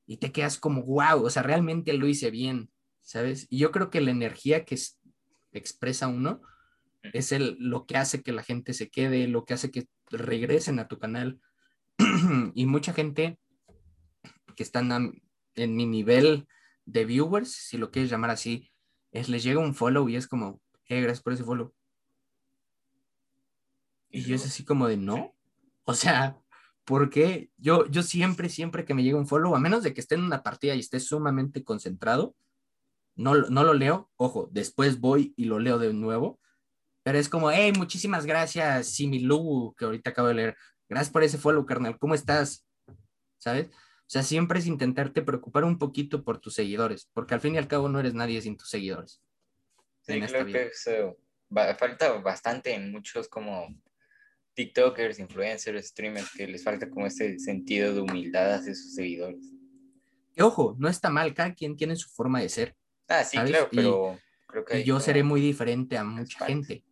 y 0.07 0.19
te 0.19 0.33
quedas 0.33 0.59
como, 0.59 0.83
wow, 0.83 1.25
o 1.25 1.31
sea, 1.31 1.43
realmente 1.43 1.93
lo 1.93 2.07
hice 2.07 2.31
bien, 2.31 2.71
¿sabes? 3.03 3.47
Y 3.51 3.59
yo 3.59 3.73
creo 3.73 3.91
que 3.91 4.01
la 4.01 4.13
energía 4.13 4.65
que 4.65 4.79
expresa 5.53 6.07
uno 6.07 6.43
es 7.13 7.33
el, 7.33 7.57
lo 7.59 7.87
que 7.87 7.97
hace 7.97 8.23
que 8.23 8.33
la 8.33 8.43
gente 8.43 8.75
se 8.75 8.91
quede, 8.91 9.29
lo 9.29 9.45
que 9.45 9.55
hace 9.55 9.71
que 9.71 9.87
regresen 10.11 10.79
a 10.79 10.89
tu 10.89 10.99
canal. 10.99 11.41
y 12.55 12.67
mucha 12.67 12.93
gente 12.93 13.39
que 14.55 14.63
están 14.63 15.23
en 15.55 15.77
mi 15.77 15.87
nivel 15.87 16.47
de 16.85 17.05
viewers, 17.05 17.51
si 17.53 17.79
lo 17.79 17.91
quieres 17.91 18.11
llamar 18.11 18.31
así, 18.31 18.71
es 19.13 19.29
les 19.29 19.43
llega 19.43 19.61
un 19.61 19.75
follow 19.75 20.09
y 20.09 20.17
es 20.17 20.27
como, 20.27 20.61
hey, 20.85 21.01
gracias 21.03 21.23
por 21.23 21.33
ese 21.33 21.45
follow. 21.45 21.75
Y 24.09 24.23
yo 24.23 24.35
es 24.35 24.47
así 24.47 24.65
como 24.65 24.89
de, 24.89 24.97
no. 24.97 25.35
O 25.85 25.95
sea, 25.95 26.39
porque 26.85 27.51
yo, 27.57 27.87
yo 27.87 28.03
siempre, 28.03 28.49
siempre 28.49 28.85
que 28.85 28.95
me 28.95 29.03
llega 29.03 29.19
un 29.19 29.27
follow, 29.27 29.55
a 29.55 29.61
menos 29.61 29.83
de 29.83 29.93
que 29.93 30.01
esté 30.01 30.15
en 30.15 30.23
una 30.23 30.43
partida 30.43 30.75
y 30.75 30.81
esté 30.81 31.01
sumamente 31.01 31.65
concentrado, 31.65 32.35
no, 33.17 33.35
no 33.35 33.65
lo 33.65 33.75
leo, 33.75 34.11
ojo, 34.17 34.49
después 34.53 35.01
voy 35.01 35.35
y 35.37 35.47
lo 35.47 35.59
leo 35.59 35.79
de 35.79 35.93
nuevo, 35.93 36.39
pero 37.07 37.21
es 37.21 37.29
como, 37.29 37.53
hey, 37.53 37.73
muchísimas 37.73 38.27
gracias, 38.27 38.89
Similu, 38.89 39.77
que 39.79 39.85
ahorita 39.85 40.11
acabo 40.11 40.27
de 40.27 40.35
leer, 40.35 40.57
gracias 40.89 41.13
por 41.13 41.23
ese 41.23 41.39
follow, 41.39 41.65
carnal, 41.65 42.01
¿cómo 42.01 42.17
estás? 42.17 42.67
¿Sabes? 43.39 43.69
O 43.69 44.09
sea, 44.09 44.25
siempre 44.25 44.59
es 44.59 44.67
intentarte 44.67 45.23
preocupar 45.23 45.63
un 45.63 45.79
poquito 45.79 46.25
por 46.25 46.41
tus 46.41 46.55
seguidores, 46.55 47.09
porque 47.13 47.35
al 47.35 47.41
fin 47.41 47.55
y 47.55 47.59
al 47.59 47.69
cabo 47.69 47.89
no 47.89 48.01
eres 48.01 48.15
nadie 48.15 48.43
sin 48.43 48.57
tus 48.57 48.71
seguidores. 48.71 49.23
Sí, 50.01 50.21
creo 50.21 50.47
que 50.47 50.67
eso 50.67 51.17
falta 51.79 52.11
bastante 52.15 52.75
en 52.75 52.91
muchos 52.91 53.29
como 53.29 53.73
TikTokers, 54.55 55.21
influencers, 55.21 55.87
streamers, 55.87 56.33
que 56.33 56.49
les 56.49 56.65
falta 56.65 56.91
como 56.91 57.07
ese 57.07 57.39
sentido 57.39 57.95
de 57.95 58.01
humildad 58.01 58.55
hacia 58.55 58.75
sus 58.75 58.97
seguidores. 58.97 59.47
Y 60.35 60.43
ojo, 60.43 60.75
no 60.77 60.89
está 60.89 61.09
mal, 61.09 61.33
cada 61.35 61.55
quien 61.55 61.77
tiene 61.77 61.95
su 61.95 62.09
forma 62.09 62.41
de 62.41 62.49
ser. 62.49 62.75
Ah, 63.07 63.23
sí, 63.23 63.39
claro, 63.39 63.69
pero 63.71 64.19
creo 64.49 64.65
que... 64.65 64.83
yo 64.83 64.99
seré 64.99 65.23
muy 65.23 65.41
diferente 65.41 65.97
a 65.97 66.03
mucha 66.03 66.45
gente. 66.47 66.83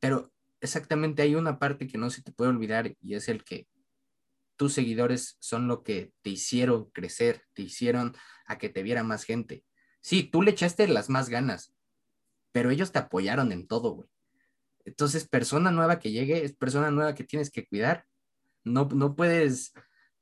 Pero 0.00 0.32
exactamente 0.60 1.22
hay 1.22 1.34
una 1.34 1.58
parte 1.58 1.86
que 1.86 1.98
no 1.98 2.10
se 2.10 2.22
te 2.22 2.32
puede 2.32 2.50
olvidar 2.50 2.94
y 3.00 3.14
es 3.14 3.28
el 3.28 3.44
que 3.44 3.66
tus 4.56 4.72
seguidores 4.72 5.36
son 5.40 5.68
lo 5.68 5.82
que 5.82 6.12
te 6.22 6.30
hicieron 6.30 6.90
crecer, 6.90 7.42
te 7.52 7.62
hicieron 7.62 8.16
a 8.46 8.58
que 8.58 8.68
te 8.68 8.82
viera 8.82 9.02
más 9.02 9.24
gente. 9.24 9.64
Sí, 10.00 10.22
tú 10.22 10.42
le 10.42 10.52
echaste 10.52 10.88
las 10.88 11.10
más 11.10 11.28
ganas, 11.28 11.74
pero 12.52 12.70
ellos 12.70 12.92
te 12.92 12.98
apoyaron 12.98 13.52
en 13.52 13.66
todo, 13.66 13.90
güey. 13.90 14.08
Entonces, 14.84 15.28
persona 15.28 15.70
nueva 15.70 15.98
que 15.98 16.12
llegue 16.12 16.44
es 16.44 16.54
persona 16.54 16.90
nueva 16.90 17.14
que 17.14 17.24
tienes 17.24 17.50
que 17.50 17.66
cuidar. 17.66 18.06
No, 18.64 18.88
no 18.94 19.16
puedes 19.16 19.72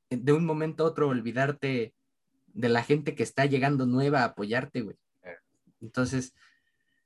eh, 0.09 0.17
de 0.17 0.33
un 0.33 0.43
momento 0.43 0.83
a 0.83 0.87
otro 0.87 1.07
olvidarte 1.07 1.93
de 2.47 2.69
la 2.69 2.83
gente 2.83 3.15
que 3.15 3.23
está 3.23 3.45
llegando 3.45 3.85
nueva 3.85 4.21
a 4.21 4.25
apoyarte, 4.25 4.81
güey. 4.81 4.97
Entonces, 5.81 6.33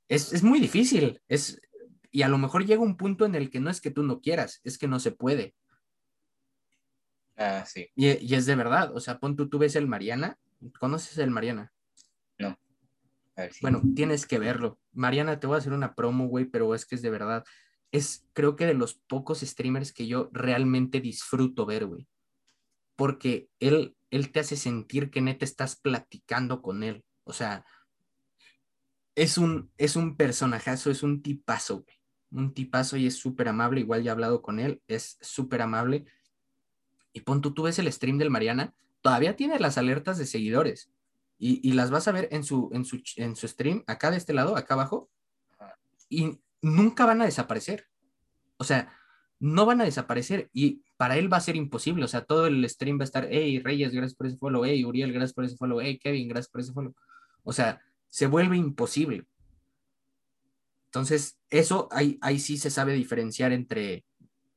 es, 0.08 0.42
muy 0.42 0.60
difícil. 0.60 1.22
Es, 1.28 1.62
y 2.12 2.24
a 2.24 2.28
lo 2.28 2.38
mejor 2.38 2.66
llega 2.66 2.82
un 2.82 2.98
punto 2.98 3.26
en 3.26 3.36
el 3.36 3.50
que 3.50 3.60
no 3.60 3.70
es 3.70 3.82
que 3.82 3.92
tú 3.92 4.04
no 4.04 4.22
quieras, 4.22 4.62
es 4.64 4.78
que 4.78 4.88
no 4.88 5.00
se 5.00 5.12
puede. 5.12 5.56
Ah, 7.38 7.64
sí. 7.66 7.90
Y, 7.96 8.10
y 8.26 8.36
es 8.36 8.46
de 8.46 8.56
verdad. 8.56 8.96
O 8.96 9.00
sea, 9.00 9.20
pon 9.20 9.36
tú, 9.36 9.48
tú 9.48 9.60
ves 9.60 9.76
el 9.76 9.88
Mariana. 9.88 10.38
¿Conoces 10.78 11.18
el 11.20 11.32
Mariana? 11.32 11.72
No. 12.38 12.60
Bueno, 13.62 13.82
tienes 13.96 14.26
que 14.26 14.40
verlo. 14.40 14.78
Mariana, 14.92 15.40
te 15.40 15.48
voy 15.48 15.56
a 15.56 15.60
hacer 15.60 15.72
una 15.72 15.96
promo, 15.96 16.28
güey, 16.28 16.46
pero 16.46 16.76
es 16.76 16.86
que 16.86 16.96
es 16.96 17.02
de 17.02 17.10
verdad. 17.10 17.46
Es, 17.92 18.28
creo 18.34 18.58
que 18.58 18.66
de 18.66 18.74
los 18.74 18.96
pocos 18.96 19.40
streamers 19.40 19.94
que 19.94 20.06
yo 20.06 20.30
realmente 20.34 21.00
disfruto 21.00 21.66
ver, 21.66 21.86
güey. 21.86 22.08
Porque 22.98 23.50
él, 23.60 23.96
él 24.10 24.32
te 24.32 24.42
hace 24.42 24.58
sentir 24.58 25.10
que 25.10 25.22
neta 25.22 25.46
estás 25.46 25.78
platicando 25.78 26.62
con 26.62 26.84
él. 26.84 27.06
O 27.24 27.32
sea, 27.32 27.66
es 29.16 29.38
un, 29.38 29.72
es 29.78 29.96
un 29.96 30.18
personajazo, 30.18 30.92
es 30.92 31.04
un 31.04 31.22
tipazo, 31.22 31.84
güey. 31.84 31.99
Un 32.32 32.54
tipazo 32.54 32.98
y 32.98 33.08
es 33.08 33.16
súper 33.16 33.48
amable. 33.48 33.82
Igual 33.82 34.04
ya 34.04 34.12
he 34.12 34.14
hablado 34.14 34.42
con 34.42 34.60
él, 34.60 34.82
es 34.88 35.18
súper 35.22 35.62
amable. 35.62 36.06
Y 37.14 37.22
pon 37.22 37.42
tú, 37.42 37.54
tú 37.54 37.64
ves 37.64 37.80
el 37.80 37.92
stream 37.92 38.18
del 38.18 38.30
Mariana, 38.30 38.74
todavía 39.02 39.36
tiene 39.36 39.60
las 39.60 39.78
alertas 39.78 40.18
de 40.18 40.26
seguidores 40.26 40.92
y, 41.40 41.72
las 41.72 41.90
vas 41.90 42.08
a 42.08 42.12
ver 42.12 42.28
en 42.32 42.44
su, 42.44 42.70
en, 42.74 42.84
su, 43.36 43.48
stream, 43.48 43.84
acá 43.88 44.12
de 44.12 44.18
este 44.18 44.34
lado, 44.34 44.58
acá 44.58 44.74
abajo, 44.74 45.10
y 46.10 46.38
nunca 46.62 47.06
van 47.06 47.22
a 47.22 47.26
desaparecer. 47.26 47.88
O 48.58 48.66
sea, 48.66 48.94
no 49.40 49.66
van 49.66 49.80
a 49.80 49.86
desaparecer 49.86 50.50
y 50.52 50.84
para 50.98 51.16
él 51.18 51.32
va 51.32 51.38
a 51.38 51.42
ser 51.42 51.56
imposible. 51.56 52.04
O 52.04 52.10
sea, 52.10 52.26
todo 52.26 52.48
el 52.48 52.70
stream 52.70 53.00
va 53.00 53.04
a 53.04 53.06
estar, 53.06 53.28
hey, 53.32 53.62
Reyes, 53.64 53.94
gracias 53.94 54.18
por 54.18 54.28
ese 54.28 54.38
follow, 54.38 54.66
hey, 54.66 54.84
Uriel, 54.84 55.14
gracias 55.14 55.34
por 55.34 55.46
ese 55.46 55.56
follow, 55.56 55.80
hey, 55.80 55.98
Kevin, 55.98 56.28
gracias 56.28 56.52
por 56.52 56.60
ese 56.60 56.74
follow. 56.74 56.94
O 57.44 57.54
sea, 57.54 57.80
se 58.10 58.28
vuelve 58.28 58.58
imposible. 58.58 59.26
Entonces, 60.90 61.38
eso 61.50 61.88
ahí, 61.92 62.18
ahí 62.22 62.40
sí 62.40 62.58
se 62.58 62.72
sabe 62.72 62.94
diferenciar 62.94 63.52
entre 63.52 64.06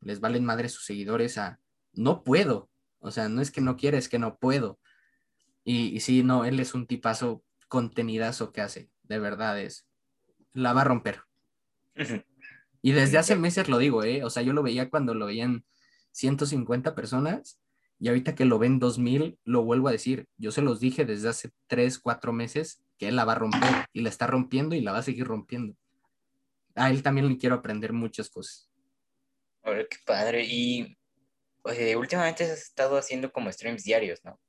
les 0.00 0.20
valen 0.20 0.44
madre 0.44 0.68
sus 0.68 0.84
seguidores 0.84 1.38
a 1.38 1.60
no 1.92 2.24
puedo. 2.24 2.70
O 3.00 3.10
sea, 3.10 3.28
no 3.28 3.42
es 3.42 3.50
que 3.50 3.60
no 3.60 3.76
quiera, 3.76 3.98
es 3.98 4.08
que 4.08 4.18
no 4.18 4.36
puedo. 4.38 4.78
Y, 5.64 5.94
y 5.94 6.00
sí, 6.00 6.22
no, 6.22 6.44
él 6.44 6.58
es 6.58 6.74
un 6.74 6.86
tipazo 6.86 7.44
contenidazo 7.68 8.52
que 8.52 8.60
hace, 8.60 8.90
de 9.02 9.18
verdad 9.18 9.60
es. 9.60 9.86
La 10.52 10.72
va 10.72 10.82
a 10.82 10.84
romper. 10.84 11.22
Y 12.80 12.92
desde 12.92 13.18
hace 13.18 13.36
meses 13.36 13.68
lo 13.68 13.78
digo, 13.78 14.02
¿eh? 14.02 14.24
O 14.24 14.30
sea, 14.30 14.42
yo 14.42 14.52
lo 14.52 14.62
veía 14.62 14.90
cuando 14.90 15.14
lo 15.14 15.26
veían 15.26 15.64
150 16.12 16.94
personas 16.94 17.60
y 17.98 18.08
ahorita 18.08 18.34
que 18.34 18.44
lo 18.44 18.58
ven 18.58 18.78
2000, 18.78 19.38
lo 19.44 19.62
vuelvo 19.62 19.88
a 19.88 19.92
decir. 19.92 20.26
Yo 20.36 20.50
se 20.50 20.62
los 20.62 20.80
dije 20.80 21.04
desde 21.04 21.28
hace 21.28 21.50
3, 21.68 21.98
4 21.98 22.32
meses 22.32 22.82
que 22.98 23.08
él 23.08 23.16
la 23.16 23.24
va 23.24 23.32
a 23.32 23.36
romper 23.36 23.86
y 23.92 24.00
la 24.00 24.08
está 24.08 24.26
rompiendo 24.26 24.74
y 24.74 24.80
la 24.80 24.92
va 24.92 24.98
a 24.98 25.02
seguir 25.02 25.26
rompiendo. 25.26 25.76
A 26.74 26.90
él 26.90 27.02
también 27.02 27.28
le 27.28 27.38
quiero 27.38 27.56
aprender 27.56 27.92
muchas 27.92 28.30
cosas. 28.30 28.68
Ahora, 29.62 29.86
qué 29.88 29.96
padre. 30.04 30.44
Y 30.44 30.96
últimamente 31.96 32.44
has 32.44 32.62
estado 32.62 32.96
haciendo 32.96 33.32
como 33.32 33.50
streams 33.52 33.84
diarios, 33.84 34.20
¿no? 34.24 34.40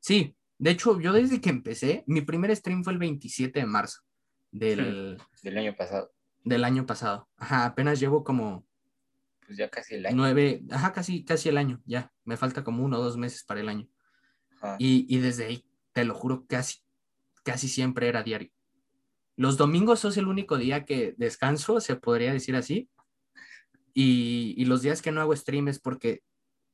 Sí, 0.00 0.36
de 0.58 0.70
hecho, 0.70 1.00
yo 1.00 1.12
desde 1.12 1.40
que 1.40 1.50
empecé, 1.50 2.04
mi 2.06 2.20
primer 2.20 2.54
stream 2.54 2.82
fue 2.82 2.92
el 2.92 2.98
27 2.98 3.60
de 3.60 3.66
marzo 3.66 4.00
del, 4.50 5.18
del 5.42 5.58
año 5.58 5.76
pasado. 5.76 6.12
Del 6.44 6.64
año 6.64 6.86
pasado. 6.86 7.28
Ajá, 7.36 7.66
apenas 7.66 8.00
llevo 8.00 8.24
como... 8.24 8.66
Pues 9.46 9.58
ya 9.58 9.68
casi 9.70 9.94
el 9.94 10.06
año. 10.06 10.16
Nueve, 10.16 10.62
ajá, 10.70 10.92
casi, 10.92 11.24
casi 11.24 11.48
el 11.48 11.56
año, 11.56 11.80
ya. 11.84 12.12
Me 12.24 12.36
falta 12.36 12.64
como 12.64 12.84
uno 12.84 12.98
o 12.98 13.02
dos 13.02 13.16
meses 13.16 13.44
para 13.44 13.60
el 13.60 13.68
año. 13.68 13.88
Y, 14.78 15.06
y, 15.08 15.20
desde 15.20 15.46
ahí, 15.46 15.64
te 15.92 16.04
lo 16.04 16.14
juro, 16.14 16.44
casi, 16.48 16.78
casi 17.44 17.68
siempre 17.68 18.08
era 18.08 18.24
diario. 18.24 18.50
Los 19.38 19.56
domingos 19.56 20.04
es 20.04 20.16
el 20.16 20.26
único 20.26 20.58
día 20.58 20.84
que 20.84 21.14
descanso, 21.16 21.80
se 21.80 21.96
podría 21.96 22.32
decir 22.32 22.56
así. 22.56 22.90
Y, 23.94 24.54
y 24.58 24.64
los 24.66 24.82
días 24.82 25.00
que 25.00 25.12
no 25.12 25.20
hago 25.20 25.34
stream 25.34 25.68
es 25.68 25.78
porque 25.78 26.22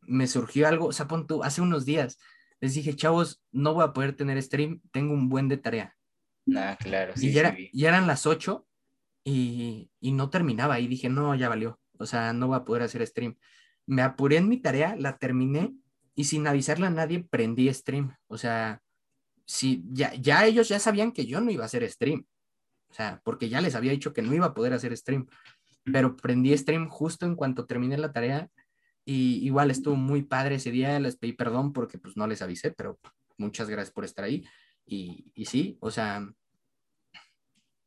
me 0.00 0.26
surgió 0.26 0.66
algo, 0.66 0.86
o 0.86 0.92
sea, 0.92 1.06
pon 1.06 1.26
tú, 1.26 1.44
hace 1.44 1.60
unos 1.60 1.84
días 1.84 2.18
les 2.64 2.72
dije, 2.72 2.96
chavos, 2.96 3.42
no 3.52 3.74
voy 3.74 3.84
a 3.84 3.92
poder 3.92 4.16
tener 4.16 4.42
stream, 4.42 4.80
tengo 4.90 5.12
un 5.12 5.28
buen 5.28 5.48
de 5.48 5.58
tarea. 5.58 5.94
Ah, 6.56 6.78
claro, 6.80 7.12
sí. 7.14 7.28
Y 7.28 7.32
ya, 7.32 7.88
eran 7.88 8.06
las 8.06 8.24
8 8.24 8.66
y, 9.22 9.90
y, 10.00 10.12
no 10.12 10.30
terminaba 10.30 10.80
y 10.80 10.86
dije, 10.86 11.10
no, 11.10 11.34
ya 11.34 11.50
valió, 11.50 11.78
o 11.98 12.06
sea, 12.06 12.32
no 12.32 12.46
voy 12.46 12.56
a 12.56 12.64
poder 12.64 12.82
hacer 12.82 13.06
stream. 13.06 13.36
Me 13.84 14.00
apuré 14.00 14.38
en 14.38 14.48
mi 14.48 14.56
tarea, 14.56 14.96
la 14.98 15.18
terminé 15.18 15.74
y 16.14 16.24
sin 16.24 16.46
avisarle 16.46 16.86
a 16.86 16.90
nadie 16.90 17.22
prendí 17.22 17.72
stream. 17.72 18.16
O 18.28 18.38
sea, 18.38 18.80
sí, 19.44 19.84
ya, 19.90 20.14
ya 20.14 20.46
ellos 20.46 20.68
ya 20.68 20.78
sabían 20.78 21.12
que 21.12 21.26
yo 21.26 21.42
no 21.42 21.50
iba 21.50 21.64
a 21.64 21.66
hacer 21.66 21.86
stream. 21.90 22.24
O 22.94 22.96
sea, 22.96 23.20
porque 23.24 23.48
ya 23.48 23.60
les 23.60 23.74
había 23.74 23.90
dicho 23.90 24.12
que 24.12 24.22
no 24.22 24.32
iba 24.32 24.46
a 24.46 24.54
poder 24.54 24.72
hacer 24.72 24.96
stream. 24.96 25.26
Pero 25.82 26.16
prendí 26.16 26.56
stream 26.56 26.88
justo 26.88 27.26
en 27.26 27.34
cuanto 27.34 27.66
terminé 27.66 27.98
la 27.98 28.12
tarea 28.12 28.48
y 29.04 29.44
igual 29.44 29.72
estuvo 29.72 29.96
muy 29.96 30.22
padre 30.22 30.54
ese 30.54 30.70
día, 30.70 31.00
les 31.00 31.16
pedí 31.16 31.32
perdón 31.32 31.72
porque 31.72 31.98
pues 31.98 32.16
no 32.16 32.28
les 32.28 32.40
avisé, 32.40 32.70
pero 32.70 33.00
muchas 33.36 33.68
gracias 33.68 33.92
por 33.92 34.04
estar 34.04 34.24
ahí. 34.24 34.46
Y, 34.86 35.26
y 35.34 35.46
sí, 35.46 35.76
o 35.80 35.90
sea, 35.90 36.24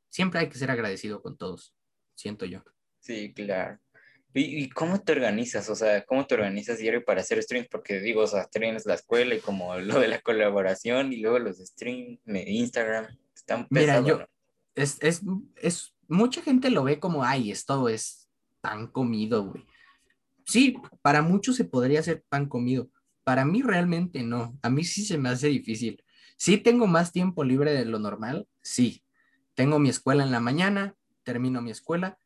siempre 0.09 0.41
hay 0.41 0.49
que 0.49 0.57
ser 0.57 0.71
agradecido 0.71 1.21
con 1.21 1.37
todos, 1.37 1.73
siento 2.13 2.45
yo. 2.45 2.61
Sí, 2.99 3.33
claro. 3.33 3.79
¿Y, 4.33 4.67
cómo 4.71 5.01
te 5.01 5.13
organizas? 5.13 5.69
O 5.69 5.75
sea, 5.75 6.03
¿cómo 6.03 6.27
te 6.27 6.35
organizas 6.35 6.79
diario 6.79 7.05
para 7.05 7.21
hacer 7.21 7.41
streams? 7.41 7.69
Porque 7.69 8.01
digo, 8.01 8.23
o 8.23 8.27
sea, 8.27 8.45
tienes 8.45 8.85
la 8.85 8.95
escuela 8.95 9.35
y 9.35 9.39
como 9.39 9.73
lo 9.79 10.01
de 10.01 10.09
la 10.09 10.19
colaboración 10.19 11.13
y 11.13 11.21
luego 11.21 11.39
los 11.39 11.59
streams, 11.59 12.19
Instagram, 12.25 13.07
están 13.33 13.69
pesados. 13.69 14.03
Mira, 14.03 14.19
yo, 14.19 14.27
es, 14.77 14.97
es, 15.01 15.21
es, 15.57 15.93
mucha 16.07 16.41
gente 16.41 16.69
lo 16.69 16.83
ve 16.83 16.99
como, 16.99 17.23
ay, 17.23 17.51
esto 17.51 17.89
es 17.89 18.29
tan 18.61 18.87
comido, 18.87 19.43
güey 19.43 19.65
sí, 20.47 20.77
para 21.01 21.21
muchos 21.21 21.57
se 21.57 21.65
podría 21.65 21.99
hacer 21.99 22.23
pan 22.27 22.47
comido. 22.47 22.89
Para 23.23 23.45
mí 23.45 23.61
realmente 23.61 24.23
no. 24.23 24.57
A 24.63 24.69
mí 24.69 24.83
sí 24.83 25.05
se 25.05 25.17
me 25.17 25.29
hace 25.29 25.47
difícil. 25.47 26.03
Sí 26.37 26.57
tengo 26.57 26.87
más 26.87 27.11
tiempo 27.11 27.43
libre 27.43 27.73
de 27.73 27.85
lo 27.85 27.99
normal, 27.99 28.47
sí. 28.61 29.03
Tengo 29.53 29.79
mi 29.79 29.89
escuela 29.89 30.23
en 30.23 30.31
la 30.31 30.39
mañana, 30.39 30.95
termino 31.23 31.61
mi 31.61 31.71
escuela, 31.71 32.17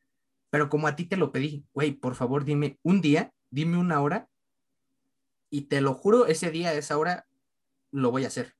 pero 0.49 0.69
como 0.69 0.87
a 0.87 0.95
ti 0.95 1.05
te 1.05 1.17
lo 1.17 1.31
pedí, 1.31 1.65
güey, 1.73 1.93
por 1.93 2.15
favor 2.15 2.43
dime 2.43 2.77
un 2.83 3.01
día, 3.01 3.33
dime 3.49 3.77
una 3.77 4.01
hora 4.01 4.29
y 5.49 5.61
te 5.61 5.81
lo 5.81 5.93
juro, 5.93 6.27
ese 6.27 6.51
día, 6.51 6.73
esa 6.73 6.97
hora, 6.97 7.25
lo 7.91 8.11
voy 8.11 8.25
a 8.25 8.27
hacer. 8.27 8.55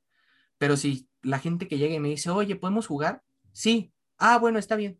Pero 0.57 0.77
si 0.77 1.09
la 1.21 1.39
gente 1.39 1.67
que 1.67 1.77
llegue 1.77 1.95
y 1.95 1.99
me 1.99 2.09
dice, 2.09 2.29
oye, 2.29 2.55
¿podemos 2.55 2.87
jugar? 2.87 3.23
Sí. 3.53 3.93
Ah, 4.17 4.37
bueno, 4.37 4.59
está 4.59 4.75
bien. 4.75 4.99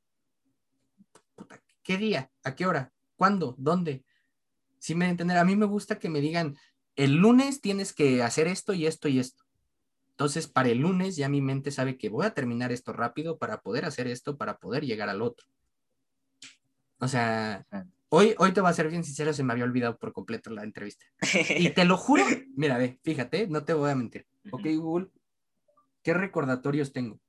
¿Qué 1.84 1.98
día? 1.98 2.32
¿A 2.44 2.56
qué 2.56 2.66
hora? 2.66 2.92
¿Cuándo? 3.16 3.56
¿Dónde? 3.58 4.04
Sí 4.80 4.96
me 4.96 5.08
entender, 5.08 5.38
a 5.38 5.46
mí 5.46 5.56
me 5.56 5.66
gusta 5.66 6.00
que 6.00 6.10
me 6.10 6.22
digan, 6.22 6.58
el 6.96 7.16
lunes 7.16 7.62
tienes 7.62 7.94
que 7.94 8.24
hacer 8.24 8.48
esto 8.48 8.74
y 8.74 8.86
esto 8.88 9.08
y 9.08 9.20
esto. 9.20 9.44
Entonces, 10.12 10.48
para 10.48 10.70
el 10.70 10.80
lunes 10.80 11.16
ya 11.16 11.30
mi 11.30 11.42
mente 11.42 11.72
sabe 11.72 11.98
que 11.98 12.10
voy 12.10 12.26
a 12.26 12.34
terminar 12.34 12.72
esto 12.72 12.94
rápido 12.94 13.38
para 13.38 13.62
poder 13.62 13.86
hacer 13.86 14.08
esto, 14.08 14.38
para 14.38 14.58
poder 14.58 14.86
llegar 14.86 15.10
al 15.10 15.22
otro. 15.22 15.48
O 17.00 17.08
sea, 17.08 17.66
hoy, 18.10 18.36
hoy 18.38 18.54
te 18.54 18.62
voy 18.62 18.70
a 18.70 18.74
ser 18.74 18.90
bien 18.90 19.04
sincero, 19.04 19.34
se 19.34 19.44
me 19.44 19.54
había 19.54 19.64
olvidado 19.64 19.98
por 19.98 20.14
completo 20.14 20.52
la 20.52 20.64
entrevista. 20.64 21.06
Y 21.58 21.72
te 21.72 21.86
lo 21.86 21.98
juro, 21.98 22.24
mira, 22.56 22.78
ve, 22.78 23.00
fíjate, 23.04 23.48
no 23.48 23.64
te 23.64 23.74
voy 23.74 23.90
a 23.90 23.96
mentir. 23.96 24.28
Ok, 24.52 24.68
Google, 24.76 25.10
¿qué 26.04 26.14
recordatorios 26.14 26.94
tengo? 26.94 27.20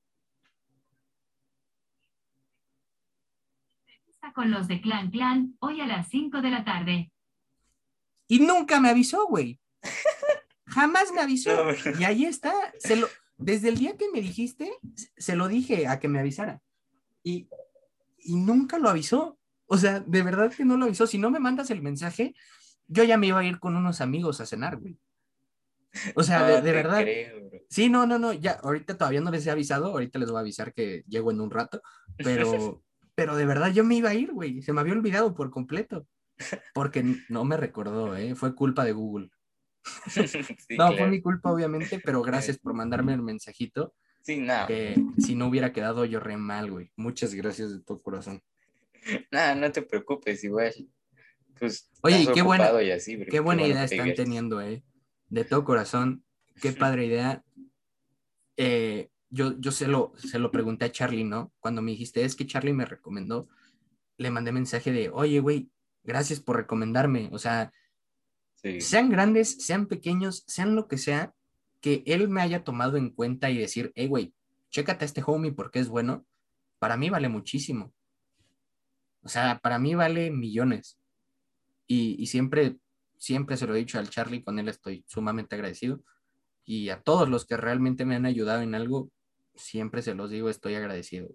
Con 4.33 4.51
los 4.51 4.67
de 4.67 4.81
Clan 4.81 5.11
Clan, 5.11 5.55
hoy 5.59 5.81
a 5.81 5.87
las 5.87 6.07
5 6.09 6.41
de 6.41 6.49
la 6.49 6.63
tarde. 6.63 7.11
Y 8.27 8.39
nunca 8.39 8.79
me 8.79 8.89
avisó, 8.89 9.27
güey. 9.27 9.59
Jamás 10.65 11.11
me 11.13 11.21
avisó. 11.21 11.51
y 11.99 12.03
ahí 12.03 12.25
está. 12.25 12.53
Se 12.79 12.95
lo, 12.95 13.07
desde 13.37 13.69
el 13.69 13.77
día 13.77 13.97
que 13.97 14.09
me 14.11 14.21
dijiste, 14.21 14.71
se 15.17 15.35
lo 15.35 15.47
dije 15.47 15.87
a 15.87 15.99
que 15.99 16.07
me 16.07 16.19
avisara. 16.19 16.61
Y, 17.23 17.47
y 18.17 18.35
nunca 18.35 18.79
lo 18.79 18.89
avisó. 18.89 19.37
O 19.65 19.77
sea, 19.77 19.99
de 19.99 20.23
verdad 20.23 20.51
que 20.51 20.65
no 20.65 20.77
lo 20.77 20.85
avisó. 20.85 21.07
Si 21.07 21.17
no 21.17 21.29
me 21.29 21.39
mandas 21.39 21.69
el 21.69 21.81
mensaje, 21.81 22.35
yo 22.87 23.03
ya 23.03 23.17
me 23.17 23.27
iba 23.27 23.39
a 23.39 23.45
ir 23.45 23.59
con 23.59 23.75
unos 23.75 24.01
amigos 24.01 24.41
a 24.41 24.45
cenar, 24.45 24.77
güey. 24.77 24.97
O 26.15 26.23
sea, 26.23 26.61
de, 26.61 26.71
verdad. 26.71 27.05
sí, 27.69 27.89
no, 27.89 28.07
no, 28.07 28.17
no, 28.17 28.33
ya, 28.33 28.53
ahorita 28.63 28.97
todavía 28.97 29.21
no 29.21 29.29
les 29.29 29.45
he 29.45 29.51
avisado, 29.51 29.87
ahorita 29.91 30.17
les 30.17 30.29
voy 30.29 30.37
a 30.37 30.41
avisar 30.41 30.73
que 30.73 31.03
llego 31.07 31.31
en 31.31 31.39
un 31.39 31.51
rato, 31.51 31.81
pero, 32.17 32.81
pero 33.15 33.35
de 33.35 33.45
verdad 33.45 33.71
yo 33.71 33.83
me 33.83 33.95
iba 33.95 34.09
a 34.09 34.15
ir, 34.15 34.31
güey, 34.31 34.61
se 34.61 34.73
me 34.73 34.81
había 34.81 34.93
olvidado 34.93 35.33
por 35.33 35.51
completo. 35.51 36.07
Porque 36.73 37.03
no 37.29 37.45
me 37.45 37.57
recordó, 37.57 38.15
¿eh? 38.15 38.35
Fue 38.35 38.55
culpa 38.55 38.83
de 38.83 38.91
Google. 38.93 39.29
no, 40.77 40.93
fue 40.93 41.07
mi 41.07 41.21
culpa, 41.21 41.51
obviamente, 41.51 42.01
pero 42.03 42.21
gracias 42.21 42.57
por 42.57 42.73
mandarme 42.73 43.13
el 43.13 43.21
mensajito. 43.21 43.93
Sí, 44.21 44.37
nada. 44.37 44.67
Que 44.67 44.95
si 45.19 45.35
no 45.35 45.47
hubiera 45.47 45.73
quedado 45.73 46.05
yo 46.05 46.19
re 46.19 46.37
mal, 46.37 46.71
güey. 46.71 46.91
Muchas 46.95 47.33
gracias 47.35 47.71
de 47.71 47.81
todo 47.81 48.01
corazón. 48.01 48.41
Nada, 49.31 49.53
no 49.55 49.71
te 49.71 49.81
preocupes, 49.81 50.43
igual. 50.43 50.73
Pues, 51.59 51.91
Oye, 52.01 52.27
qué 52.33 52.41
buena, 52.41 52.71
qué 53.29 53.39
buena 53.39 53.67
idea 53.67 53.83
están 53.83 54.13
teniendo, 54.15 54.61
¿eh? 54.61 54.83
De 55.27 55.43
todo 55.43 55.63
corazón, 55.63 56.23
qué 56.61 56.71
padre 56.97 57.05
idea. 57.05 57.43
Eh, 58.57 59.09
yo, 59.33 59.59
yo 59.59 59.71
se, 59.71 59.87
lo, 59.87 60.13
se 60.15 60.37
lo 60.37 60.51
pregunté 60.51 60.85
a 60.85 60.91
Charlie, 60.91 61.23
¿no? 61.23 61.51
Cuando 61.59 61.81
me 61.81 61.91
dijiste, 61.91 62.23
es 62.23 62.35
que 62.35 62.45
Charlie 62.45 62.71
me 62.71 62.85
recomendó, 62.85 63.49
le 64.17 64.29
mandé 64.29 64.51
mensaje 64.51 64.91
de, 64.91 65.09
oye, 65.09 65.39
güey, 65.39 65.71
gracias 66.03 66.39
por 66.39 66.55
recomendarme. 66.55 67.29
O 67.31 67.39
sea, 67.39 67.73
sean 68.79 69.09
grandes, 69.09 69.65
sean 69.65 69.87
pequeños, 69.87 70.43
sean 70.45 70.75
lo 70.75 70.87
que 70.87 70.99
sea, 70.99 71.33
que 71.81 72.03
él 72.05 72.29
me 72.29 72.41
haya 72.41 72.63
tomado 72.63 72.95
en 72.95 73.09
cuenta 73.09 73.49
y 73.49 73.57
decir, 73.57 73.91
hey, 73.95 74.07
güey, 74.07 74.35
chécate 74.69 75.03
a 75.03 75.07
este 75.07 75.23
homie 75.25 75.51
porque 75.51 75.79
es 75.79 75.89
bueno, 75.89 76.27
para 76.77 76.95
mí 76.95 77.09
vale 77.09 77.27
muchísimo. 77.27 77.91
O 79.23 79.29
sea, 79.29 79.59
para 79.63 79.79
mí 79.79 79.95
vale 79.95 80.29
millones. 80.29 80.99
Y, 81.87 82.21
y 82.21 82.27
siempre, 82.27 82.77
siempre 83.17 83.57
se 83.57 83.65
lo 83.65 83.73
he 83.73 83.79
dicho 83.79 83.97
al 83.97 84.11
Charlie, 84.11 84.43
con 84.43 84.59
él 84.59 84.69
estoy 84.69 85.03
sumamente 85.07 85.55
agradecido. 85.55 86.03
Y 86.63 86.89
a 86.89 87.01
todos 87.01 87.27
los 87.27 87.47
que 87.47 87.57
realmente 87.57 88.05
me 88.05 88.15
han 88.15 88.27
ayudado 88.27 88.61
en 88.61 88.75
algo, 88.75 89.11
siempre 89.55 90.01
se 90.01 90.15
los 90.15 90.29
digo, 90.29 90.49
estoy 90.49 90.75
agradecido 90.75 91.29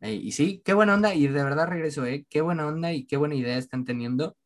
y 0.00 0.32
sí, 0.32 0.62
qué 0.64 0.74
buena 0.74 0.94
onda, 0.94 1.14
y 1.14 1.26
de 1.26 1.44
verdad 1.44 1.66
regreso, 1.66 2.06
¿eh? 2.06 2.24
Qué 2.30 2.40
buena 2.40 2.66
onda 2.66 2.92
y 2.92 3.04
qué 3.04 3.16
buena 3.16 3.34
idea 3.34 3.58
están 3.58 3.84
teniendo. 3.84 4.36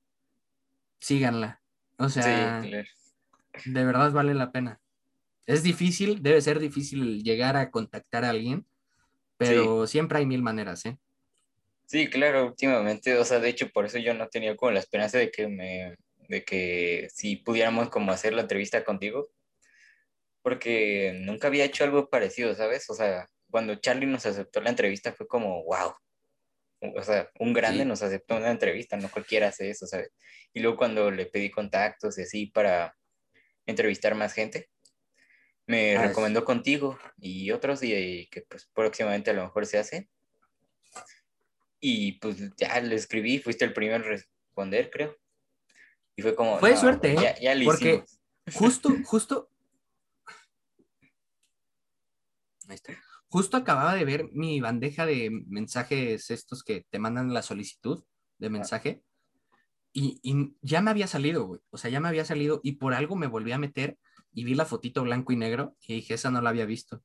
Síganla. 0.99 1.61
O 1.99 2.09
sea, 2.09 2.63
de 2.63 3.85
verdad 3.85 4.13
vale 4.13 4.35
la 4.35 4.51
pena. 4.51 4.81
Es 5.47 5.63
difícil, 5.63 6.23
debe 6.23 6.41
ser 6.41 6.59
difícil 6.59 7.23
llegar 7.23 7.57
a 7.57 7.71
contactar 7.71 8.25
a 8.25 8.31
alguien, 8.31 8.65
pero 9.37 9.87
siempre 9.87 10.19
hay 10.19 10.27
mil 10.27 10.43
maneras, 10.43 10.87
¿eh? 10.87 10.97
Sí, 11.85 12.09
claro, 12.09 12.47
últimamente, 12.47 13.19
o 13.19 13.25
sea, 13.25 13.39
de 13.39 13.51
hecho, 13.51 13.69
por 13.69 13.85
eso 13.85 13.99
yo 13.99 14.15
no 14.15 14.29
tenía 14.29 14.57
como 14.57 14.73
la 14.73 14.79
esperanza 14.79 15.19
de 15.19 15.31
que 15.31 15.49
me, 15.49 15.97
de 16.29 16.45
que 16.45 17.09
si 17.13 17.37
pudiéramos 17.37 17.91
como 17.91 18.13
hacer 18.13 18.33
la 18.33 18.43
entrevista 18.43 18.83
contigo, 18.85 19.29
porque 20.43 21.13
nunca 21.21 21.49
había 21.49 21.65
hecho 21.65 21.85
algo 21.85 22.09
parecido, 22.11 22.55
¿sabes? 22.55 22.89
O 22.91 22.95
sea, 22.95 23.27
cuando 23.51 23.75
Charlie 23.77 24.07
nos 24.07 24.27
aceptó 24.27 24.61
la 24.61 24.71
entrevista 24.71 25.13
fue 25.13 25.27
como, 25.27 25.63
wow, 25.65 25.95
o 26.97 27.03
sea, 27.03 27.31
un 27.39 27.53
grande 27.53 27.81
Sí. 27.83 27.89
nos 27.89 28.03
aceptó 28.03 28.37
una 28.37 28.51
entrevista, 28.51 28.97
no 28.97 29.09
cualquiera 29.11 29.49
hace 29.49 29.71
eso, 29.71 29.87
¿sabes? 29.87 30.11
Y 30.53 30.61
luego 30.61 30.77
cuando 30.77 31.11
le 31.11 31.27
pedí 31.27 31.51
contactos 31.51 32.19
y 32.19 32.23
así 32.23 32.47
para 32.47 32.97
entrevistar 33.67 34.15
más 34.17 34.33
gente, 34.35 34.69
me 35.67 35.97
Ah, 35.97 36.09
recomendó 36.09 36.45
contigo 36.45 36.99
y 37.19 37.51
otros 37.53 37.83
y, 37.85 37.95
y 37.95 38.27
que 38.27 38.43
pues 38.43 38.69
próximamente 38.75 39.31
a 39.31 39.35
lo 39.35 39.45
mejor 39.45 39.65
se 39.67 39.79
hace. 39.79 40.09
Y 41.81 42.13
pues 42.19 42.37
ya 42.57 42.81
le 42.81 42.95
escribí, 42.97 43.39
fuiste 43.39 43.65
el 43.65 43.73
primero 43.73 43.97
en 44.05 44.11
responder, 44.11 44.91
creo. 44.91 45.17
Y 46.17 46.23
fue 46.23 46.35
como... 46.35 46.59
Fue 46.59 46.73
"No, 46.73 46.77
suerte, 46.77 47.15
ya, 47.15 47.31
¿eh? 47.31 47.37
ya 47.41 47.55
lo 47.55 47.65
Porque- 47.65 47.89
hicimos". 47.89 48.21
Justo, 48.55 48.91
justo. 49.05 49.51
Ahí 52.73 52.77
está. 52.77 52.95
Justo 53.29 53.57
acababa 53.57 53.95
de 53.95 54.05
ver 54.05 54.29
mi 54.33 54.61
bandeja 54.61 55.07
de 55.07 55.31
mensajes 55.47 56.31
estos 56.31 56.65
que 56.65 56.87
te 56.91 56.99
mandan 56.99 57.33
la 57.33 57.43
solicitud 57.43 58.05
de 58.39 58.51
mensaje 58.51 59.03
y, 59.93 60.21
y 60.23 60.57
ya 60.63 60.81
me 60.81 60.91
había 60.91 61.07
salido, 61.07 61.47
güey. 61.47 61.61
O 61.71 61.79
sea, 61.79 61.91
ya 61.91 62.01
me 62.01 62.09
había 62.09 62.25
salido 62.25 62.61
y 62.63 62.73
por 62.73 62.95
algo 62.95 63.15
me 63.15 63.27
volví 63.27 63.53
a 63.53 63.59
meter 63.59 63.99
y 64.33 64.45
vi 64.45 64.55
la 64.55 64.65
fotito 64.65 65.03
blanco 65.03 65.33
y 65.33 65.37
negro 65.37 65.77
y 65.87 65.97
dije, 65.97 66.15
esa 66.15 66.31
no 66.31 66.41
la 66.41 66.51
había 66.51 66.65
visto. 66.65 67.03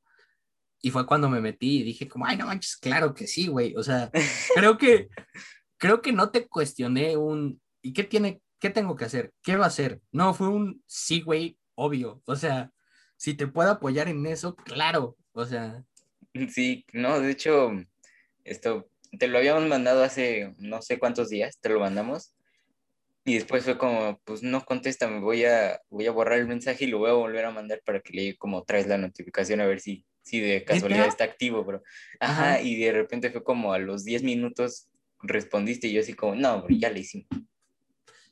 Y 0.81 0.91
fue 0.91 1.05
cuando 1.05 1.29
me 1.29 1.41
metí 1.41 1.79
y 1.79 1.83
dije 1.83 2.07
como, 2.07 2.25
ay, 2.25 2.37
no 2.37 2.45
manches, 2.45 2.77
claro 2.77 3.13
que 3.13 3.27
sí, 3.27 3.47
güey. 3.47 3.75
O 3.75 3.83
sea, 3.83 4.09
creo 4.55 4.77
que, 4.77 5.09
creo 5.77 6.01
que 6.01 6.13
no 6.13 6.29
te 6.29 6.47
cuestioné 6.47 7.17
un, 7.17 7.61
¿y 7.81 7.93
qué 7.93 8.03
tiene, 8.03 8.41
qué 8.59 8.69
tengo 8.69 8.95
que 8.95 9.05
hacer? 9.05 9.33
¿Qué 9.41 9.57
va 9.57 9.65
a 9.65 9.69
hacer? 9.69 10.01
No, 10.11 10.33
fue 10.33 10.47
un 10.47 10.81
sí, 10.85 11.21
güey, 11.21 11.57
obvio. 11.75 12.21
O 12.25 12.35
sea, 12.35 12.71
si 13.17 13.33
te 13.33 13.47
puedo 13.47 13.71
apoyar 13.71 14.07
en 14.07 14.25
eso, 14.25 14.55
claro. 14.55 15.17
O 15.37 15.45
sea, 15.45 15.85
Sí, 16.49 16.85
no, 16.93 17.19
de 17.19 17.31
hecho, 17.31 17.71
esto 18.43 18.89
te 19.17 19.27
lo 19.27 19.37
habíamos 19.37 19.67
mandado 19.67 20.03
hace 20.03 20.55
no 20.57 20.81
sé 20.81 20.97
cuántos 20.97 21.29
días, 21.29 21.59
te 21.59 21.69
lo 21.69 21.79
mandamos. 21.79 22.33
Y 23.23 23.35
después 23.35 23.63
fue 23.63 23.77
como, 23.77 24.19
pues 24.23 24.41
no 24.41 24.65
contesta, 24.65 25.07
me 25.07 25.19
voy 25.19 25.45
a, 25.45 25.79
voy 25.89 26.07
a 26.07 26.11
borrar 26.11 26.39
el 26.39 26.47
mensaje 26.47 26.85
y 26.85 26.87
lo 26.87 26.99
voy 26.99 27.11
a 27.11 27.13
volver 27.13 27.45
a 27.45 27.51
mandar 27.51 27.81
para 27.85 27.99
que 27.99 28.13
le 28.13 28.21
llegue 28.23 28.37
como 28.37 28.63
traes 28.63 28.87
la 28.87 28.97
notificación 28.97 29.61
a 29.61 29.65
ver 29.65 29.79
si, 29.79 30.05
si 30.21 30.39
de 30.39 30.63
casualidad 30.63 31.07
está 31.07 31.25
activo, 31.25 31.63
bro. 31.63 31.83
Ajá, 32.19 32.53
Ajá. 32.53 32.61
y 32.61 32.79
de 32.79 32.91
repente 32.91 33.29
fue 33.29 33.43
como 33.43 33.73
a 33.73 33.79
los 33.79 34.03
10 34.05 34.23
minutos 34.23 34.89
respondiste 35.21 35.87
y 35.87 35.93
yo 35.93 36.01
así 36.01 36.13
como, 36.13 36.35
no, 36.35 36.63
bro, 36.63 36.75
ya 36.75 36.89
le 36.89 37.01
hicimos. 37.01 37.27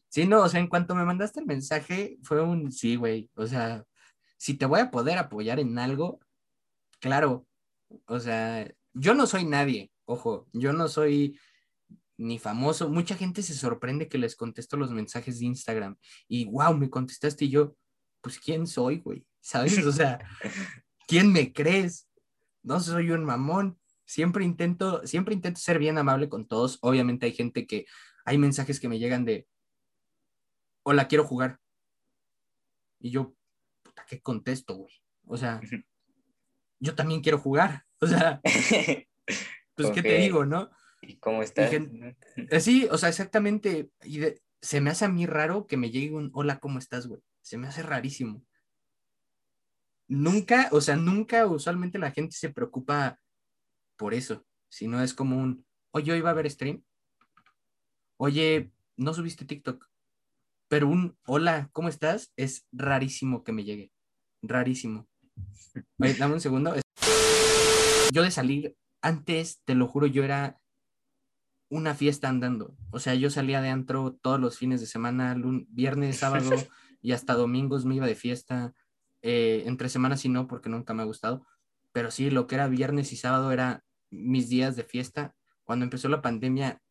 sí, 0.10 0.26
no, 0.26 0.42
o 0.42 0.50
sea, 0.50 0.60
en 0.60 0.68
cuanto 0.68 0.96
me 0.96 1.06
mandaste 1.06 1.40
el 1.40 1.46
mensaje, 1.46 2.18
fue 2.24 2.42
un 2.42 2.72
sí, 2.72 2.96
güey. 2.96 3.30
O 3.36 3.46
sea, 3.46 3.84
si 4.38 4.56
te 4.56 4.66
voy 4.66 4.80
a 4.80 4.92
poder 4.92 5.18
apoyar 5.18 5.60
en 5.60 5.78
algo, 5.78 6.20
claro. 7.06 7.46
O 8.08 8.20
sea, 8.20 8.68
yo 8.94 9.14
no 9.14 9.28
soy 9.28 9.46
nadie, 9.46 9.92
ojo, 10.06 10.48
yo 10.54 10.74
no 10.74 10.88
soy 10.88 11.40
ni 12.18 12.40
famoso. 12.40 12.90
Mucha 12.90 13.16
gente 13.16 13.44
se 13.44 13.54
sorprende 13.54 14.08
que 14.10 14.18
les 14.18 14.36
contesto 14.36 14.76
los 14.76 14.90
mensajes 14.92 15.40
de 15.40 15.46
Instagram 15.46 15.98
y 16.28 16.46
wow, 16.46 16.76
me 16.76 16.90
contestaste 16.90 17.46
y 17.46 17.50
yo, 17.50 17.76
pues 18.22 18.40
¿quién 18.40 18.66
soy, 18.66 19.02
güey? 19.02 19.24
¿Sabes? 19.40 19.86
O 19.86 19.92
sea, 19.92 20.18
¿quién 21.08 21.32
me 21.32 21.54
crees? 21.54 22.10
No 22.64 22.80
soy 22.80 23.12
un 23.12 23.24
mamón. 23.24 23.80
Siempre 24.08 24.44
intento, 24.44 25.06
siempre 25.06 25.36
intento 25.36 25.60
ser 25.60 25.78
bien 25.78 26.00
amable 26.00 26.28
con 26.28 26.48
todos. 26.48 26.80
Obviamente 26.82 27.28
hay 27.28 27.34
gente 27.34 27.68
que, 27.68 27.86
hay 28.26 28.40
mensajes 28.40 28.80
que 28.80 28.90
me 28.90 28.98
llegan 28.98 29.26
de, 29.26 29.48
hola, 30.82 31.08
quiero 31.08 31.24
jugar. 31.24 31.60
Y 33.00 33.12
yo, 33.12 33.36
puta, 33.84 34.04
¿qué 34.08 34.22
contesto, 34.22 34.76
güey? 34.76 34.94
O 35.28 35.38
sea, 35.38 35.62
yo 36.86 36.96
también 36.96 37.22
quiero 37.22 37.38
jugar. 37.40 37.84
O 38.02 38.08
sea, 38.08 38.42
pues, 39.76 39.90
¿qué 39.92 40.02
te 40.04 40.18
digo, 40.20 40.46
no? 40.46 40.70
¿Y 41.02 41.16
cómo 41.18 41.42
estás? 41.42 41.72
gen- 41.72 42.16
Eh, 42.52 42.60
Sí, 42.60 42.88
o 42.92 42.98
sea, 42.98 43.10
exactamente. 43.10 43.90
Y 44.04 44.20
de- 44.20 44.42
se 44.62 44.82
me 44.82 44.90
hace 44.92 45.06
a 45.06 45.10
mí 45.10 45.26
raro 45.26 45.66
que 45.66 45.78
me 45.78 45.90
llegue 45.92 46.14
un 46.16 46.30
hola, 46.34 46.60
¿cómo 46.60 46.78
estás, 46.80 47.08
güey? 47.08 47.22
Se 47.42 47.58
me 47.58 47.68
hace 47.68 47.84
rarísimo. 47.84 48.44
Nunca, 50.08 50.70
o 50.72 50.82
sea, 50.82 50.96
nunca 50.96 51.48
usualmente 51.48 51.98
la 51.98 52.12
gente 52.12 52.36
se 52.36 52.50
preocupa 52.50 53.20
por 53.98 54.14
eso, 54.14 54.46
sino 54.70 55.02
es 55.02 55.14
como 55.14 55.38
un, 55.38 55.66
oye, 55.92 56.12
hoy 56.12 56.22
va 56.22 56.30
a 56.30 56.34
haber 56.34 56.50
stream. 56.52 56.84
Oye, 58.18 58.72
no 58.98 59.14
subiste 59.14 59.46
TikTok. 59.46 59.88
Pero 60.68 60.88
un 60.90 61.18
hola, 61.26 61.70
¿cómo 61.72 61.90
estás? 61.90 62.34
Es 62.36 62.68
rarísimo 62.72 63.44
que 63.44 63.52
me 63.52 63.64
llegue. 63.64 63.92
Rarísimo. 64.42 65.08
Oye, 66.00 66.14
dame 66.14 66.36
un 66.36 66.42
segundo. 66.42 66.74
Yo 68.12 68.24
de 68.24 68.32
salir 68.32 68.76
antes, 69.02 69.62
te 69.66 69.76
lo 69.76 69.88
juro, 69.88 70.08
yo 70.08 70.24
era 70.24 70.60
una 71.70 71.96
fiesta 71.96 72.30
andando. 72.30 72.76
O 72.92 73.00
sea, 73.00 73.16
yo 73.16 73.30
salía 73.30 73.62
de 73.62 73.70
antro 73.70 74.14
todos 74.14 74.40
los 74.40 74.58
fines 74.58 74.82
de 74.82 74.88
semana, 74.88 75.36
viernes, 75.70 76.18
sábado 76.18 76.50
y 77.02 77.12
hasta 77.12 77.34
domingos 77.34 77.86
me 77.86 77.96
iba 77.96 78.08
de 78.08 78.16
fiesta. 78.16 78.74
Eh, 79.22 79.64
entre 79.66 79.90
semanas 79.90 80.22
sí 80.22 80.30
no, 80.30 80.48
porque 80.48 80.70
nunca 80.70 80.94
me 80.94 81.02
ha 81.02 81.06
gustado. 81.06 81.46
Pero 81.92 82.12
sí, 82.12 82.30
lo 82.30 82.48
que 82.48 82.56
era 82.56 82.68
viernes 82.68 83.12
y 83.14 83.16
sábado 83.16 83.52
era 83.52 83.84
mis 84.10 84.50
días 84.50 84.76
de 84.76 84.84
fiesta. 84.84 85.36
Cuando 85.64 85.84
empezó 85.84 86.10
la 86.10 86.22
pandemia, 86.22 86.82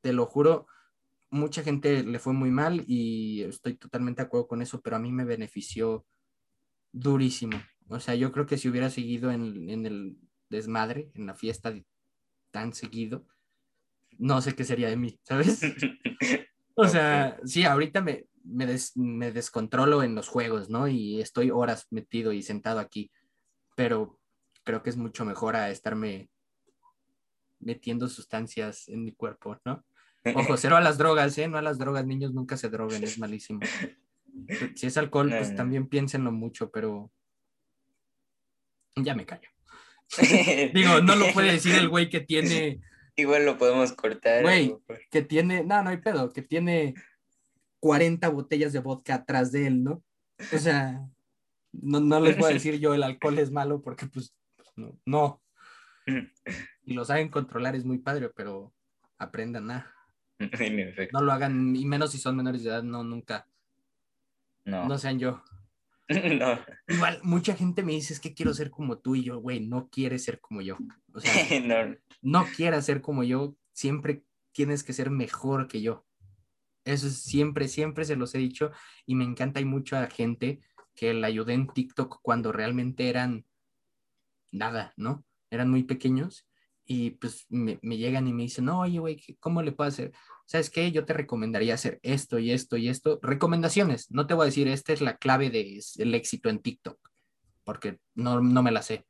te 0.00 0.12
lo 0.12 0.26
juro, 0.26 0.66
mucha 1.30 1.62
gente 1.62 2.02
le 2.02 2.18
fue 2.18 2.32
muy 2.32 2.50
mal 2.50 2.84
y 2.86 3.42
estoy 3.42 3.74
totalmente 3.74 4.22
de 4.22 4.26
acuerdo 4.26 4.48
con 4.48 4.62
eso, 4.62 4.80
pero 4.80 4.96
a 4.96 4.98
mí 4.98 5.12
me 5.12 5.24
benefició 5.24 6.06
durísimo. 6.92 7.58
O 7.88 8.00
sea, 8.00 8.14
yo 8.14 8.32
creo 8.32 8.46
que 8.46 8.58
si 8.58 8.68
hubiera 8.68 8.90
seguido 8.90 9.30
en, 9.30 9.68
en 9.70 9.86
el 9.86 10.16
desmadre, 10.50 11.10
en 11.14 11.26
la 11.26 11.34
fiesta 11.34 11.74
tan 12.50 12.72
seguido, 12.72 13.26
no 14.18 14.40
sé 14.40 14.54
qué 14.54 14.64
sería 14.64 14.88
de 14.88 14.96
mí, 14.96 15.18
¿sabes? 15.22 15.60
O 16.80 16.86
sea, 16.86 17.40
sí, 17.44 17.64
ahorita 17.64 18.00
me, 18.02 18.26
me, 18.44 18.64
des- 18.64 18.96
me 18.96 19.32
descontrolo 19.32 20.04
en 20.04 20.14
los 20.14 20.28
juegos, 20.28 20.70
¿no? 20.70 20.86
Y 20.86 21.20
estoy 21.20 21.50
horas 21.50 21.88
metido 21.90 22.32
y 22.32 22.40
sentado 22.40 22.78
aquí, 22.78 23.10
pero 23.74 24.20
creo 24.62 24.80
que 24.84 24.90
es 24.90 24.96
mucho 24.96 25.24
mejor 25.24 25.56
a 25.56 25.70
estarme 25.70 26.30
metiendo 27.58 28.06
sustancias 28.08 28.88
en 28.88 29.04
mi 29.04 29.10
cuerpo, 29.12 29.58
¿no? 29.64 29.84
Ojo, 30.36 30.56
cero 30.56 30.76
a 30.76 30.80
las 30.80 30.98
drogas, 30.98 31.36
¿eh? 31.38 31.48
No 31.48 31.58
a 31.58 31.62
las 31.62 31.78
drogas, 31.78 32.06
niños 32.06 32.32
nunca 32.32 32.56
se 32.56 32.68
droguen, 32.68 33.02
es 33.02 33.18
malísimo. 33.18 33.60
Si 34.76 34.86
es 34.86 34.96
alcohol, 34.96 35.30
No, 35.30 35.36
pues 35.36 35.50
no. 35.50 35.56
también 35.56 35.88
piénsenlo 35.88 36.30
mucho, 36.30 36.70
pero 36.70 37.10
ya 39.04 39.14
me 39.14 39.26
callo. 39.26 39.48
Digo, 40.74 41.00
no 41.02 41.16
lo 41.16 41.32
puede 41.32 41.52
decir 41.52 41.74
el 41.74 41.88
güey 41.88 42.08
que 42.08 42.20
tiene, 42.20 42.80
Igual 43.16 43.44
lo 43.44 43.58
podemos 43.58 43.92
cortar. 43.92 44.42
Güey. 44.42 44.70
o- 44.70 44.82
que 45.10 45.22
tiene, 45.22 45.64
no, 45.64 45.82
no 45.82 45.90
hay 45.90 45.96
pedo, 45.98 46.32
que 46.32 46.42
tiene 46.42 46.94
40 47.80 48.28
botellas 48.28 48.72
de 48.72 48.78
vodka 48.80 49.16
atrás 49.16 49.50
de 49.52 49.66
él, 49.66 49.82
¿no? 49.82 50.02
O 50.52 50.58
sea, 50.58 51.00
no, 51.72 52.00
no 52.00 52.20
les 52.20 52.38
voy 52.38 52.50
a 52.50 52.54
decir 52.54 52.78
yo 52.78 52.94
el 52.94 53.02
alcohol 53.02 53.38
es 53.38 53.50
malo 53.50 53.82
porque 53.82 54.06
pues 54.06 54.32
no, 54.76 54.96
no. 55.04 55.42
Y 56.84 56.94
lo 56.94 57.04
saben 57.04 57.28
controlar 57.28 57.74
es 57.76 57.84
muy 57.84 57.98
padre, 57.98 58.30
pero 58.34 58.72
aprendan 59.18 59.70
a, 59.72 59.92
no 61.12 61.20
lo 61.20 61.32
hagan, 61.32 61.74
y 61.74 61.84
menos 61.84 62.12
si 62.12 62.18
son 62.18 62.36
menores 62.36 62.62
de 62.62 62.70
edad, 62.70 62.82
no, 62.84 63.02
nunca, 63.02 63.46
No. 64.64 64.86
no 64.86 64.96
sean 64.96 65.18
yo. 65.18 65.42
No. 66.38 66.58
Igual, 66.88 67.20
mucha 67.22 67.54
gente 67.54 67.82
me 67.82 67.92
dice, 67.92 68.14
es 68.14 68.20
que 68.20 68.34
quiero 68.34 68.54
ser 68.54 68.70
como 68.70 68.98
tú 68.98 69.14
y 69.14 69.24
yo, 69.24 69.40
güey, 69.40 69.60
no 69.60 69.88
quieres 69.90 70.24
ser 70.24 70.40
como 70.40 70.62
yo. 70.62 70.76
O 71.12 71.20
sea, 71.20 71.32
no. 71.62 71.96
no 72.22 72.46
quieras 72.56 72.86
ser 72.86 73.02
como 73.02 73.24
yo, 73.24 73.56
siempre 73.72 74.24
tienes 74.52 74.82
que 74.82 74.92
ser 74.92 75.10
mejor 75.10 75.68
que 75.68 75.82
yo. 75.82 76.06
Eso 76.84 77.06
es 77.08 77.22
siempre, 77.22 77.68
siempre 77.68 78.06
se 78.06 78.16
los 78.16 78.34
he 78.34 78.38
dicho 78.38 78.70
y 79.04 79.14
me 79.14 79.24
encanta. 79.24 79.58
Hay 79.58 79.66
mucha 79.66 80.08
gente 80.08 80.60
que 80.94 81.12
la 81.12 81.26
ayudé 81.26 81.52
en 81.52 81.68
TikTok 81.68 82.20
cuando 82.22 82.52
realmente 82.52 83.10
eran 83.10 83.44
nada, 84.50 84.94
¿no? 84.96 85.24
Eran 85.50 85.70
muy 85.70 85.82
pequeños 85.82 86.47
y 86.90 87.10
pues 87.10 87.44
me, 87.50 87.78
me 87.82 87.98
llegan 87.98 88.26
y 88.28 88.32
me 88.32 88.44
dicen, 88.44 88.64
no, 88.64 88.80
oye, 88.80 88.98
güey, 88.98 89.16
¿qué- 89.16 89.36
¿cómo 89.36 89.62
le 89.62 89.72
puedo 89.72 89.88
hacer? 89.88 90.10
¿Sabes 90.46 90.70
qué? 90.70 90.90
Yo 90.90 91.04
te 91.04 91.12
recomendaría 91.12 91.74
hacer 91.74 92.00
esto 92.02 92.38
y 92.38 92.50
esto 92.50 92.78
y 92.78 92.88
esto. 92.88 93.18
Recomendaciones, 93.22 94.10
no 94.10 94.26
te 94.26 94.32
voy 94.32 94.44
a 94.44 94.46
decir, 94.46 94.68
esta 94.68 94.94
es 94.94 95.02
la 95.02 95.18
clave 95.18 95.50
del 95.50 96.14
éxito 96.14 96.48
en 96.48 96.60
TikTok, 96.60 96.98
porque 97.62 97.98
no, 98.14 98.40
no 98.40 98.62
me 98.62 98.72
la 98.72 98.80
sé. 98.80 99.04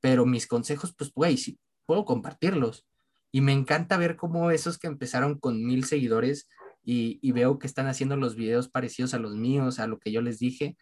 Pero 0.00 0.24
mis 0.26 0.46
consejos, 0.46 0.94
pues, 0.96 1.12
güey, 1.12 1.36
sí, 1.36 1.58
puedo 1.86 2.04
compartirlos. 2.04 2.86
Y 3.32 3.40
me 3.40 3.52
encanta 3.52 3.96
ver 3.96 4.16
cómo 4.16 4.52
esos 4.52 4.78
que 4.78 4.86
empezaron 4.86 5.38
con 5.40 5.64
mil 5.64 5.84
seguidores 5.84 6.48
y, 6.84 7.18
y 7.20 7.32
veo 7.32 7.58
que 7.58 7.66
están 7.66 7.88
haciendo 7.88 8.16
los 8.16 8.36
videos 8.36 8.68
parecidos 8.68 9.12
a 9.12 9.18
los 9.18 9.34
míos, 9.34 9.80
a 9.80 9.88
lo 9.88 9.98
que 9.98 10.12
yo 10.12 10.22
les 10.22 10.38
dije, 10.38 10.76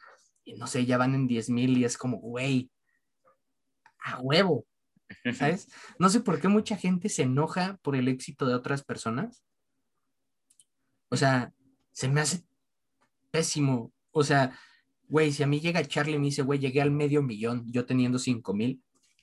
y 0.44 0.52
no 0.54 0.66
sé, 0.66 0.84
ya 0.84 0.98
van 0.98 1.14
en 1.14 1.26
diez 1.26 1.48
mil 1.50 1.78
y 1.78 1.84
es 1.84 1.96
como, 1.96 2.18
güey, 2.18 2.70
a 4.00 4.20
huevo. 4.20 4.66
¿Sabes? 5.34 5.68
No 5.98 6.08
sé 6.08 6.20
por 6.20 6.40
qué 6.40 6.48
mucha 6.48 6.76
gente 6.76 7.08
se 7.08 7.22
enoja 7.22 7.78
por 7.82 7.96
el 7.96 8.08
éxito 8.08 8.46
de 8.46 8.54
otras 8.54 8.84
personas. 8.84 9.44
O 11.08 11.16
sea, 11.16 11.52
se 11.92 12.08
me 12.08 12.20
hace 12.20 12.44
pésimo. 13.30 13.92
O 14.10 14.24
sea, 14.24 14.58
güey, 15.08 15.32
si 15.32 15.42
a 15.42 15.46
mí 15.46 15.60
llega 15.60 15.84
Charlie 15.84 16.16
y 16.16 16.18
me 16.18 16.26
dice, 16.26 16.42
güey, 16.42 16.58
llegué 16.58 16.80
al 16.80 16.90
medio 16.90 17.22
millón, 17.22 17.64
yo 17.70 17.86
teniendo 17.86 18.18
cinco 18.18 18.54
mil, 18.54 18.82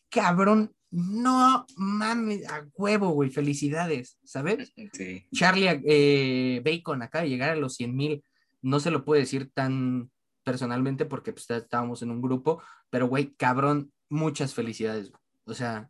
cabrón, 0.10 0.74
no 0.92 1.66
mames, 1.76 2.48
a 2.50 2.66
huevo, 2.76 3.10
güey, 3.10 3.30
felicidades, 3.30 4.18
¿sabes? 4.24 4.74
Sí. 4.94 5.28
Charlie 5.34 5.82
eh, 5.86 6.62
Bacon 6.64 7.02
acaba 7.02 7.24
de 7.24 7.30
llegar 7.30 7.50
a 7.50 7.56
los 7.56 7.76
100 7.76 7.96
mil, 7.96 8.24
no 8.62 8.80
se 8.80 8.92
lo 8.92 9.04
puedo 9.04 9.20
decir 9.20 9.52
tan 9.54 10.10
personalmente 10.44 11.06
porque 11.06 11.34
pues, 11.34 11.50
estábamos 11.50 12.02
en 12.02 12.12
un 12.12 12.22
grupo, 12.22 12.62
pero 12.90 13.08
güey, 13.08 13.34
cabrón, 13.36 13.92
muchas 14.10 14.54
felicidades. 14.54 15.12
O 15.46 15.54
sea, 15.54 15.90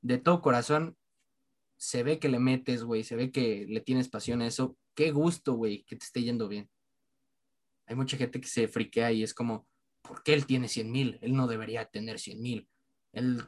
de 0.00 0.18
todo 0.18 0.40
corazón, 0.40 0.96
se 1.76 2.02
ve 2.02 2.18
que 2.18 2.28
le 2.28 2.38
metes, 2.38 2.84
güey, 2.84 3.04
se 3.04 3.16
ve 3.16 3.30
que 3.30 3.66
le 3.68 3.80
tienes 3.80 4.08
pasión 4.08 4.42
a 4.42 4.46
eso. 4.46 4.76
Qué 4.94 5.10
gusto, 5.10 5.54
güey, 5.54 5.84
que 5.84 5.96
te 5.96 6.04
esté 6.04 6.22
yendo 6.22 6.48
bien. 6.48 6.70
Hay 7.86 7.96
mucha 7.96 8.16
gente 8.16 8.40
que 8.40 8.48
se 8.48 8.68
friquea 8.68 9.12
y 9.12 9.22
es 9.22 9.34
como, 9.34 9.66
¿por 10.02 10.22
qué 10.22 10.34
él 10.34 10.46
tiene 10.46 10.68
100 10.68 10.90
mil? 10.90 11.18
Él 11.20 11.34
no 11.34 11.46
debería 11.46 11.84
tener 11.86 12.18
100 12.18 12.40
mil. 12.40 12.68
Él, 13.12 13.42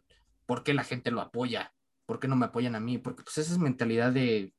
¿Por 0.45 0.63
qué 0.63 0.75
la 0.75 0.85
gente 0.85 1.11
lo 1.11 1.21
apoya? 1.21 1.75
¿Por 2.05 2.21
qué 2.21 2.29
no 2.29 2.37
me 2.37 2.47
apoyan 2.47 2.75
a 2.75 2.81
mí? 2.81 2.99
Porque 2.99 3.23
pues 3.23 3.39
esa 3.39 3.53
es 3.53 3.59
mentalidad 3.59 4.13
de 4.13 4.53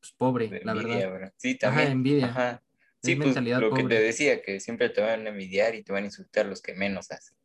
pues, 0.00 0.12
pobre, 0.12 0.48
De 0.48 0.64
la 0.64 0.72
envidia, 0.72 0.96
verdad. 0.96 1.12
¿verdad? 1.12 1.34
Sí, 1.36 1.50
Ajá, 1.52 1.60
también. 1.60 1.92
envidia. 1.92 2.26
Ajá. 2.26 2.50
Es 2.52 2.60
Sí, 3.02 3.14
pues 3.16 3.26
mentalidad 3.26 3.60
lo 3.60 3.70
que 3.74 3.82
pobre. 3.82 3.96
te 3.96 4.02
decía, 4.02 4.42
que 4.42 4.60
siempre 4.60 4.88
te 4.90 5.00
van 5.00 5.26
a 5.26 5.30
envidiar 5.30 5.74
y 5.74 5.82
te 5.82 5.92
van 5.92 6.02
a 6.04 6.06
insultar 6.06 6.46
los 6.46 6.60
que 6.62 6.74
menos 6.74 7.10
hacen. 7.10 7.36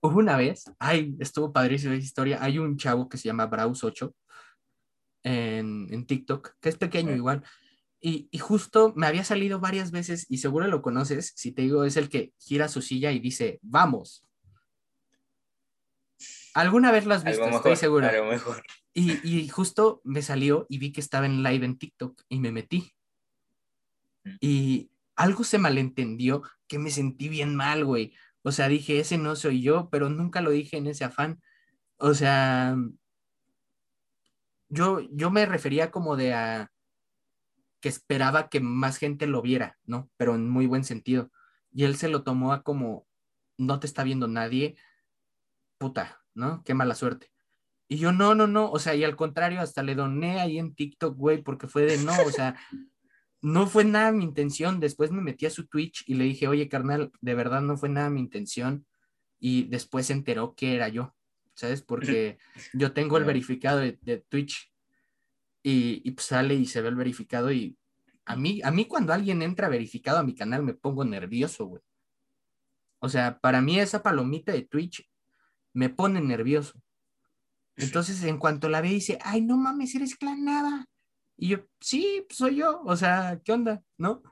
Hubo 0.00 0.18
una 0.18 0.36
vez, 0.36 0.64
ay, 0.78 1.16
estuvo 1.18 1.52
padrísima 1.52 1.94
esa 1.94 2.04
historia. 2.04 2.38
Hay 2.42 2.58
un 2.58 2.76
chavo 2.76 3.08
que 3.08 3.16
se 3.16 3.24
llama 3.24 3.50
Braus8 3.50 4.12
en, 5.24 5.88
en 5.90 6.06
TikTok, 6.06 6.54
que 6.60 6.68
es 6.68 6.76
pequeño 6.76 7.14
igual. 7.14 7.42
Y, 8.00 8.28
y 8.30 8.38
justo 8.38 8.92
me 8.94 9.06
había 9.06 9.24
salido 9.24 9.58
varias 9.58 9.90
veces, 9.90 10.26
y 10.28 10.38
seguro 10.38 10.68
lo 10.68 10.82
conoces, 10.82 11.32
si 11.34 11.50
te 11.50 11.62
digo, 11.62 11.84
es 11.84 11.96
el 11.96 12.08
que 12.08 12.32
gira 12.38 12.68
su 12.68 12.80
silla 12.80 13.10
y 13.10 13.18
dice, 13.18 13.58
vamos. 13.62 14.24
¿Alguna 16.54 16.92
vez 16.92 17.06
lo 17.06 17.14
has 17.14 17.24
visto? 17.24 17.44
Estoy 17.44 17.76
seguro. 17.76 18.08
mejor. 18.24 18.62
Y, 18.94 19.20
y 19.28 19.48
justo 19.48 20.00
me 20.04 20.22
salió 20.22 20.66
y 20.68 20.78
vi 20.78 20.92
que 20.92 21.00
estaba 21.00 21.26
en 21.26 21.42
live 21.42 21.64
en 21.64 21.78
TikTok 21.78 22.22
y 22.28 22.38
me 22.38 22.52
metí. 22.52 22.92
Mm. 24.24 24.36
Y 24.40 24.90
algo 25.16 25.44
se 25.44 25.58
malentendió 25.58 26.42
que 26.68 26.78
me 26.78 26.90
sentí 26.90 27.28
bien 27.28 27.54
mal, 27.54 27.84
güey. 27.84 28.14
O 28.48 28.52
sea, 28.52 28.66
dije, 28.68 28.98
ese 28.98 29.18
no 29.18 29.36
soy 29.36 29.60
yo, 29.60 29.90
pero 29.90 30.08
nunca 30.08 30.40
lo 30.40 30.50
dije 30.50 30.78
en 30.78 30.86
ese 30.86 31.04
afán. 31.04 31.38
O 31.98 32.14
sea, 32.14 32.74
yo, 34.70 35.00
yo 35.12 35.30
me 35.30 35.44
refería 35.44 35.90
como 35.90 36.16
de 36.16 36.32
a 36.32 36.72
que 37.82 37.90
esperaba 37.90 38.48
que 38.48 38.60
más 38.60 38.96
gente 38.96 39.26
lo 39.26 39.42
viera, 39.42 39.76
¿no? 39.84 40.10
Pero 40.16 40.34
en 40.34 40.48
muy 40.48 40.66
buen 40.66 40.82
sentido. 40.82 41.30
Y 41.72 41.84
él 41.84 41.96
se 41.96 42.08
lo 42.08 42.22
tomó 42.24 42.54
a 42.54 42.62
como, 42.62 43.06
no 43.58 43.80
te 43.80 43.86
está 43.86 44.02
viendo 44.02 44.28
nadie, 44.28 44.76
puta, 45.76 46.22
¿no? 46.32 46.62
Qué 46.64 46.72
mala 46.72 46.94
suerte. 46.94 47.30
Y 47.86 47.98
yo, 47.98 48.12
no, 48.12 48.34
no, 48.34 48.46
no, 48.46 48.70
o 48.70 48.78
sea, 48.78 48.94
y 48.94 49.04
al 49.04 49.14
contrario, 49.14 49.60
hasta 49.60 49.82
le 49.82 49.94
doné 49.94 50.40
ahí 50.40 50.58
en 50.58 50.74
TikTok, 50.74 51.18
güey, 51.18 51.42
porque 51.42 51.68
fue 51.68 51.82
de 51.82 51.98
no, 51.98 52.14
o 52.26 52.30
sea, 52.30 52.56
no 53.40 53.66
fue 53.66 53.84
nada 53.84 54.12
mi 54.12 54.24
intención. 54.24 54.80
Después 54.80 55.10
me 55.10 55.22
metí 55.22 55.46
a 55.46 55.50
su 55.50 55.66
Twitch 55.66 56.04
y 56.06 56.14
le 56.14 56.24
dije, 56.24 56.48
oye, 56.48 56.68
carnal, 56.68 57.12
de 57.20 57.34
verdad 57.34 57.60
no 57.60 57.76
fue 57.76 57.88
nada 57.88 58.10
mi 58.10 58.20
intención. 58.20 58.86
Y 59.38 59.64
después 59.64 60.06
se 60.06 60.12
enteró 60.12 60.54
que 60.54 60.74
era 60.74 60.88
yo, 60.88 61.14
¿sabes? 61.54 61.82
Porque 61.82 62.38
yo 62.74 62.92
tengo 62.92 63.18
el 63.18 63.24
verificado 63.24 63.78
de, 63.78 63.98
de 64.02 64.18
Twitch 64.18 64.72
y, 65.62 66.02
y 66.04 66.10
pues 66.12 66.26
sale 66.26 66.54
y 66.54 66.66
se 66.66 66.80
ve 66.80 66.88
el 66.88 66.96
verificado 66.96 67.52
y 67.52 67.76
a 68.28 68.36
mí, 68.36 68.60
a 68.62 68.70
mí 68.70 68.84
cuando 68.84 69.14
alguien 69.14 69.40
entra 69.40 69.70
verificado 69.70 70.18
a 70.18 70.22
mi 70.22 70.34
canal 70.34 70.62
me 70.62 70.74
pongo 70.74 71.02
nervioso, 71.02 71.64
güey. 71.64 71.82
O 73.00 73.08
sea, 73.08 73.38
para 73.38 73.62
mí 73.62 73.78
esa 73.80 74.02
palomita 74.02 74.52
de 74.52 74.62
Twitch 74.62 75.08
me 75.72 75.88
pone 75.88 76.20
nervioso. 76.20 76.78
Entonces, 77.76 78.22
en 78.24 78.38
cuanto 78.38 78.68
la 78.68 78.80
ve, 78.80 78.88
dice, 78.88 79.18
ay, 79.22 79.40
no 79.40 79.56
mames, 79.56 79.94
eres 79.94 80.16
clanada. 80.16 80.86
Y 81.38 81.48
yo, 81.48 81.58
sí, 81.80 82.24
pues, 82.26 82.36
soy 82.36 82.56
yo. 82.56 82.82
O 82.84 82.96
sea, 82.96 83.40
¿qué 83.44 83.52
onda? 83.52 83.82
¿No? 83.96 84.22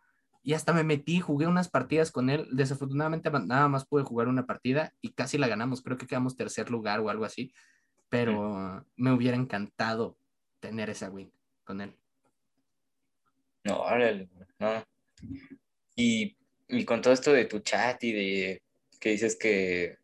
Y 0.42 0.54
hasta 0.54 0.72
me 0.72 0.84
metí, 0.84 1.20
jugué 1.20 1.46
unas 1.46 1.68
partidas 1.68 2.10
con 2.10 2.28
él. 2.28 2.48
Desafortunadamente, 2.52 3.30
nada 3.30 3.68
más 3.68 3.86
pude 3.86 4.02
jugar 4.02 4.28
una 4.28 4.44
partida 4.44 4.92
y 5.00 5.12
casi 5.12 5.38
la 5.38 5.48
ganamos. 5.48 5.82
Creo 5.82 5.96
que 5.96 6.06
quedamos 6.06 6.36
tercer 6.36 6.70
lugar 6.70 7.00
o 7.00 7.08
algo 7.08 7.24
así. 7.24 7.54
Pero 8.08 8.84
me 8.96 9.12
hubiera 9.12 9.36
encantado 9.36 10.18
tener 10.60 10.90
esa 10.90 11.10
win 11.10 11.32
con 11.64 11.80
él. 11.80 11.96
No, 13.64 13.80
órale, 13.80 14.28
no. 14.58 14.84
Y, 15.96 16.36
y 16.68 16.84
con 16.84 17.00
todo 17.02 17.12
esto 17.12 17.32
de 17.32 17.46
tu 17.46 17.60
chat 17.60 18.02
y 18.04 18.12
de 18.12 18.62
que 19.00 19.10
dices 19.10 19.36
que, 19.36 19.98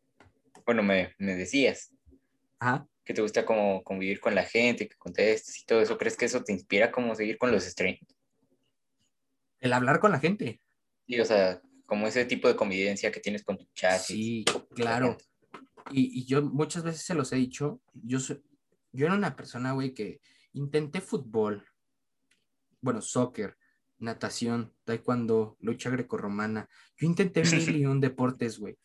bueno, 0.65 0.83
me, 0.83 1.15
me 1.19 1.37
decías 1.37 1.93
Ajá. 2.59 2.87
Que 3.05 3.15
te 3.15 3.23
gusta 3.23 3.45
como 3.45 3.83
convivir 3.83 4.21
con 4.21 4.35
la 4.35 4.45
gente, 4.45 4.89
que 4.89 4.97
contestes 4.97 5.61
y 5.61 5.65
todo 5.65 5.81
eso, 5.81 5.99
¿crees 5.99 6.17
que 6.17 6.25
eso 6.27 6.43
te 6.45 6.53
inspira 6.53 6.91
como 6.93 7.15
seguir 7.15 7.37
con 7.39 7.51
los 7.51 7.65
streams? 7.65 8.01
El 9.61 9.73
hablar 9.73 10.01
con 10.01 10.13
la 10.13 10.19
gente. 10.21 10.61
Sí, 11.07 11.21
o 11.21 11.25
sea, 11.25 11.61
como 11.87 12.07
ese 12.07 12.25
tipo 12.25 12.49
de 12.49 12.57
convivencia 12.57 13.11
que 13.13 13.21
tienes 13.21 13.45
con 13.45 13.59
tu 13.59 13.67
chat. 13.75 14.01
Sí, 14.01 14.45
claro. 14.75 15.17
Y, 15.91 16.21
y 16.21 16.25
yo 16.27 16.43
muchas 16.43 16.83
veces 16.85 17.03
se 17.03 17.15
los 17.15 17.33
he 17.33 17.37
dicho, 17.37 17.81
yo, 17.93 18.19
soy- 18.21 18.43
yo 18.93 19.07
era 19.07 19.15
una 19.15 19.37
persona, 19.37 19.73
güey, 19.73 19.93
que 19.95 20.21
intenté 20.53 21.01
fútbol, 21.01 21.67
bueno, 22.81 23.01
soccer, 23.03 23.57
natación, 23.99 24.75
taekwondo, 24.85 25.57
lucha 25.61 25.91
grecorromana. 25.91 26.69
Yo 26.97 27.07
intenté 27.07 27.43
mil 27.43 27.77
y 27.77 27.87
un 27.87 28.01
deportes, 28.01 28.59
güey. 28.59 28.79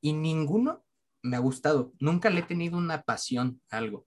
Y 0.00 0.12
ninguno 0.12 0.84
me 1.22 1.36
ha 1.36 1.40
gustado. 1.40 1.92
Nunca 1.98 2.30
le 2.30 2.40
he 2.40 2.44
tenido 2.44 2.78
una 2.78 3.02
pasión 3.02 3.60
a 3.70 3.78
algo. 3.78 4.06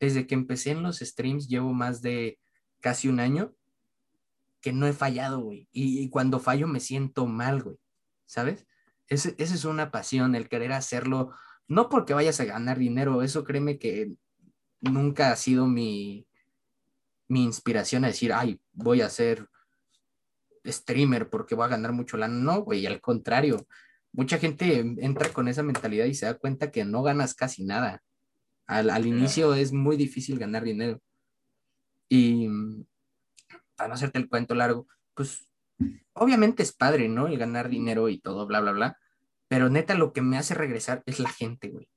Desde 0.00 0.26
que 0.26 0.34
empecé 0.34 0.70
en 0.70 0.82
los 0.82 0.98
streams 0.98 1.48
llevo 1.48 1.72
más 1.72 2.02
de 2.02 2.38
casi 2.80 3.08
un 3.08 3.20
año 3.20 3.54
que 4.60 4.72
no 4.72 4.86
he 4.86 4.92
fallado, 4.92 5.40
güey. 5.40 5.68
Y, 5.72 6.08
cuando 6.10 6.40
fallo 6.40 6.66
me 6.66 6.80
siento 6.80 7.26
mal, 7.26 7.62
güey. 7.62 7.76
¿Sabes? 8.26 8.66
Esa 9.08 9.30
es 9.38 9.64
una 9.64 9.90
pasión, 9.90 10.34
el 10.34 10.48
querer 10.48 10.72
hacerlo, 10.72 11.32
no 11.66 11.88
porque 11.88 12.12
vayas 12.12 12.40
a 12.40 12.44
ganar 12.44 12.78
dinero, 12.78 13.22
eso 13.22 13.42
créeme 13.42 13.78
que 13.78 14.12
nunca 14.80 15.32
ha 15.32 15.36
sido 15.36 15.66
mi, 15.66 16.26
mi 17.26 17.42
inspiración 17.42 18.04
a 18.04 18.08
decir, 18.08 18.34
ay, 18.34 18.60
voy 18.72 19.00
a 19.00 19.08
ser 19.08 19.48
streamer 20.66 21.30
porque 21.30 21.54
voy 21.54 21.66
a 21.66 21.68
ganar 21.68 21.92
mucho 21.92 22.16
lana. 22.16 22.34
No, 22.34 22.62
güey, 22.62 22.86
al 22.86 23.00
contrario, 23.00 23.66
mucha 24.12 24.38
gente 24.38 24.78
entra 24.78 25.32
con 25.32 25.48
esa 25.48 25.62
mentalidad 25.62 26.06
y 26.06 26.14
se 26.14 26.26
da 26.26 26.34
cuenta 26.34 26.70
que 26.70 26.84
no 26.84 27.02
ganas 27.02 27.34
casi 27.34 27.64
nada. 27.64 28.02
Al, 28.66 28.90
al 28.90 29.06
inicio 29.06 29.54
es 29.54 29.72
muy 29.72 29.96
difícil 29.96 30.38
ganar 30.38 30.64
dinero. 30.64 31.00
Y 32.08 32.48
mm, 32.48 32.84
para 33.76 33.88
no 33.88 33.94
hacerte 33.94 34.18
el 34.18 34.28
cuento 34.28 34.54
largo, 34.54 34.86
pues 35.14 35.48
obviamente 36.12 36.62
es 36.62 36.72
padre, 36.72 37.08
¿no? 37.08 37.28
El 37.28 37.38
ganar 37.38 37.68
dinero 37.68 38.08
y 38.08 38.18
todo, 38.18 38.46
bla, 38.46 38.60
bla, 38.60 38.72
bla. 38.72 38.98
Pero 39.48 39.70
neta, 39.70 39.94
lo 39.94 40.12
que 40.12 40.20
me 40.20 40.36
hace 40.36 40.54
regresar 40.54 41.02
es 41.06 41.20
la 41.20 41.30
gente, 41.30 41.68
güey. 41.68 41.88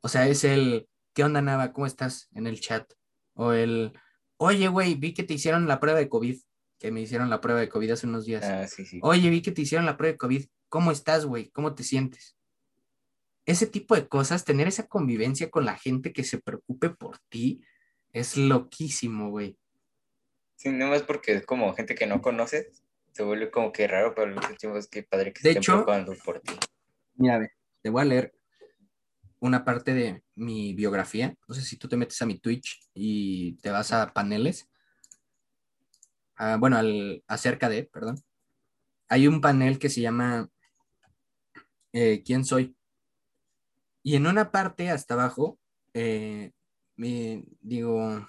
O 0.00 0.08
sea, 0.08 0.26
es 0.28 0.44
el, 0.44 0.88
¿qué 1.14 1.24
onda, 1.24 1.42
Nava? 1.42 1.72
¿Cómo 1.72 1.86
estás 1.86 2.28
en 2.32 2.46
el 2.46 2.60
chat? 2.60 2.90
O 3.34 3.52
el, 3.52 3.92
oye, 4.38 4.68
güey, 4.68 4.94
vi 4.94 5.12
que 5.12 5.24
te 5.24 5.34
hicieron 5.34 5.68
la 5.68 5.80
prueba 5.80 5.98
de 5.98 6.08
COVID, 6.08 6.38
que 6.78 6.90
me 6.90 7.02
hicieron 7.02 7.28
la 7.28 7.40
prueba 7.40 7.60
de 7.60 7.68
COVID 7.68 7.90
hace 7.90 8.06
unos 8.06 8.24
días. 8.24 8.44
Ah, 8.44 8.66
sí, 8.66 8.86
sí. 8.86 9.00
Oye, 9.02 9.28
vi 9.28 9.42
que 9.42 9.52
te 9.52 9.62
hicieron 9.62 9.84
la 9.84 9.96
prueba 9.96 10.12
de 10.12 10.18
COVID. 10.18 10.46
¿Cómo 10.70 10.90
estás, 10.92 11.26
güey? 11.26 11.50
¿Cómo 11.50 11.74
te 11.74 11.82
sientes? 11.82 12.36
Ese 13.44 13.66
tipo 13.66 13.94
de 13.96 14.08
cosas, 14.08 14.44
tener 14.44 14.68
esa 14.68 14.86
convivencia 14.86 15.50
con 15.50 15.64
la 15.66 15.76
gente 15.76 16.12
que 16.12 16.24
se 16.24 16.38
preocupe 16.38 16.90
por 16.90 17.18
ti, 17.28 17.62
es 18.12 18.36
loquísimo, 18.36 19.30
güey. 19.30 19.58
Sí, 20.56 20.68
nomás 20.70 21.02
porque 21.02 21.32
es 21.34 21.44
como 21.46 21.74
gente 21.74 21.94
que 21.94 22.06
no 22.06 22.22
conoces, 22.22 22.82
se 23.12 23.22
vuelve 23.24 23.50
como 23.50 23.72
que 23.72 23.88
raro, 23.88 24.14
pero 24.14 24.34
tiempo 24.58 24.78
es 24.78 24.86
que 24.88 25.02
padre 25.02 25.32
que 25.32 25.40
se 25.40 25.48
De 25.48 25.50
estén 25.50 25.62
hecho- 25.62 25.72
preocupando 25.84 26.14
por 26.24 26.40
ti. 26.40 26.54
Mira, 27.14 27.38
ve, 27.38 27.50
te 27.82 27.90
voy 27.90 28.02
a 28.02 28.04
leer 28.04 28.32
una 29.40 29.64
parte 29.64 29.92
de 29.94 30.22
mi 30.36 30.74
biografía. 30.74 31.34
No 31.48 31.54
sé 31.54 31.62
si 31.62 31.76
tú 31.76 31.88
te 31.88 31.96
metes 31.96 32.20
a 32.22 32.26
mi 32.26 32.38
Twitch 32.38 32.78
y 32.94 33.54
te 33.56 33.70
vas 33.70 33.90
a 33.92 34.12
paneles. 34.12 34.68
Ah, 36.36 36.56
bueno, 36.60 36.76
al, 36.76 37.24
acerca 37.26 37.68
de, 37.68 37.84
perdón. 37.84 38.22
Hay 39.08 39.26
un 39.26 39.40
panel 39.40 39.78
que 39.78 39.88
se 39.88 40.00
llama 40.02 40.48
eh, 41.92 42.22
¿Quién 42.24 42.44
soy? 42.44 42.76
Y 44.02 44.16
en 44.16 44.26
una 44.26 44.50
parte 44.50 44.90
hasta 44.90 45.14
abajo, 45.14 45.58
eh, 45.92 46.52
me 46.96 47.44
digo, 47.60 48.28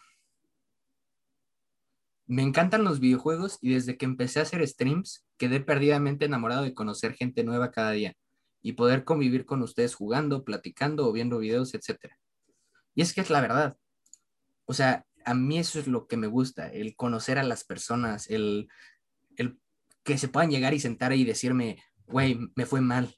me 2.28 2.44
encantan 2.44 2.84
los 2.84 3.00
videojuegos 3.00 3.58
y 3.62 3.74
desde 3.74 3.98
que 3.98 4.06
empecé 4.06 4.40
a 4.40 4.44
hacer 4.44 4.66
streams, 4.68 5.26
quedé 5.38 5.60
perdidamente 5.60 6.26
enamorado 6.26 6.64
de 6.64 6.74
conocer 6.74 7.14
gente 7.14 7.44
nueva 7.44 7.72
cada 7.72 7.92
día. 7.92 8.16
y 8.64 8.74
poder 8.74 9.06
convivir 9.06 9.48
con 9.48 9.64
ustedes 9.64 9.96
jugando, 9.96 10.44
platicando 10.44 11.08
o 11.08 11.12
viendo 11.12 11.40
videos, 11.40 11.74
etc. 11.74 12.14
Y 12.94 13.02
es 13.02 13.12
que 13.12 13.22
es 13.22 13.32
la 13.32 13.42
verdad. 13.42 13.76
O 14.66 14.74
sea, 14.74 15.04
a 15.26 15.34
mí 15.34 15.58
eso 15.58 15.80
es 15.80 15.88
lo 15.88 16.06
que 16.06 16.16
me 16.16 16.28
gusta, 16.28 16.68
el 16.68 16.96
conocer 16.96 17.40
a 17.40 17.44
las 17.44 17.64
personas, 17.64 18.30
el, 18.30 18.68
el 19.36 19.60
que 20.04 20.20
se 20.20 20.28
puedan 20.28 20.52
llegar 20.52 20.76
y 20.76 20.80
sentar 20.80 21.12
y 21.14 21.26
decirme, 21.26 21.84
güey, 22.06 22.38
me 22.56 22.68
fue 22.68 22.82
mal. 22.82 23.16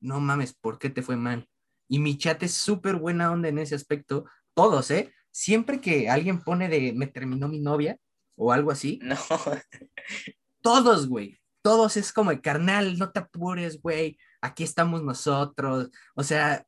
No 0.00 0.20
mames, 0.20 0.54
¿por 0.54 0.78
qué 0.78 0.90
te 0.90 1.02
fue 1.02 1.16
mal? 1.16 1.48
Y 1.88 1.98
mi 1.98 2.18
chat 2.18 2.42
es 2.42 2.54
súper 2.54 2.96
buena 2.96 3.32
onda 3.32 3.48
en 3.48 3.58
ese 3.58 3.74
aspecto. 3.74 4.26
Todos, 4.54 4.90
¿eh? 4.90 5.12
Siempre 5.30 5.80
que 5.80 6.08
alguien 6.08 6.42
pone 6.42 6.68
de 6.68 6.92
me 6.92 7.06
terminó 7.06 7.48
mi 7.48 7.60
novia 7.60 7.98
o 8.36 8.52
algo 8.52 8.70
así. 8.70 8.98
No. 9.02 9.16
Todos, 10.62 11.08
güey. 11.08 11.40
Todos 11.62 11.96
es 11.96 12.12
como, 12.12 12.30
carnal, 12.40 12.98
no 12.98 13.10
te 13.10 13.20
apures, 13.20 13.80
güey. 13.80 14.18
Aquí 14.40 14.64
estamos 14.64 15.02
nosotros. 15.02 15.90
O 16.14 16.22
sea, 16.22 16.66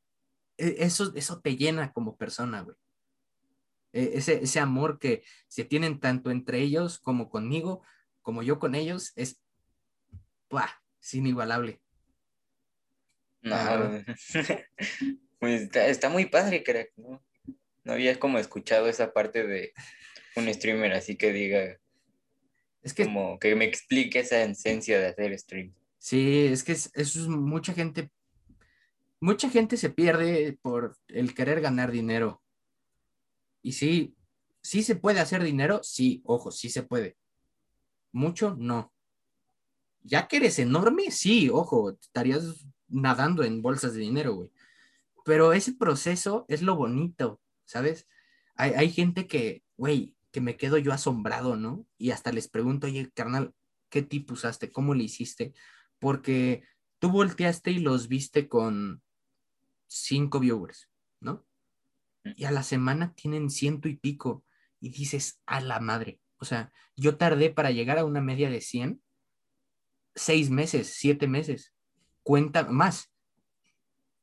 e, 0.57 0.75
eso, 0.79 1.11
eso 1.15 1.39
te 1.39 1.55
llena 1.55 1.91
como 1.91 2.17
persona, 2.17 2.61
güey. 2.61 2.75
E, 3.93 4.11
ese, 4.15 4.43
ese 4.43 4.59
amor 4.59 4.99
que 4.99 5.23
se 5.47 5.65
tienen 5.65 5.99
tanto 5.99 6.31
entre 6.31 6.59
ellos 6.59 6.99
como 6.99 7.29
conmigo, 7.29 7.83
como 8.21 8.43
yo 8.43 8.59
con 8.59 8.75
ellos, 8.75 9.11
es, 9.15 9.39
¡buah! 10.49 10.69
es 11.01 11.13
inigualable. 11.13 11.80
No, 13.41 13.55
pues 15.39 15.61
está, 15.61 15.87
está, 15.87 16.09
muy 16.09 16.25
padre, 16.27 16.63
crack, 16.63 16.91
¿no? 16.97 17.23
No 17.83 17.93
había 17.93 18.19
como 18.19 18.37
escuchado 18.37 18.87
esa 18.87 19.13
parte 19.13 19.45
de 19.45 19.73
un 20.35 20.53
streamer 20.53 20.93
así 20.93 21.15
que 21.15 21.33
diga, 21.33 21.79
es 22.83 22.93
que, 22.93 23.05
como 23.05 23.39
que 23.39 23.55
me 23.55 23.65
explique 23.65 24.19
esa 24.19 24.43
esencia 24.43 24.99
de 24.99 25.07
hacer 25.07 25.37
stream. 25.37 25.73
Sí, 25.97 26.45
es 26.45 26.63
que 26.63 26.71
eso 26.71 26.91
es 26.95 27.27
mucha 27.27 27.73
gente, 27.73 28.11
mucha 29.19 29.49
gente 29.49 29.77
se 29.77 29.89
pierde 29.89 30.57
por 30.61 30.97
el 31.07 31.33
querer 31.33 31.61
ganar 31.61 31.91
dinero. 31.91 32.41
Y 33.63 33.73
sí, 33.73 34.15
sí 34.61 34.83
se 34.83 34.95
puede 34.95 35.19
hacer 35.19 35.43
dinero, 35.43 35.81
sí, 35.83 36.21
ojo, 36.25 36.51
sí 36.51 36.69
se 36.69 36.83
puede. 36.83 37.17
Mucho, 38.11 38.55
no. 38.57 38.91
Ya 40.03 40.27
que 40.27 40.37
eres 40.37 40.57
enorme, 40.57 41.11
sí, 41.11 41.49
ojo, 41.49 41.91
estarías 41.91 42.65
nadando 42.91 43.43
en 43.43 43.61
bolsas 43.61 43.93
de 43.93 44.01
dinero, 44.01 44.35
güey. 44.35 44.49
Pero 45.25 45.53
ese 45.53 45.73
proceso 45.73 46.45
es 46.47 46.61
lo 46.61 46.75
bonito, 46.75 47.41
¿sabes? 47.65 48.07
Hay, 48.55 48.71
hay 48.71 48.91
gente 48.91 49.27
que, 49.27 49.63
güey, 49.77 50.15
que 50.31 50.41
me 50.41 50.57
quedo 50.57 50.77
yo 50.77 50.93
asombrado, 50.93 51.55
¿no? 51.55 51.85
Y 51.97 52.11
hasta 52.11 52.31
les 52.31 52.47
pregunto, 52.47 52.87
oye, 52.87 53.11
carnal, 53.13 53.53
¿qué 53.89 54.01
tipo 54.01 54.33
usaste? 54.33 54.71
¿Cómo 54.71 54.93
le 54.93 55.03
hiciste? 55.03 55.53
Porque 55.99 56.63
tú 56.99 57.09
volteaste 57.09 57.71
y 57.71 57.79
los 57.79 58.07
viste 58.07 58.47
con 58.47 59.01
cinco 59.87 60.39
viewers, 60.39 60.89
¿no? 61.19 61.45
Y 62.23 62.45
a 62.45 62.51
la 62.51 62.63
semana 62.63 63.13
tienen 63.13 63.49
ciento 63.49 63.89
y 63.89 63.97
pico. 63.97 64.43
Y 64.79 64.89
dices, 64.89 65.41
a 65.45 65.61
la 65.61 65.79
madre. 65.79 66.21
O 66.37 66.45
sea, 66.45 66.71
yo 66.95 67.17
tardé 67.17 67.51
para 67.51 67.71
llegar 67.71 67.99
a 67.99 68.05
una 68.05 68.21
media 68.21 68.49
de 68.49 68.61
100, 68.61 69.01
seis 70.15 70.49
meses, 70.49 70.93
siete 70.95 71.27
meses. 71.27 71.73
Cuenta 72.23 72.63
más. 72.65 73.11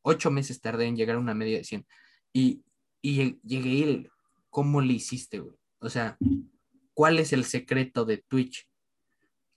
Ocho 0.02 0.30
meses 0.30 0.60
tardé 0.60 0.86
en 0.86 0.96
llegar 0.96 1.16
a 1.16 1.20
una 1.20 1.34
media 1.34 1.58
de 1.58 1.64
100. 1.64 1.86
Y, 2.32 2.62
y 3.02 3.38
llegué 3.42 3.84
el, 3.84 4.10
¿cómo 4.50 4.80
le 4.80 4.94
hiciste, 4.94 5.40
güey? 5.40 5.56
O 5.80 5.88
sea, 5.88 6.16
¿cuál 6.94 7.18
es 7.18 7.32
el 7.32 7.44
secreto 7.44 8.04
de 8.04 8.18
Twitch? 8.18 8.68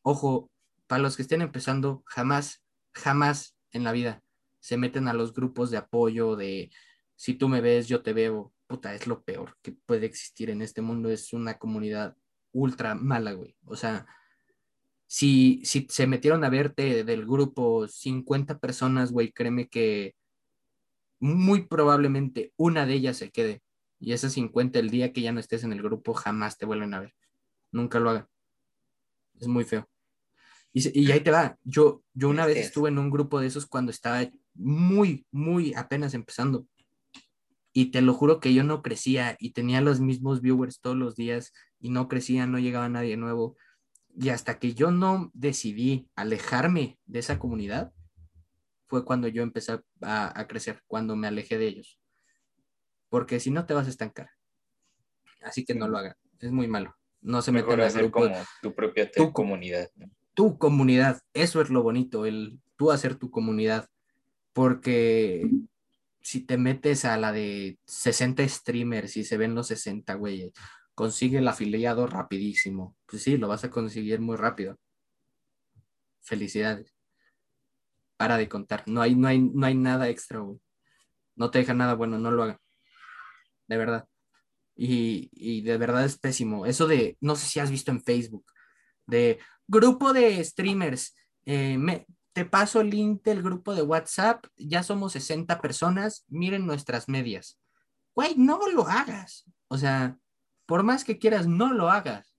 Ojo, 0.02 0.52
para 0.88 1.02
los 1.02 1.16
que 1.16 1.22
estén 1.22 1.42
empezando, 1.42 2.04
jamás, 2.06 2.64
jamás 2.94 3.56
en 3.72 3.84
la 3.84 3.92
vida 3.92 4.24
se 4.60 4.78
meten 4.78 5.08
a 5.08 5.14
los 5.14 5.34
grupos 5.34 5.72
de 5.72 5.78
apoyo 5.78 6.36
de 6.36 6.72
si 7.16 7.34
tú 7.34 7.50
me 7.50 7.62
ves, 7.62 7.88
yo 7.88 8.02
te 8.02 8.14
veo. 8.14 8.54
Puta, 8.68 8.96
es 8.96 9.06
lo 9.06 9.22
peor 9.24 9.58
que 9.62 9.74
puede 9.74 10.06
existir 10.06 10.50
en 10.50 10.62
este 10.62 10.82
mundo. 10.82 11.10
Es 11.10 11.34
una 11.34 11.58
comunidad 11.58 12.16
ultra 12.54 12.96
mala, 12.96 13.34
güey. 13.34 13.56
O 13.66 13.76
sea, 13.76 14.08
si, 15.12 15.60
si 15.66 15.88
se 15.90 16.08
metieron 16.08 16.46
a 16.46 16.50
verte 16.50 17.04
del 17.04 17.26
grupo 17.26 17.86
50 17.86 18.60
personas, 18.60 19.12
güey, 19.12 19.34
créeme 19.34 19.68
que 19.68 20.16
muy 21.20 21.68
probablemente 21.68 22.54
una 22.56 22.86
de 22.86 22.94
ellas 22.94 23.18
se 23.18 23.30
quede. 23.30 23.62
Y 24.00 24.14
esas 24.14 24.32
50 24.32 24.80
el 24.80 24.90
día 24.90 25.12
que 25.12 25.20
ya 25.20 25.34
no 25.34 25.42
estés 25.42 25.66
en 25.66 25.74
el 25.74 25.82
grupo 25.82 26.14
jamás 26.14 26.58
te 26.58 26.66
vuelven 26.66 26.94
a 26.94 27.02
ver. 27.02 27.14
Nunca 27.74 28.00
lo 28.00 28.12
hagan. 28.12 28.28
Es 29.38 29.50
muy 29.50 29.66
feo. 29.66 29.86
Y, 30.72 31.02
y 31.02 31.12
ahí 31.12 31.20
te 31.20 31.32
va. 31.32 31.58
Yo, 31.66 32.04
yo 32.14 32.30
una 32.30 32.46
vez 32.46 32.56
estuve 32.56 32.88
en 32.88 32.98
un 32.98 33.10
grupo 33.10 33.42
de 33.42 33.48
esos 33.48 33.66
cuando 33.66 33.92
estaba 33.92 34.26
muy, 34.54 35.26
muy 35.30 35.74
apenas 35.74 36.14
empezando. 36.14 36.66
Y 37.74 37.92
te 37.92 38.02
lo 38.02 38.14
juro 38.14 38.40
que 38.40 38.54
yo 38.54 38.64
no 38.64 38.82
crecía 38.82 39.36
y 39.40 39.52
tenía 39.52 39.82
los 39.82 40.00
mismos 40.00 40.40
viewers 40.40 40.80
todos 40.80 40.96
los 40.96 41.18
días 41.18 41.52
y 41.82 41.90
no 41.90 42.08
crecía, 42.08 42.48
no 42.48 42.60
llegaba 42.60 42.88
nadie 42.88 43.18
nuevo. 43.18 43.58
Y 44.18 44.30
hasta 44.30 44.60
que 44.60 44.74
yo 44.74 44.92
no 44.92 45.32
decidí 45.34 46.10
alejarme 46.16 47.00
de 47.06 47.20
esa 47.20 47.40
comunidad, 47.40 47.94
fue 48.88 49.06
cuando 49.06 49.28
yo 49.28 49.42
empecé 49.42 49.80
a, 50.02 50.40
a 50.40 50.48
crecer, 50.48 50.82
cuando 50.88 51.16
me 51.16 51.28
alejé 51.28 51.58
de 51.58 51.68
ellos 51.68 52.02
porque 53.12 53.42
si 53.42 53.52
no 53.52 53.66
te 53.66 53.74
vas 53.76 53.88
a 53.88 53.90
estancar. 53.90 54.32
Así 55.42 55.66
que 55.66 55.76
no 55.76 55.88
lo 55.88 55.98
hagan, 55.98 56.16
es 56.40 56.52
muy 56.52 56.68
malo. 56.68 56.96
No 57.20 57.42
se 57.42 57.52
Mejor 57.52 57.82
hacer 57.82 58.10
como 58.10 58.34
tu 58.62 58.74
propia 58.74 59.12
tu, 59.12 59.34
comunidad. 59.34 59.90
Tu 60.34 60.58
comunidad, 60.58 61.20
eso 61.34 61.62
es 61.62 61.70
lo 61.70 61.84
bonito, 61.84 62.26
el 62.26 62.60
tú 62.78 62.90
hacer 62.90 63.16
tu 63.16 63.30
comunidad, 63.30 63.90
porque 64.54 65.46
si 66.22 66.40
te 66.40 66.58
metes 66.58 67.04
a 67.04 67.18
la 67.18 67.34
de 67.34 67.78
60 67.86 68.48
streamers 68.48 69.18
y 69.18 69.26
se 69.26 69.38
ven 69.38 69.56
los 69.56 69.68
60 69.68 70.14
güeyes, 70.16 70.54
consigue 70.96 71.40
el 71.40 71.48
afiliado 71.48 72.08
rapidísimo. 72.08 72.96
Pues 73.06 73.24
sí, 73.24 73.38
lo 73.38 73.48
vas 73.48 73.64
a 73.64 73.70
conseguir 73.70 74.20
muy 74.22 74.38
rápido. 74.38 74.78
Felicidades. 76.22 76.94
Para 78.18 78.38
de 78.38 78.48
contar. 78.48 78.84
No 78.88 79.02
hay, 79.02 79.16
no 79.16 79.28
hay, 79.28 79.40
no 79.40 79.66
hay 79.66 79.76
nada 79.76 80.10
extra, 80.10 80.40
güey. 80.40 80.60
No 81.36 81.50
te 81.52 81.60
deja 81.60 81.74
nada 81.74 81.96
bueno, 81.96 82.20
no 82.20 82.32
lo 82.32 82.44
hagan 82.44 82.60
de 83.72 83.78
verdad. 83.78 84.08
Y, 84.76 85.62
de 85.62 85.78
verdad 85.78 86.04
es 86.04 86.18
pésimo. 86.20 86.66
Eso 86.66 86.88
de, 86.88 87.18
no 87.22 87.36
sé 87.38 87.48
si 87.48 87.60
has 87.62 87.72
visto 87.72 87.92
en 87.92 88.04
Facebook, 88.04 88.46
de 89.08 89.40
grupo 89.68 90.12
de 90.12 90.44
streamers, 90.44 91.16
eh, 91.46 91.78
me, 91.78 92.06
te 92.34 92.44
paso 92.44 92.82
el 92.82 92.90
link 92.90 93.24
del 93.24 93.42
grupo 93.42 93.74
de 93.74 93.82
WhatsApp, 93.82 94.46
ya 94.58 94.84
somos 94.84 95.14
60 95.14 95.62
personas, 95.62 96.26
miren 96.28 96.66
nuestras 96.66 97.08
medias. 97.08 97.60
Güey, 98.14 98.36
no 98.36 98.60
lo 98.74 98.86
hagas. 98.88 99.46
O 99.70 99.78
sea, 99.78 100.18
por 100.72 100.84
más 100.84 101.04
que 101.04 101.20
quieras, 101.20 101.48
no 101.48 101.74
lo 101.74 101.90
hagas. 101.90 102.34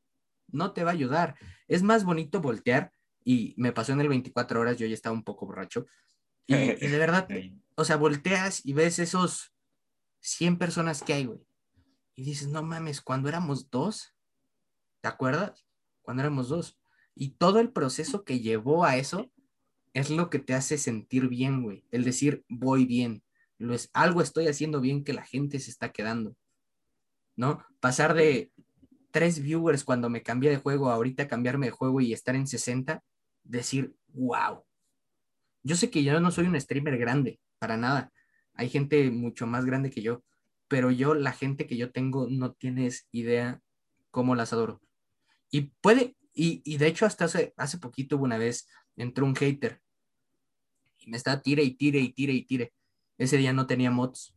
No 0.48 0.72
te 0.72 0.84
va 0.84 0.90
a 0.92 0.94
ayudar. 0.94 1.36
Es 1.68 1.82
más 1.82 2.02
bonito 2.02 2.40
voltear 2.40 2.90
y 3.22 3.52
me 3.58 3.72
pasó 3.72 3.92
en 3.92 4.00
el 4.00 4.08
24 4.08 4.58
horas, 4.58 4.78
yo 4.78 4.86
ya 4.86 4.94
estaba 4.94 5.14
un 5.14 5.22
poco 5.22 5.44
borracho. 5.44 5.84
y 6.46 6.56
de 6.56 6.98
verdad, 6.98 7.28
o 7.74 7.84
sea, 7.84 7.96
volteas 7.96 8.64
y 8.64 8.72
ves 8.72 8.98
esos 9.00 9.52
100 10.20 10.56
personas 10.56 11.02
que 11.02 11.12
hay, 11.12 11.26
güey. 11.26 11.46
Y 12.14 12.22
dices, 12.22 12.48
no 12.48 12.62
mames, 12.62 13.02
cuando 13.02 13.28
éramos 13.28 13.68
dos, 13.68 14.14
¿te 15.02 15.08
acuerdas? 15.08 15.66
Cuando 16.00 16.22
éramos 16.22 16.48
dos. 16.48 16.78
Y 17.14 17.32
todo 17.32 17.60
el 17.60 17.70
proceso 17.70 18.24
que 18.24 18.40
llevó 18.40 18.86
a 18.86 18.96
eso 18.96 19.30
es 19.92 20.08
lo 20.08 20.30
que 20.30 20.38
te 20.38 20.54
hace 20.54 20.78
sentir 20.78 21.28
bien, 21.28 21.62
güey. 21.62 21.84
El 21.90 22.02
decir, 22.02 22.46
voy 22.48 22.86
bien. 22.86 23.22
Lo 23.58 23.74
es, 23.74 23.90
algo 23.92 24.22
estoy 24.22 24.46
haciendo 24.48 24.80
bien 24.80 25.04
que 25.04 25.12
la 25.12 25.26
gente 25.26 25.60
se 25.60 25.70
está 25.70 25.92
quedando. 25.92 26.34
¿No? 27.42 27.66
Pasar 27.80 28.14
de 28.14 28.52
tres 29.10 29.42
viewers 29.42 29.82
cuando 29.82 30.08
me 30.08 30.22
cambié 30.22 30.48
de 30.48 30.58
juego, 30.58 30.90
ahorita 30.90 31.26
cambiarme 31.26 31.66
de 31.66 31.72
juego 31.72 32.00
y 32.00 32.12
estar 32.12 32.36
en 32.36 32.46
60, 32.46 33.02
decir, 33.42 33.96
wow. 34.12 34.62
Yo 35.64 35.74
sé 35.74 35.90
que 35.90 36.04
yo 36.04 36.20
no 36.20 36.30
soy 36.30 36.46
un 36.46 36.60
streamer 36.60 36.96
grande, 36.98 37.40
para 37.58 37.76
nada, 37.76 38.12
hay 38.54 38.68
gente 38.68 39.10
mucho 39.10 39.48
más 39.48 39.64
grande 39.64 39.90
que 39.90 40.02
yo, 40.02 40.22
pero 40.68 40.92
yo, 40.92 41.14
la 41.14 41.32
gente 41.32 41.66
que 41.66 41.76
yo 41.76 41.90
tengo, 41.90 42.28
no 42.30 42.52
tienes 42.52 43.08
idea 43.10 43.60
cómo 44.12 44.36
las 44.36 44.52
adoro. 44.52 44.80
Y 45.50 45.72
puede, 45.80 46.14
y, 46.32 46.76
de 46.76 46.86
hecho 46.86 47.06
hasta 47.06 47.24
hace, 47.24 47.54
hace 47.56 47.78
poquito 47.78 48.18
una 48.18 48.38
vez 48.38 48.68
entró 48.94 49.26
un 49.26 49.34
hater 49.34 49.82
y 50.96 51.10
me 51.10 51.16
está 51.16 51.42
tire 51.42 51.64
y 51.64 51.72
tire 51.74 51.98
y 51.98 52.12
tire 52.12 52.34
y 52.34 52.44
tire. 52.44 52.72
Ese 53.18 53.36
día 53.36 53.52
no 53.52 53.66
tenía 53.66 53.90
mods. 53.90 54.32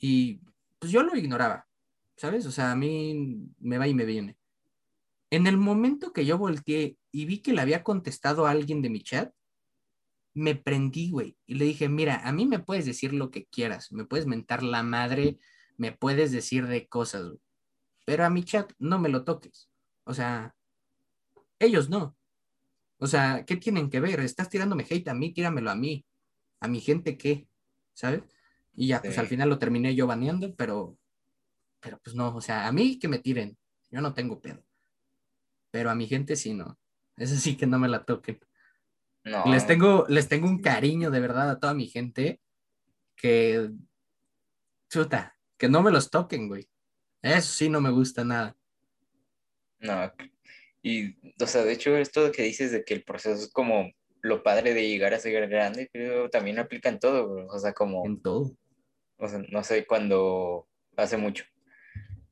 Y 0.00 0.40
pues 0.80 0.90
yo 0.90 1.04
lo 1.04 1.16
ignoraba, 1.16 1.68
¿sabes? 2.20 2.44
O 2.44 2.50
sea, 2.50 2.70
a 2.72 2.76
mí 2.76 3.48
me 3.60 3.78
va 3.78 3.88
y 3.88 3.94
me 3.94 4.04
viene. 4.04 4.36
En 5.30 5.46
el 5.46 5.56
momento 5.56 6.12
que 6.12 6.26
yo 6.26 6.36
volteé 6.36 6.98
y 7.10 7.24
vi 7.24 7.38
que 7.38 7.54
le 7.54 7.62
había 7.62 7.82
contestado 7.82 8.46
a 8.46 8.50
alguien 8.50 8.82
de 8.82 8.90
mi 8.90 9.00
chat, 9.02 9.32
me 10.34 10.54
prendí, 10.54 11.08
güey, 11.10 11.38
y 11.46 11.54
le 11.54 11.64
dije, 11.64 11.88
mira, 11.88 12.20
a 12.28 12.30
mí 12.32 12.44
me 12.44 12.58
puedes 12.58 12.84
decir 12.84 13.14
lo 13.14 13.30
que 13.30 13.46
quieras, 13.46 13.90
me 13.90 14.04
puedes 14.04 14.26
mentar 14.26 14.62
la 14.62 14.82
madre, 14.82 15.38
me 15.78 15.92
puedes 15.92 16.30
decir 16.30 16.66
de 16.66 16.88
cosas, 16.88 17.26
güey, 17.26 17.40
pero 18.04 18.26
a 18.26 18.30
mi 18.30 18.44
chat 18.44 18.70
no 18.78 18.98
me 18.98 19.08
lo 19.08 19.24
toques. 19.24 19.70
O 20.04 20.12
sea, 20.12 20.54
ellos 21.58 21.88
no. 21.88 22.18
O 22.98 23.06
sea, 23.06 23.46
¿qué 23.46 23.56
tienen 23.56 23.88
que 23.88 23.98
ver? 23.98 24.20
Estás 24.20 24.50
tirándome 24.50 24.86
hate 24.88 25.08
a 25.08 25.14
mí, 25.14 25.32
tíramelo 25.32 25.70
a 25.70 25.74
mí. 25.74 26.04
A 26.60 26.68
mi 26.68 26.80
gente, 26.80 27.16
¿qué? 27.16 27.48
¿Sabes? 27.94 28.24
Y 28.74 28.88
ya, 28.88 29.00
pues 29.00 29.16
al 29.16 29.26
final 29.26 29.48
lo 29.48 29.58
terminé 29.58 29.94
yo 29.94 30.06
baneando, 30.06 30.54
pero, 30.54 30.98
pero 31.80 31.98
pues 32.02 32.14
no, 32.14 32.34
o 32.34 32.40
sea, 32.40 32.66
a 32.66 32.72
mí 32.72 32.98
que 32.98 33.08
me 33.08 33.18
tiren, 33.18 33.56
yo 33.90 34.00
no 34.00 34.14
tengo 34.14 34.40
pedo. 34.40 34.64
Pero 35.70 35.90
a 35.90 35.94
mi 35.94 36.06
gente 36.06 36.36
sí 36.36 36.54
no. 36.54 36.78
Eso 37.16 37.36
sí 37.36 37.56
que 37.56 37.66
no 37.66 37.78
me 37.78 37.88
la 37.88 38.04
toquen. 38.04 38.38
No. 39.24 39.44
Les 39.46 39.66
tengo, 39.66 40.06
les 40.08 40.28
tengo 40.28 40.46
un 40.46 40.60
cariño 40.60 41.10
de 41.10 41.20
verdad 41.20 41.50
a 41.50 41.58
toda 41.58 41.74
mi 41.74 41.86
gente 41.86 42.40
que, 43.16 43.70
chuta, 44.88 45.36
que 45.58 45.68
no 45.68 45.82
me 45.82 45.90
los 45.90 46.10
toquen, 46.10 46.48
güey. 46.48 46.68
Eso 47.22 47.52
sí 47.52 47.68
no 47.68 47.80
me 47.80 47.90
gusta 47.90 48.24
nada. 48.24 48.56
No. 49.78 50.12
Y, 50.82 51.16
o 51.42 51.46
sea, 51.46 51.64
de 51.64 51.72
hecho, 51.72 51.96
esto 51.96 52.32
que 52.32 52.42
dices 52.42 52.72
de 52.72 52.84
que 52.84 52.94
el 52.94 53.04
proceso 53.04 53.42
es 53.42 53.52
como 53.52 53.90
lo 54.22 54.42
padre 54.42 54.74
de 54.74 54.88
llegar 54.88 55.14
a 55.14 55.18
ser 55.18 55.48
grande, 55.48 55.88
creo 55.92 56.28
también 56.30 56.58
aplica 56.58 56.88
en 56.88 56.98
todo, 56.98 57.28
bro. 57.28 57.46
O 57.48 57.58
sea, 57.58 57.72
como, 57.72 58.04
En 58.06 58.20
todo. 58.20 58.56
o 59.18 59.28
sea, 59.28 59.42
no 59.50 59.62
sé, 59.62 59.86
cuando 59.86 60.66
hace 60.96 61.16
mucho 61.16 61.44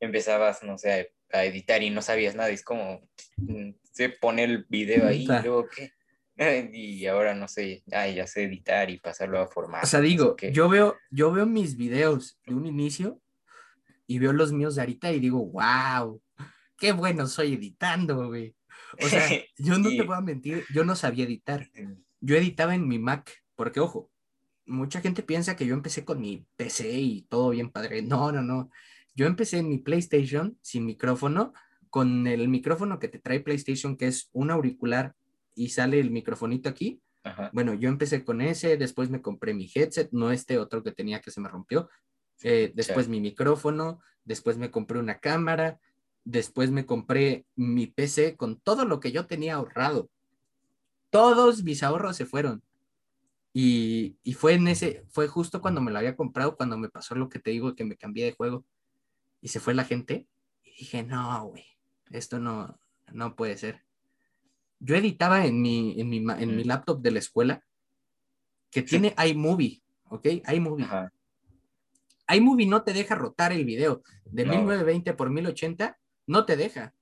empezabas, 0.01 0.63
no 0.63 0.79
sé, 0.79 1.13
a 1.33 1.45
editar 1.45 1.83
y 1.83 1.91
no 1.91 2.03
sabías 2.03 2.35
nada, 2.35 2.51
es 2.51 2.63
como, 2.63 3.01
mm, 3.37 3.71
se 3.93 4.09
pone 4.11 4.45
el 4.45 4.65
video 4.69 5.07
ahí, 5.07 5.25
y 5.25 5.27
luego 5.27 5.67
qué. 5.69 5.93
Y 6.73 7.05
ahora 7.07 7.35
no 7.35 7.49
sé, 7.49 7.83
ay, 7.91 8.15
ya 8.15 8.27
sé 8.29 8.45
editar 8.45 8.89
y 8.91 9.01
pasarlo 9.01 9.41
a 9.41 9.49
formato. 9.49 9.85
O 9.85 9.89
sea, 9.89 10.01
digo, 10.01 10.37
qué. 10.37 10.53
yo 10.53 10.69
veo, 10.69 10.97
yo 11.11 11.33
veo 11.33 11.47
mis 11.47 11.77
videos 11.77 12.39
de 12.47 12.55
un 12.55 12.65
inicio 12.65 13.21
y 14.07 14.21
veo 14.21 14.33
los 14.33 14.53
míos 14.53 14.77
de 14.77 14.83
ahorita 14.83 15.11
y 15.11 15.19
digo, 15.19 15.45
wow, 15.47 16.23
qué 16.79 16.93
bueno 16.93 17.27
soy 17.27 17.55
editando, 17.55 18.29
güey. 18.29 18.55
O 19.03 19.09
sea, 19.09 19.29
yo 19.59 19.79
no 19.79 19.91
Y- 19.91 19.97
te 19.97 20.05
voy 20.05 20.17
a 20.17 20.21
mentir, 20.21 20.65
yo 20.73 20.85
no 20.85 20.95
sabía 20.95 21.25
editar. 21.25 21.69
Yo 22.21 22.37
editaba 22.37 22.75
en 22.77 22.87
mi 22.87 23.01
Mac, 23.01 23.33
porque 23.57 23.81
ojo, 23.81 24.09
mucha 24.65 25.01
gente 25.01 25.25
piensa 25.25 25.57
que 25.57 25.67
yo 25.67 25.75
empecé 25.75 26.05
con 26.05 26.21
mi 26.21 26.47
PC 26.57 26.89
y 26.93 27.23
todo 27.23 27.51
bien 27.51 27.71
padre. 27.71 28.03
No, 28.03 28.31
no, 28.31 28.43
no. 28.43 28.71
Yo 29.19 29.27
empecé 29.27 29.59
en 29.59 29.69
mi 29.69 29.79
PlayStation 29.79 30.57
sin 30.63 30.87
micrófono, 30.87 31.53
con 31.91 32.29
el 32.29 32.47
micrófono 32.47 33.01
que 33.01 33.09
te 33.09 33.19
trae 33.19 33.41
PlayStation, 33.41 33.97
que 33.97 34.07
es 34.07 34.29
un 34.33 34.53
auricular 34.53 35.17
y 35.57 35.71
sale 35.71 35.99
el 35.99 36.13
microfonito 36.13 36.69
aquí. 36.69 37.01
Ajá. 37.25 37.51
Bueno, 37.53 37.75
yo 37.75 37.89
empecé 37.89 38.25
con 38.25 38.41
ese, 38.41 38.77
después 38.77 39.11
me 39.11 39.21
compré 39.21 39.55
mi 39.55 39.69
headset, 39.75 40.09
no 40.13 40.31
este 40.31 40.57
otro 40.57 40.85
que 40.85 40.93
tenía 40.93 41.21
que 41.21 41.33
se 41.33 41.41
me 41.41 41.49
rompió. 41.49 41.89
eh, 42.45 42.71
después 42.77 43.07
Sí. 43.07 43.11
mi 43.11 43.21
micrófono, 43.21 43.99
después 44.25 44.57
me 44.57 44.71
compré 44.71 45.01
una 45.01 45.19
cámara, 45.19 45.81
después 46.25 46.71
me 46.71 46.87
compré 46.87 47.45
mi 47.57 47.89
PC 47.89 48.37
con 48.37 48.61
todo 48.61 48.85
lo 48.85 49.01
que 49.01 49.11
yo 49.11 49.27
tenía 49.27 49.57
ahorrado. 49.57 50.09
Todos 51.11 51.65
mis 51.65 51.83
ahorros 51.83 52.17
se 52.17 52.25
fueron. 52.25 52.63
Y, 53.53 54.17
y 54.23 54.35
fue 54.35 54.53
en 54.55 54.69
ese, 54.69 55.03
fue 55.09 55.27
justo 55.27 55.61
cuando 55.61 55.81
me 55.81 55.91
lo 55.91 55.99
había 55.99 56.15
comprado, 56.15 56.57
cuando 56.57 56.79
me 56.79 56.89
pasó 56.89 57.17
lo 57.17 57.29
que 57.29 57.41
te 57.41 57.51
digo, 57.51 57.75
que 57.75 57.85
me 57.85 57.97
cambié 57.97 58.27
de 58.27 58.33
juego. 58.33 58.65
Y 59.41 59.49
se 59.49 59.61
fue 59.61 59.75
la 59.75 59.85
gente. 59.85 60.27
Y 60.63 60.71
dije, 60.81 61.03
no, 61.03 61.47
güey, 61.47 61.65
esto 62.11 62.39
no, 62.39 62.79
no 63.13 63.37
puede 63.37 63.57
ser. 63.57 63.85
Yo 64.81 64.95
editaba 64.95 65.47
en 65.47 65.61
mi, 65.61 66.01
en 66.01 66.09
mi, 66.09 66.19
en 66.19 66.57
mi 66.57 66.65
laptop 66.65 67.01
de 67.01 67.11
la 67.11 67.19
escuela, 67.19 67.65
que 68.71 68.83
tiene 68.83 69.15
iMovie, 69.27 69.83
¿ok? 70.05 70.27
iMovie. 70.53 70.85
Ajá. 70.85 71.13
iMovie 72.35 72.67
no 72.67 72.83
te 72.83 72.93
deja 72.93 73.15
rotar 73.15 73.53
el 73.53 73.65
video 73.65 74.03
de 74.27 74.45
No. 74.45 74.53
1920 74.53 75.15
por 75.15 75.31
1080, 75.31 75.99
no 76.27 76.45
te 76.45 76.57
deja. 76.57 76.95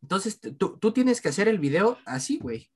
Entonces, 0.00 0.40
tú 0.40 0.92
tienes 0.92 1.20
que 1.20 1.28
hacer 1.28 1.46
el 1.46 1.60
video 1.60 1.98
así, 2.06 2.38
güey. 2.38 2.72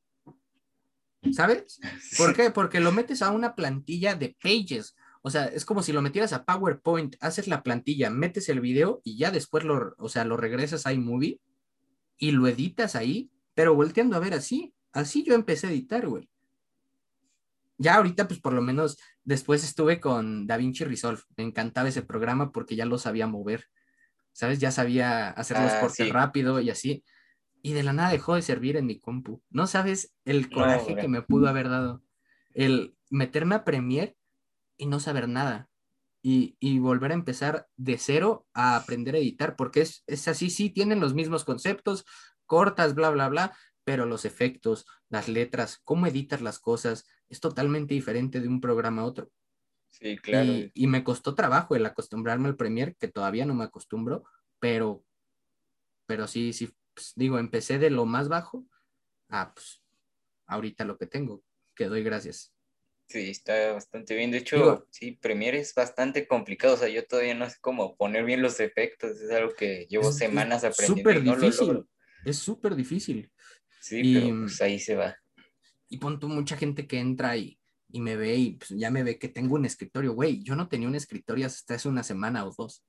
¿Sabes? 1.32 1.80
¿Por 2.18 2.34
qué? 2.34 2.50
Porque 2.50 2.80
lo 2.80 2.92
metes 2.92 3.22
a 3.22 3.30
una 3.30 3.54
plantilla 3.54 4.14
de 4.14 4.36
pages. 4.40 4.96
O 5.27 5.31
sea, 5.31 5.47
es 5.47 5.64
como 5.64 5.83
si 5.83 5.93
lo 5.93 6.03
metieras 6.03 6.33
a 6.33 6.45
PowerPoint, 6.45 7.16
haces 7.18 7.49
la 7.49 7.64
plantilla, 7.64 8.11
metes 8.11 8.49
el 8.49 8.61
video 8.61 9.01
y 9.03 9.18
ya 9.18 9.33
después 9.33 9.64
lo, 9.64 9.97
o 9.99 10.09
sea, 10.09 10.24
lo 10.24 10.37
regresas 10.37 10.87
a 10.87 10.93
iMovie 10.93 11.41
y 12.16 12.31
lo 12.31 12.47
editas 12.47 12.95
ahí, 12.95 13.29
pero 13.53 13.74
volteando 13.74 14.14
a 14.14 14.20
ver 14.20 14.35
así. 14.35 14.72
Así 14.93 15.24
yo 15.24 15.35
empecé 15.35 15.66
a 15.66 15.70
editar, 15.70 16.07
güey. 16.07 16.31
Ya 17.77 17.97
ahorita, 17.97 18.29
pues 18.29 18.39
por 18.39 18.53
lo 18.53 18.62
menos 18.62 18.99
después 19.24 19.64
estuve 19.64 19.99
con 19.99 20.47
DaVinci 20.47 20.85
Resolve. 20.85 21.22
Me 21.37 21.43
encantaba 21.43 21.89
ese 21.89 22.03
programa 22.03 22.53
porque 22.53 22.77
ya 22.77 22.87
lo 22.87 22.97
sabía 22.97 23.27
mover. 23.27 23.66
¿Sabes? 24.31 24.61
Ya 24.61 24.70
sabía 24.70 25.31
hacer 25.31 25.59
los 25.59 25.72
Ah, 25.72 25.81
cortes 25.81 26.07
sí. 26.07 26.12
rápido 26.12 26.61
y 26.61 26.70
así. 26.70 27.03
Y 27.62 27.72
de 27.72 27.83
la 27.83 27.93
nada 27.93 28.11
dejó 28.11 28.37
de 28.37 28.43
servir 28.43 28.77
en 28.77 28.87
mi 28.87 29.01
compu. 29.01 29.43
No 29.51 29.66
sabes 29.66 30.14
el 30.24 30.49
coraje 30.51 30.95
que 30.95 31.09
me 31.09 31.22
pudo 31.22 31.49
haber 31.49 31.68
dado. 31.68 32.05
El 32.55 32.95
meterme 33.11 33.57
a 33.57 33.64
Premiere 33.64 34.16
y 34.77 34.87
no 34.87 35.01
saber 35.01 35.29
nada. 35.29 35.68
Y, 36.22 36.57
y 36.59 36.81
volver 36.81 37.12
a 37.12 37.14
empezar 37.14 37.68
de 37.77 37.99
cero 37.99 38.47
a 38.53 38.77
aprender 38.77 39.14
a 39.14 39.18
editar, 39.18 39.55
porque 39.55 39.83
es, 39.83 40.03
es 40.07 40.27
así, 40.27 40.51
sí, 40.51 40.70
tienen 40.70 40.99
los 41.01 41.14
mismos 41.14 41.45
conceptos, 41.45 42.05
cortas, 42.47 42.95
bla, 42.95 43.11
bla, 43.11 43.29
bla, 43.29 43.57
pero 43.85 44.07
los 44.07 44.24
efectos, 44.24 44.87
las 45.09 45.29
letras, 45.29 45.81
cómo 45.85 46.07
editas 46.07 46.41
las 46.41 46.59
cosas, 46.59 47.07
es 47.29 47.41
totalmente 47.41 47.95
diferente 47.95 48.41
de 48.41 48.49
un 48.49 48.61
programa 48.61 49.03
a 49.03 49.05
otro. 49.05 49.31
Sí, 49.89 50.16
claro. 50.18 50.51
Y, 50.51 50.72
y 50.74 50.87
me 50.89 51.05
costó 51.05 51.35
trabajo 51.35 51.77
el 51.77 51.87
acostumbrarme 51.87 52.49
al 52.49 52.57
Premiere, 52.57 52.97
que 52.99 53.09
todavía 53.09 53.47
no 53.47 53.55
me 53.55 53.64
acostumbro, 53.64 54.24
pero, 54.59 55.05
pero 56.07 56.27
sí, 56.27 56.53
sí, 56.53 56.74
pues, 56.93 57.12
digo, 57.14 57.39
empecé 57.39 57.79
de 57.79 57.91
lo 57.91 58.05
más 58.05 58.29
bajo 58.29 58.66
a 59.29 59.55
pues, 59.55 59.83
ahorita 60.47 60.85
lo 60.85 60.99
que 60.99 61.07
tengo, 61.07 61.45
que 61.74 61.87
doy 61.87 62.03
gracias. 62.03 62.55
Sí, 63.09 63.30
está 63.30 63.72
bastante 63.72 64.14
bien. 64.16 64.30
De 64.32 64.38
hecho, 64.38 64.57
Digo- 64.57 64.86
sí, 64.90 65.12
Premiere 65.12 65.59
es 65.61 65.72
bastante 65.74 66.26
complicado. 66.26 66.74
O 66.74 66.76
sea, 66.76 66.88
yo 66.88 67.07
todavía 67.07 67.34
no 67.34 67.48
sé 67.48 67.57
cómo 67.61 67.96
poner 67.96 68.24
bien 68.24 68.42
los 68.42 68.59
efectos. 68.59 69.20
Es 69.20 69.30
algo 69.30 69.54
que 69.54 69.86
llevo 69.88 70.04
Es- 70.09 70.16
es 70.16 70.18
semanas 70.18 70.64
aprendiendo 70.64 71.11
súper 71.11 71.24
no 71.24 71.36
lo 71.36 71.40
difícil. 71.46 71.66
logro. 71.68 71.88
Es 72.24 72.36
súper 72.38 72.74
difícil. 72.74 73.30
Sí, 73.80 74.00
Y- 74.02 74.14
pero 74.14 74.40
pues 74.42 74.61
ahí 74.61 74.80
se 74.80 74.96
va. 74.96 75.16
Y 75.88 75.98
pon 75.98 76.18
tú 76.18 76.28
mucha 76.28 76.57
gente 76.57 76.88
que 76.88 76.98
entra 76.98 77.36
y, 77.36 77.61
y 77.92 78.00
me 78.00 78.16
ve 78.16 78.34
y 78.34 78.50
pues, 78.57 78.70
ya 78.70 78.90
me 78.90 79.04
ve 79.04 79.18
que 79.20 79.28
tengo 79.28 79.54
un 79.54 79.64
escritorio, 79.64 80.12
güey. 80.12 80.42
Yo 80.42 80.57
no 80.57 80.68
tenía 80.68 80.88
un 80.88 80.96
escritorio 80.96 81.46
hasta 81.46 81.74
hace 81.74 81.88
una 81.88 82.02
semana 82.02 82.44
o 82.44 82.52
dos. 82.59 82.84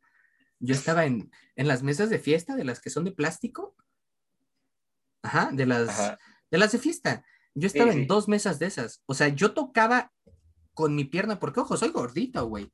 Yo 0.59 0.73
estaba 0.73 1.05
en, 1.05 1.29
en 1.55 1.67
las 1.67 1.83
mesas 1.83 2.09
de 2.09 2.17
fiesta, 2.17 2.55
de 2.55 2.63
las 2.63 2.81
que 2.81 2.89
son 2.89 3.03
de 3.05 3.11
plástico. 3.11 3.75
Ajá, 5.21 5.51
de 5.53 5.65
las, 5.67 5.89
Ajá. 5.89 6.19
de 6.49 6.57
las 6.57 6.71
de 6.71 6.79
fiesta. 6.79 7.23
Yo 7.59 7.67
estaba 7.67 7.91
sí. 7.91 7.99
en 7.99 8.07
dos 8.07 8.27
mesas 8.27 8.59
de 8.59 8.67
esas. 8.67 9.01
O 9.07 9.15
sea, 9.15 9.29
yo 9.29 9.53
tocaba 9.53 10.11
con 10.73 10.95
mi 10.95 11.05
pierna, 11.05 11.39
porque 11.39 11.59
ojo, 11.59 11.75
soy 11.75 11.89
gordito, 11.89 12.45
güey. 12.47 12.71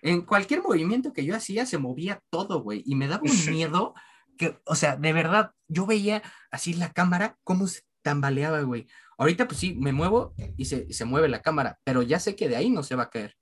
En 0.00 0.22
cualquier 0.22 0.62
movimiento 0.62 1.12
que 1.12 1.26
yo 1.26 1.36
hacía 1.36 1.66
se 1.66 1.76
movía 1.76 2.22
todo, 2.30 2.62
güey. 2.62 2.82
Y 2.86 2.94
me 2.94 3.06
daba 3.06 3.22
un 3.22 3.28
miedo 3.54 3.94
que, 4.38 4.58
o 4.64 4.74
sea, 4.74 4.96
de 4.96 5.12
verdad, 5.12 5.52
yo 5.68 5.84
veía 5.84 6.22
así 6.50 6.72
la 6.72 6.92
cámara, 6.92 7.36
cómo 7.44 7.66
se 7.66 7.82
tambaleaba, 8.02 8.62
güey. 8.62 8.86
Ahorita 9.18 9.46
pues 9.46 9.60
sí, 9.60 9.74
me 9.74 9.92
muevo 9.92 10.34
y 10.56 10.64
se, 10.64 10.90
se 10.92 11.04
mueve 11.04 11.28
la 11.28 11.42
cámara, 11.42 11.78
pero 11.84 12.02
ya 12.02 12.18
sé 12.18 12.34
que 12.34 12.48
de 12.48 12.56
ahí 12.56 12.70
no 12.70 12.82
se 12.82 12.96
va 12.96 13.04
a 13.04 13.10
caer. 13.10 13.36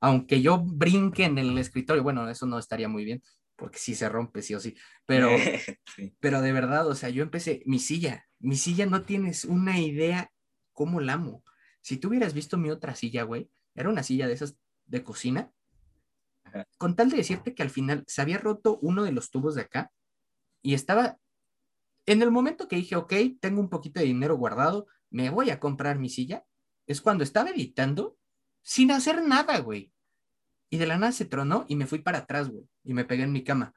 Aunque 0.00 0.42
yo 0.42 0.58
brinque 0.58 1.24
en 1.24 1.38
el 1.38 1.56
escritorio, 1.56 2.02
bueno, 2.02 2.28
eso 2.28 2.46
no 2.46 2.58
estaría 2.58 2.88
muy 2.88 3.04
bien, 3.04 3.22
porque 3.56 3.78
sí 3.78 3.94
se 3.94 4.08
rompe, 4.08 4.42
sí 4.42 4.54
o 4.54 4.60
sí. 4.60 4.76
Pero, 5.06 5.30
Sí. 5.96 6.14
pero 6.20 6.40
de 6.42 6.52
verdad, 6.52 6.86
o 6.86 6.94
sea, 6.94 7.08
yo 7.08 7.22
empecé, 7.22 7.62
mi 7.66 7.78
silla, 7.78 8.26
mi 8.38 8.56
silla 8.56 8.86
no 8.86 9.02
tienes 9.02 9.44
una 9.44 9.80
idea 9.80 10.30
cómo 10.72 11.00
la 11.00 11.14
amo. 11.14 11.42
Si 11.80 11.96
tú 11.96 12.08
hubieras 12.08 12.34
visto 12.34 12.58
mi 12.58 12.70
otra 12.70 12.94
silla, 12.94 13.22
güey, 13.22 13.50
era 13.74 13.88
una 13.88 14.02
silla 14.02 14.26
de 14.26 14.34
esas 14.34 14.58
de 14.86 15.02
cocina. 15.02 15.52
Ajá. 16.44 16.66
Con 16.78 16.94
tal 16.96 17.10
de 17.10 17.16
decirte 17.16 17.54
que 17.54 17.62
al 17.62 17.70
final 17.70 18.04
se 18.06 18.22
había 18.22 18.38
roto 18.38 18.78
uno 18.82 19.04
de 19.04 19.12
los 19.12 19.30
tubos 19.30 19.54
de 19.54 19.62
acá 19.62 19.90
y 20.62 20.74
estaba, 20.74 21.18
en 22.06 22.22
el 22.22 22.30
momento 22.30 22.68
que 22.68 22.76
dije, 22.76 22.96
ok, 22.96 23.12
tengo 23.40 23.60
un 23.60 23.70
poquito 23.70 24.00
de 24.00 24.06
dinero 24.06 24.36
guardado, 24.36 24.86
me 25.10 25.30
voy 25.30 25.50
a 25.50 25.60
comprar 25.60 25.98
mi 25.98 26.08
silla, 26.08 26.44
es 26.86 27.00
cuando 27.00 27.24
estaba 27.24 27.50
editando 27.50 28.16
sin 28.62 28.90
hacer 28.90 29.22
nada, 29.22 29.58
güey. 29.60 29.92
Y 30.70 30.78
de 30.78 30.86
la 30.86 30.98
nada 30.98 31.12
se 31.12 31.24
tronó 31.24 31.64
y 31.68 31.76
me 31.76 31.86
fui 31.86 32.00
para 32.00 32.18
atrás, 32.18 32.48
güey, 32.48 32.64
y 32.82 32.94
me 32.94 33.04
pegué 33.04 33.22
en 33.22 33.32
mi 33.32 33.44
cama. 33.44 33.72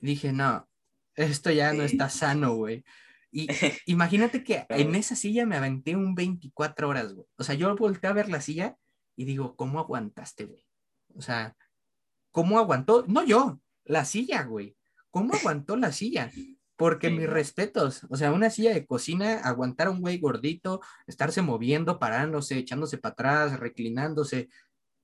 Dije, 0.00 0.32
no, 0.32 0.68
esto 1.14 1.50
ya 1.50 1.72
no 1.72 1.82
está 1.82 2.08
sano, 2.08 2.54
güey. 2.54 2.84
Y 3.30 3.48
imagínate 3.86 4.44
que 4.44 4.66
en 4.68 4.94
esa 4.94 5.16
silla 5.16 5.46
me 5.46 5.56
aventé 5.56 5.96
un 5.96 6.14
24 6.14 6.88
horas, 6.88 7.14
güey. 7.14 7.26
O 7.36 7.44
sea, 7.44 7.54
yo 7.54 7.74
volteé 7.76 8.10
a 8.10 8.14
ver 8.14 8.28
la 8.28 8.40
silla 8.40 8.76
y 9.16 9.24
digo, 9.24 9.56
¿cómo 9.56 9.80
aguantaste, 9.80 10.44
güey? 10.44 10.64
O 11.14 11.22
sea, 11.22 11.56
¿cómo 12.30 12.58
aguantó? 12.58 13.04
No 13.08 13.24
yo, 13.24 13.60
la 13.84 14.04
silla, 14.04 14.44
güey. 14.44 14.76
¿Cómo 15.10 15.32
aguantó 15.34 15.76
la 15.76 15.92
silla? 15.92 16.30
Porque 16.76 17.08
Sí, 17.08 17.14
mis 17.14 17.28
respetos, 17.28 18.06
o 18.10 18.16
sea, 18.16 18.32
una 18.32 18.50
silla 18.50 18.72
de 18.74 18.86
cocina, 18.86 19.38
aguantar 19.44 19.86
a 19.86 19.90
un 19.90 20.00
güey 20.00 20.18
gordito, 20.18 20.80
estarse 21.06 21.42
moviendo, 21.42 21.98
parándose, 21.98 22.58
echándose 22.58 22.98
para 22.98 23.12
atrás, 23.12 23.60
reclinándose. 23.60 24.48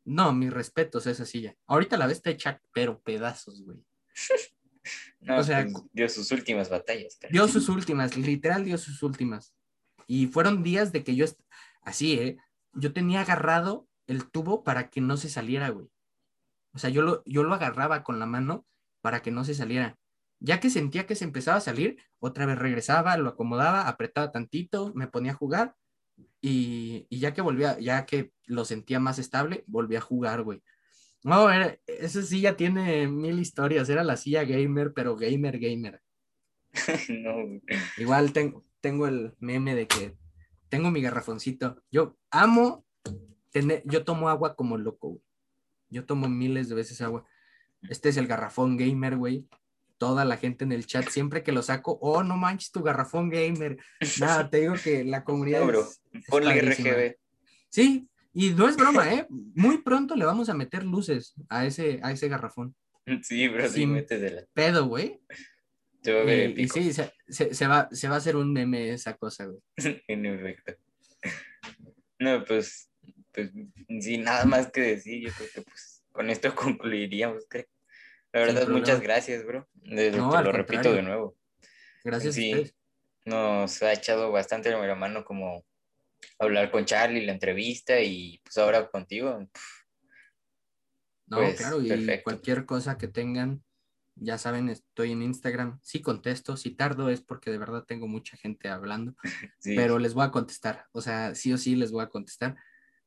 No, 0.09 0.33
mis 0.33 0.51
respetos 0.51 1.07
a 1.07 1.11
esa 1.11 1.27
silla. 1.27 1.55
Ahorita 1.67 1.99
la 1.99 2.07
ves 2.07 2.17
está 2.17 2.31
hecha, 2.31 2.63
pero 2.73 3.01
pedazos, 3.01 3.63
güey. 3.63 3.79
No, 5.21 5.37
O 5.37 5.43
sea, 5.43 5.67
pues, 5.71 5.85
dio 5.93 6.09
sus 6.09 6.33
últimas 6.33 6.71
batallas. 6.71 7.19
cara. 7.21 7.31
Dio 7.31 7.47
sus 7.47 7.69
últimas, 7.69 8.17
literal 8.17 8.65
dio 8.65 8.79
sus 8.79 9.03
últimas. 9.03 9.55
Y 10.07 10.29
fueron 10.29 10.63
días 10.63 10.93
de 10.93 11.05
que 11.05 11.15
yo, 11.15 11.27
así, 11.83 12.15
¿eh? 12.15 12.39
Yo 12.73 12.95
tenía 12.95 13.21
agarrado 13.21 13.87
el 14.07 14.31
tubo 14.31 14.65
para 14.65 14.89
que 14.89 15.03
no 15.03 15.19
se 15.19 15.29
saliera, 15.29 15.69
güey. 15.69 15.91
O 16.73 16.79
sea, 16.79 16.89
yo 16.89 17.03
lo, 17.03 17.23
yo 17.27 17.43
lo 17.43 17.55
agarraba 17.55 18.03
con 18.03 18.19
la 18.19 18.25
mano 18.25 18.65
para 19.03 19.21
que 19.21 19.31
no 19.31 19.45
se 19.45 19.53
saliera. 19.53 19.99
Ya 20.41 20.59
que 20.59 20.71
sentía 20.71 21.07
que 21.07 21.17
se 21.17 21.25
empezaba 21.25 21.59
a 21.59 21.61
salir, 21.61 22.03
otra 22.19 22.47
vez 22.47 22.57
regresaba, 22.57 23.19
lo 23.19 23.29
acomodaba, 23.29 23.89
apretaba 23.89 24.33
tantito, 24.33 24.95
me 24.95 25.07
ponía 25.07 25.33
a 25.33 25.37
jugar 25.37 25.75
y, 26.41 27.07
y 27.09 27.19
ya 27.19 27.35
que 27.35 27.43
volvía, 27.43 27.79
ya 27.79 28.07
que 28.07 28.33
lo 28.47 28.65
sentía 28.65 29.01
más 29.01 29.19
estable, 29.19 29.65
volví 29.67 29.97
a 29.97 30.01
jugar, 30.01 30.43
güey. 30.43 30.63
No, 31.25 31.51
era, 31.51 31.77
esa 31.87 32.23
silla 32.23 32.57
tiene 32.57 33.09
mil 33.09 33.39
historias, 33.41 33.89
era 33.89 34.05
la 34.05 34.17
silla 34.17 34.45
gamer, 34.45 34.93
pero 34.95 35.17
gamer, 35.17 35.59
gamer. 35.59 36.01
no, 37.09 37.35
güey. 37.35 37.63
Igual 37.97 38.33
tengo, 38.33 38.65
tengo 38.81 39.07
el 39.07 39.35
meme 39.39 39.75
de 39.75 39.87
que 39.87 40.17
tengo 40.69 40.91
mi 40.91 41.01
garrafoncito. 41.01 41.83
Yo 41.91 42.17
amo 42.31 42.87
tener, 43.51 43.83
yo 43.85 44.05
tomo 44.05 44.29
agua 44.29 44.55
como 44.55 44.79
loco, 44.79 45.09
güey. 45.09 45.23
Yo 45.91 46.05
tomo 46.05 46.29
miles 46.29 46.69
de 46.69 46.75
veces 46.75 47.01
agua. 47.01 47.25
Este 47.89 48.11
es 48.11 48.17
el 48.17 48.27
garrafón 48.27 48.77
gamer, 48.77 49.17
güey. 49.17 49.49
Toda 49.99 50.25
la 50.25 50.37
gente 50.37 50.65
en 50.65 50.73
el 50.73 50.87
chat, 50.87 51.07
siempre 51.11 51.43
que 51.43 51.53
lo 51.53 51.63
saco, 51.63 51.99
oh, 52.01 52.23
no 52.23 52.37
manches 52.37 52.71
tu 52.71 52.83
garrafón 52.83 53.29
gamer. 53.31 53.77
Nada, 54.21 54.49
te 54.49 54.61
digo 54.61 54.75
que 54.83 55.05
la 55.05 55.25
comunidad 55.25 55.65
No, 55.65 55.81
es- 55.81 56.01
es 56.13 56.25
Ponle. 56.27 56.61
RGB. 56.61 57.17
Sí, 57.69 58.09
y 58.33 58.51
no 58.51 58.69
es 58.69 58.77
broma, 58.77 59.13
¿eh? 59.13 59.27
Muy 59.29 59.83
pronto 59.83 60.15
le 60.17 60.25
vamos 60.25 60.49
a 60.49 60.55
meter 60.55 60.85
luces 60.85 61.35
a 61.49 61.67
ese, 61.67 62.01
a 62.03 62.13
ese 62.13 62.29
garrafón. 62.29 62.75
Sí, 63.23 63.49
bro, 63.49 63.67
sí, 63.69 63.87
métesela. 63.87 64.45
Pedo, 64.53 64.87
güey. 64.87 65.19
Se 66.03 66.13
va 66.13 66.21
a 66.21 66.25
ver 66.25 66.59
Y, 66.61 66.69
sí, 66.69 66.93
se, 66.93 67.11
se- 67.27 67.55
se 67.55 67.67
va, 67.67 67.89
se 67.91 68.07
va 68.09 68.15
a 68.17 68.19
hacer 68.19 68.37
un 68.37 68.53
meme 68.53 68.91
esa 68.91 69.15
cosa, 69.17 69.47
güey. 69.47 69.61
En 70.07 70.27
efecto. 70.27 70.75
No, 72.19 72.45
pues, 72.45 72.91
pues, 73.33 73.51
sin 74.01 74.25
nada 74.25 74.45
más 74.45 74.71
que 74.71 74.81
decir, 74.83 75.23
yo 75.27 75.33
creo 75.35 75.49
que 75.55 75.63
pues 75.63 76.03
con 76.13 76.29
esto 76.31 76.55
concluiríamos, 76.55 77.45
creo. 77.49 77.65
La 78.33 78.41
Sin 78.41 78.47
verdad, 78.49 78.63
problema. 78.67 78.79
muchas 78.81 79.01
gracias, 79.01 79.45
bro. 79.45 79.69
No, 79.83 79.97
te 79.97 80.11
lo 80.13 80.53
repito 80.53 80.77
contrario. 80.83 80.93
de 80.93 81.03
nuevo. 81.03 81.37
Gracias 82.05 82.35
Sí. 82.35 82.53
a 82.53 82.57
ustedes. 82.57 82.75
Nos 83.25 83.83
ha 83.83 83.93
echado 83.93 84.31
bastante 84.33 84.71
la 84.71 84.95
mano 84.95 85.25
como 85.25 85.65
hablar 86.39 86.71
con 86.71 86.85
Charlie, 86.85 87.25
la 87.27 87.33
entrevista 87.33 88.01
y 88.01 88.41
pues 88.45 88.57
ahora 88.59 88.89
contigo. 88.89 89.47
No, 91.27 91.37
Pues, 91.39 91.57
claro, 91.57 91.81
y 91.83 91.89
perfecto. 91.89 92.25
cualquier 92.25 92.65
cosa 92.65 92.97
que 92.97 93.09
tengan, 93.09 93.63
ya 94.15 94.39
saben, 94.39 94.69
estoy 94.71 95.13
en 95.13 95.23
Instagram. 95.23 95.79
Sí 95.83 96.01
contesto, 96.01 96.57
si 96.57 96.71
tardo 96.71 97.11
es 97.11 97.21
porque 97.21 97.51
de 97.51 97.59
verdad 97.59 97.85
tengo 97.85 98.09
mucha 98.09 98.37
gente 98.37 98.69
hablando, 98.69 99.15
Sí, 99.59 99.77
pero 99.77 99.99
les 99.99 100.15
voy 100.15 100.25
a 100.25 100.31
contestar. 100.31 100.87
O 100.93 101.01
sea, 101.03 101.35
sí 101.35 101.53
o 101.53 101.59
sí 101.59 101.77
les 101.77 101.93
voy 101.93 102.03
a 102.05 102.09
contestar. 102.09 102.57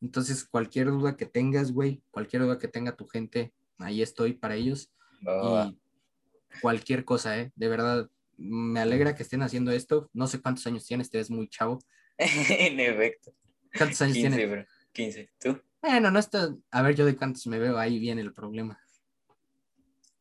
Entonces, 0.02 0.46
cualquier 0.46 0.88
duda 0.88 1.16
que 1.18 1.26
tengas, 1.26 1.72
güey, 1.72 2.04
cualquier 2.12 2.44
duda 2.44 2.58
que 2.60 2.68
tenga 2.68 2.96
tu 2.96 3.08
gente, 3.08 3.54
ahí 3.80 4.02
estoy 4.02 4.34
para 4.34 4.56
ellos. 4.56 4.92
Va. 5.28 5.68
Y 5.68 6.60
cualquier 6.62 7.06
cosa, 7.06 7.40
¿eh? 7.40 7.52
De 7.56 7.68
verdad, 7.68 8.10
me 8.38 8.80
alegra 8.80 9.16
que 9.16 9.24
estén 9.24 9.42
haciendo 9.42 9.72
esto. 9.72 10.10
No 10.14 10.28
sé 10.28 10.42
cuántos 10.42 10.66
años 10.68 10.86
tienes, 10.86 11.10
te 11.10 11.18
ves 11.18 11.30
muy 11.30 11.48
chavo. 11.48 11.80
en 12.18 12.80
efecto. 12.80 13.34
¿Cuántos 13.78 14.02
años 14.02 14.16
15, 14.16 14.30
tienes? 14.30 14.52
bro. 14.52 14.66
15. 14.94 15.30
¿Tú? 15.40 15.62
Bueno, 15.82 16.12
no 16.12 16.20
está. 16.20 16.54
A 16.72 16.82
ver, 16.82 16.96
yo 16.96 17.06
de 17.06 17.16
cuántos 17.16 17.48
me 17.48 17.60
veo, 17.60 17.78
ahí 17.78 18.00
viene 18.00 18.22
el 18.22 18.34
problema. 18.34 18.80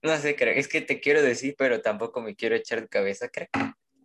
No 0.02 0.16
sé, 0.16 0.34
creo. 0.34 0.54
Es 0.54 0.68
que 0.68 0.80
te 0.80 1.00
quiero 1.00 1.22
decir, 1.22 1.54
pero 1.58 1.82
tampoco 1.82 2.20
me 2.20 2.34
quiero 2.34 2.56
echar 2.56 2.80
de 2.80 2.88
cabeza, 2.88 3.28
creo. 3.28 3.48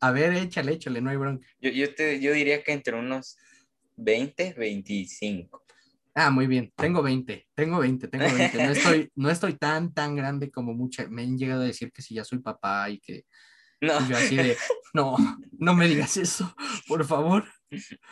A 0.02 0.12
ver, 0.12 0.34
échale, 0.34 0.74
échale, 0.74 1.00
no 1.00 1.10
hay 1.10 1.18
bronca. 1.18 1.48
Yo, 1.62 1.70
yo, 1.70 1.96
te, 1.96 2.20
yo 2.20 2.34
diría 2.34 2.64
que 2.64 2.74
entre 2.74 2.96
unos 2.96 3.38
20, 3.96 4.54
25. 4.54 5.65
Ah, 6.18 6.32
muy 6.32 6.48
bien. 6.48 6.72
Tengo 6.78 7.04
20, 7.04 7.46
tengo 7.54 7.80
20, 7.80 8.08
tengo 8.08 8.24
20. 8.34 8.64
No 8.64 8.72
estoy, 8.72 9.12
no 9.16 9.30
estoy 9.30 9.54
tan, 9.58 9.94
tan 9.94 10.16
grande 10.16 10.50
como 10.50 10.74
mucha. 10.74 11.08
Me 11.10 11.24
han 11.24 11.38
llegado 11.38 11.62
a 11.62 11.66
decir 11.66 11.92
que 11.92 12.02
si 12.02 12.16
ya 12.16 12.24
soy 12.24 12.40
papá 12.40 12.90
y 12.90 13.00
que 13.00 13.26
No, 13.82 14.00
y 14.00 14.08
yo 14.08 14.18
así 14.18 14.38
de, 14.38 14.56
no, 14.94 15.18
no 15.52 15.74
me 15.76 15.90
digas 15.90 16.16
eso, 16.16 16.56
por 16.88 17.04
favor. 17.04 17.44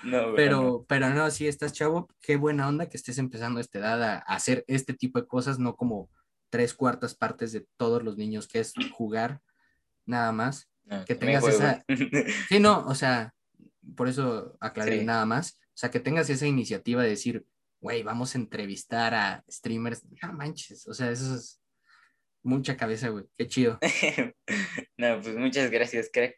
no, 0.03 0.35
Pero, 0.35 0.61
no. 0.61 0.85
pero 0.85 1.09
no, 1.11 1.31
sí 1.31 1.47
estás 1.47 1.71
chavo, 1.71 2.09
qué 2.19 2.35
buena 2.35 2.67
onda 2.67 2.89
que 2.89 2.97
estés 2.97 3.17
empezando 3.19 3.59
a 3.59 3.61
esta 3.61 3.79
edad 3.79 4.03
a, 4.03 4.17
hacer 4.17 4.65
este 4.67 4.93
tipo 4.93 5.21
de 5.21 5.25
cosas, 5.27 5.57
no 5.57 5.77
como 5.77 6.09
tres 6.49 6.73
cuartas 6.73 7.15
partes 7.15 7.53
de 7.53 7.65
todos 7.77 8.03
los 8.03 8.17
niños, 8.17 8.49
que 8.49 8.59
es 8.59 8.73
jugar 8.91 9.39
nada 10.05 10.33
más. 10.33 10.69
No, 10.83 11.05
que 11.05 11.13
me 11.13 11.19
tengas 11.21 11.47
esa- 11.47 11.85
Sí, 12.49 12.59
no, 12.59 12.85
o 12.85 12.95
sea, 12.95 13.33
por 13.95 14.09
eso 14.09 14.57
aclaré 14.59 14.99
Sí. 14.99 15.05
nada 15.05 15.25
más. 15.25 15.61
O 15.69 15.75
sea, 15.77 15.89
que 15.89 16.01
tengas 16.01 16.29
esa 16.29 16.45
iniciativa 16.45 17.01
de 17.01 17.09
decir, 17.09 17.45
güey, 17.83 18.01
vamos 18.01 18.33
a 18.33 18.37
entrevistar 18.37 19.13
a 19.13 19.43
streamers. 19.51 20.03
No 20.21 20.31
manches, 20.31 20.87
o 20.87 20.93
sea, 20.93 21.11
eso 21.11 21.35
es 21.35 21.61
mucha 22.41 22.77
cabeza, 22.77 23.09
güey. 23.09 23.25
Qué 23.35 23.45
chido. 23.47 23.77
no, 24.97 25.21
pues 25.21 25.35
muchas 25.35 25.69
gracias, 25.69 26.09
crack. 26.11 26.37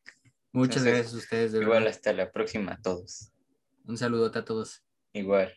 Muchas 0.51 0.77
Entonces, 0.77 0.93
gracias 0.93 1.13
a 1.13 1.17
ustedes, 1.17 1.51
de 1.51 1.59
Igual 1.61 1.83
verdad. 1.83 1.89
hasta 1.95 2.13
la 2.13 2.31
próxima 2.31 2.73
a 2.73 2.81
todos. 2.81 3.31
Un 3.83 3.95
saludote 3.95 4.39
a 4.39 4.45
todos. 4.45 4.83
Igual. 5.13 5.53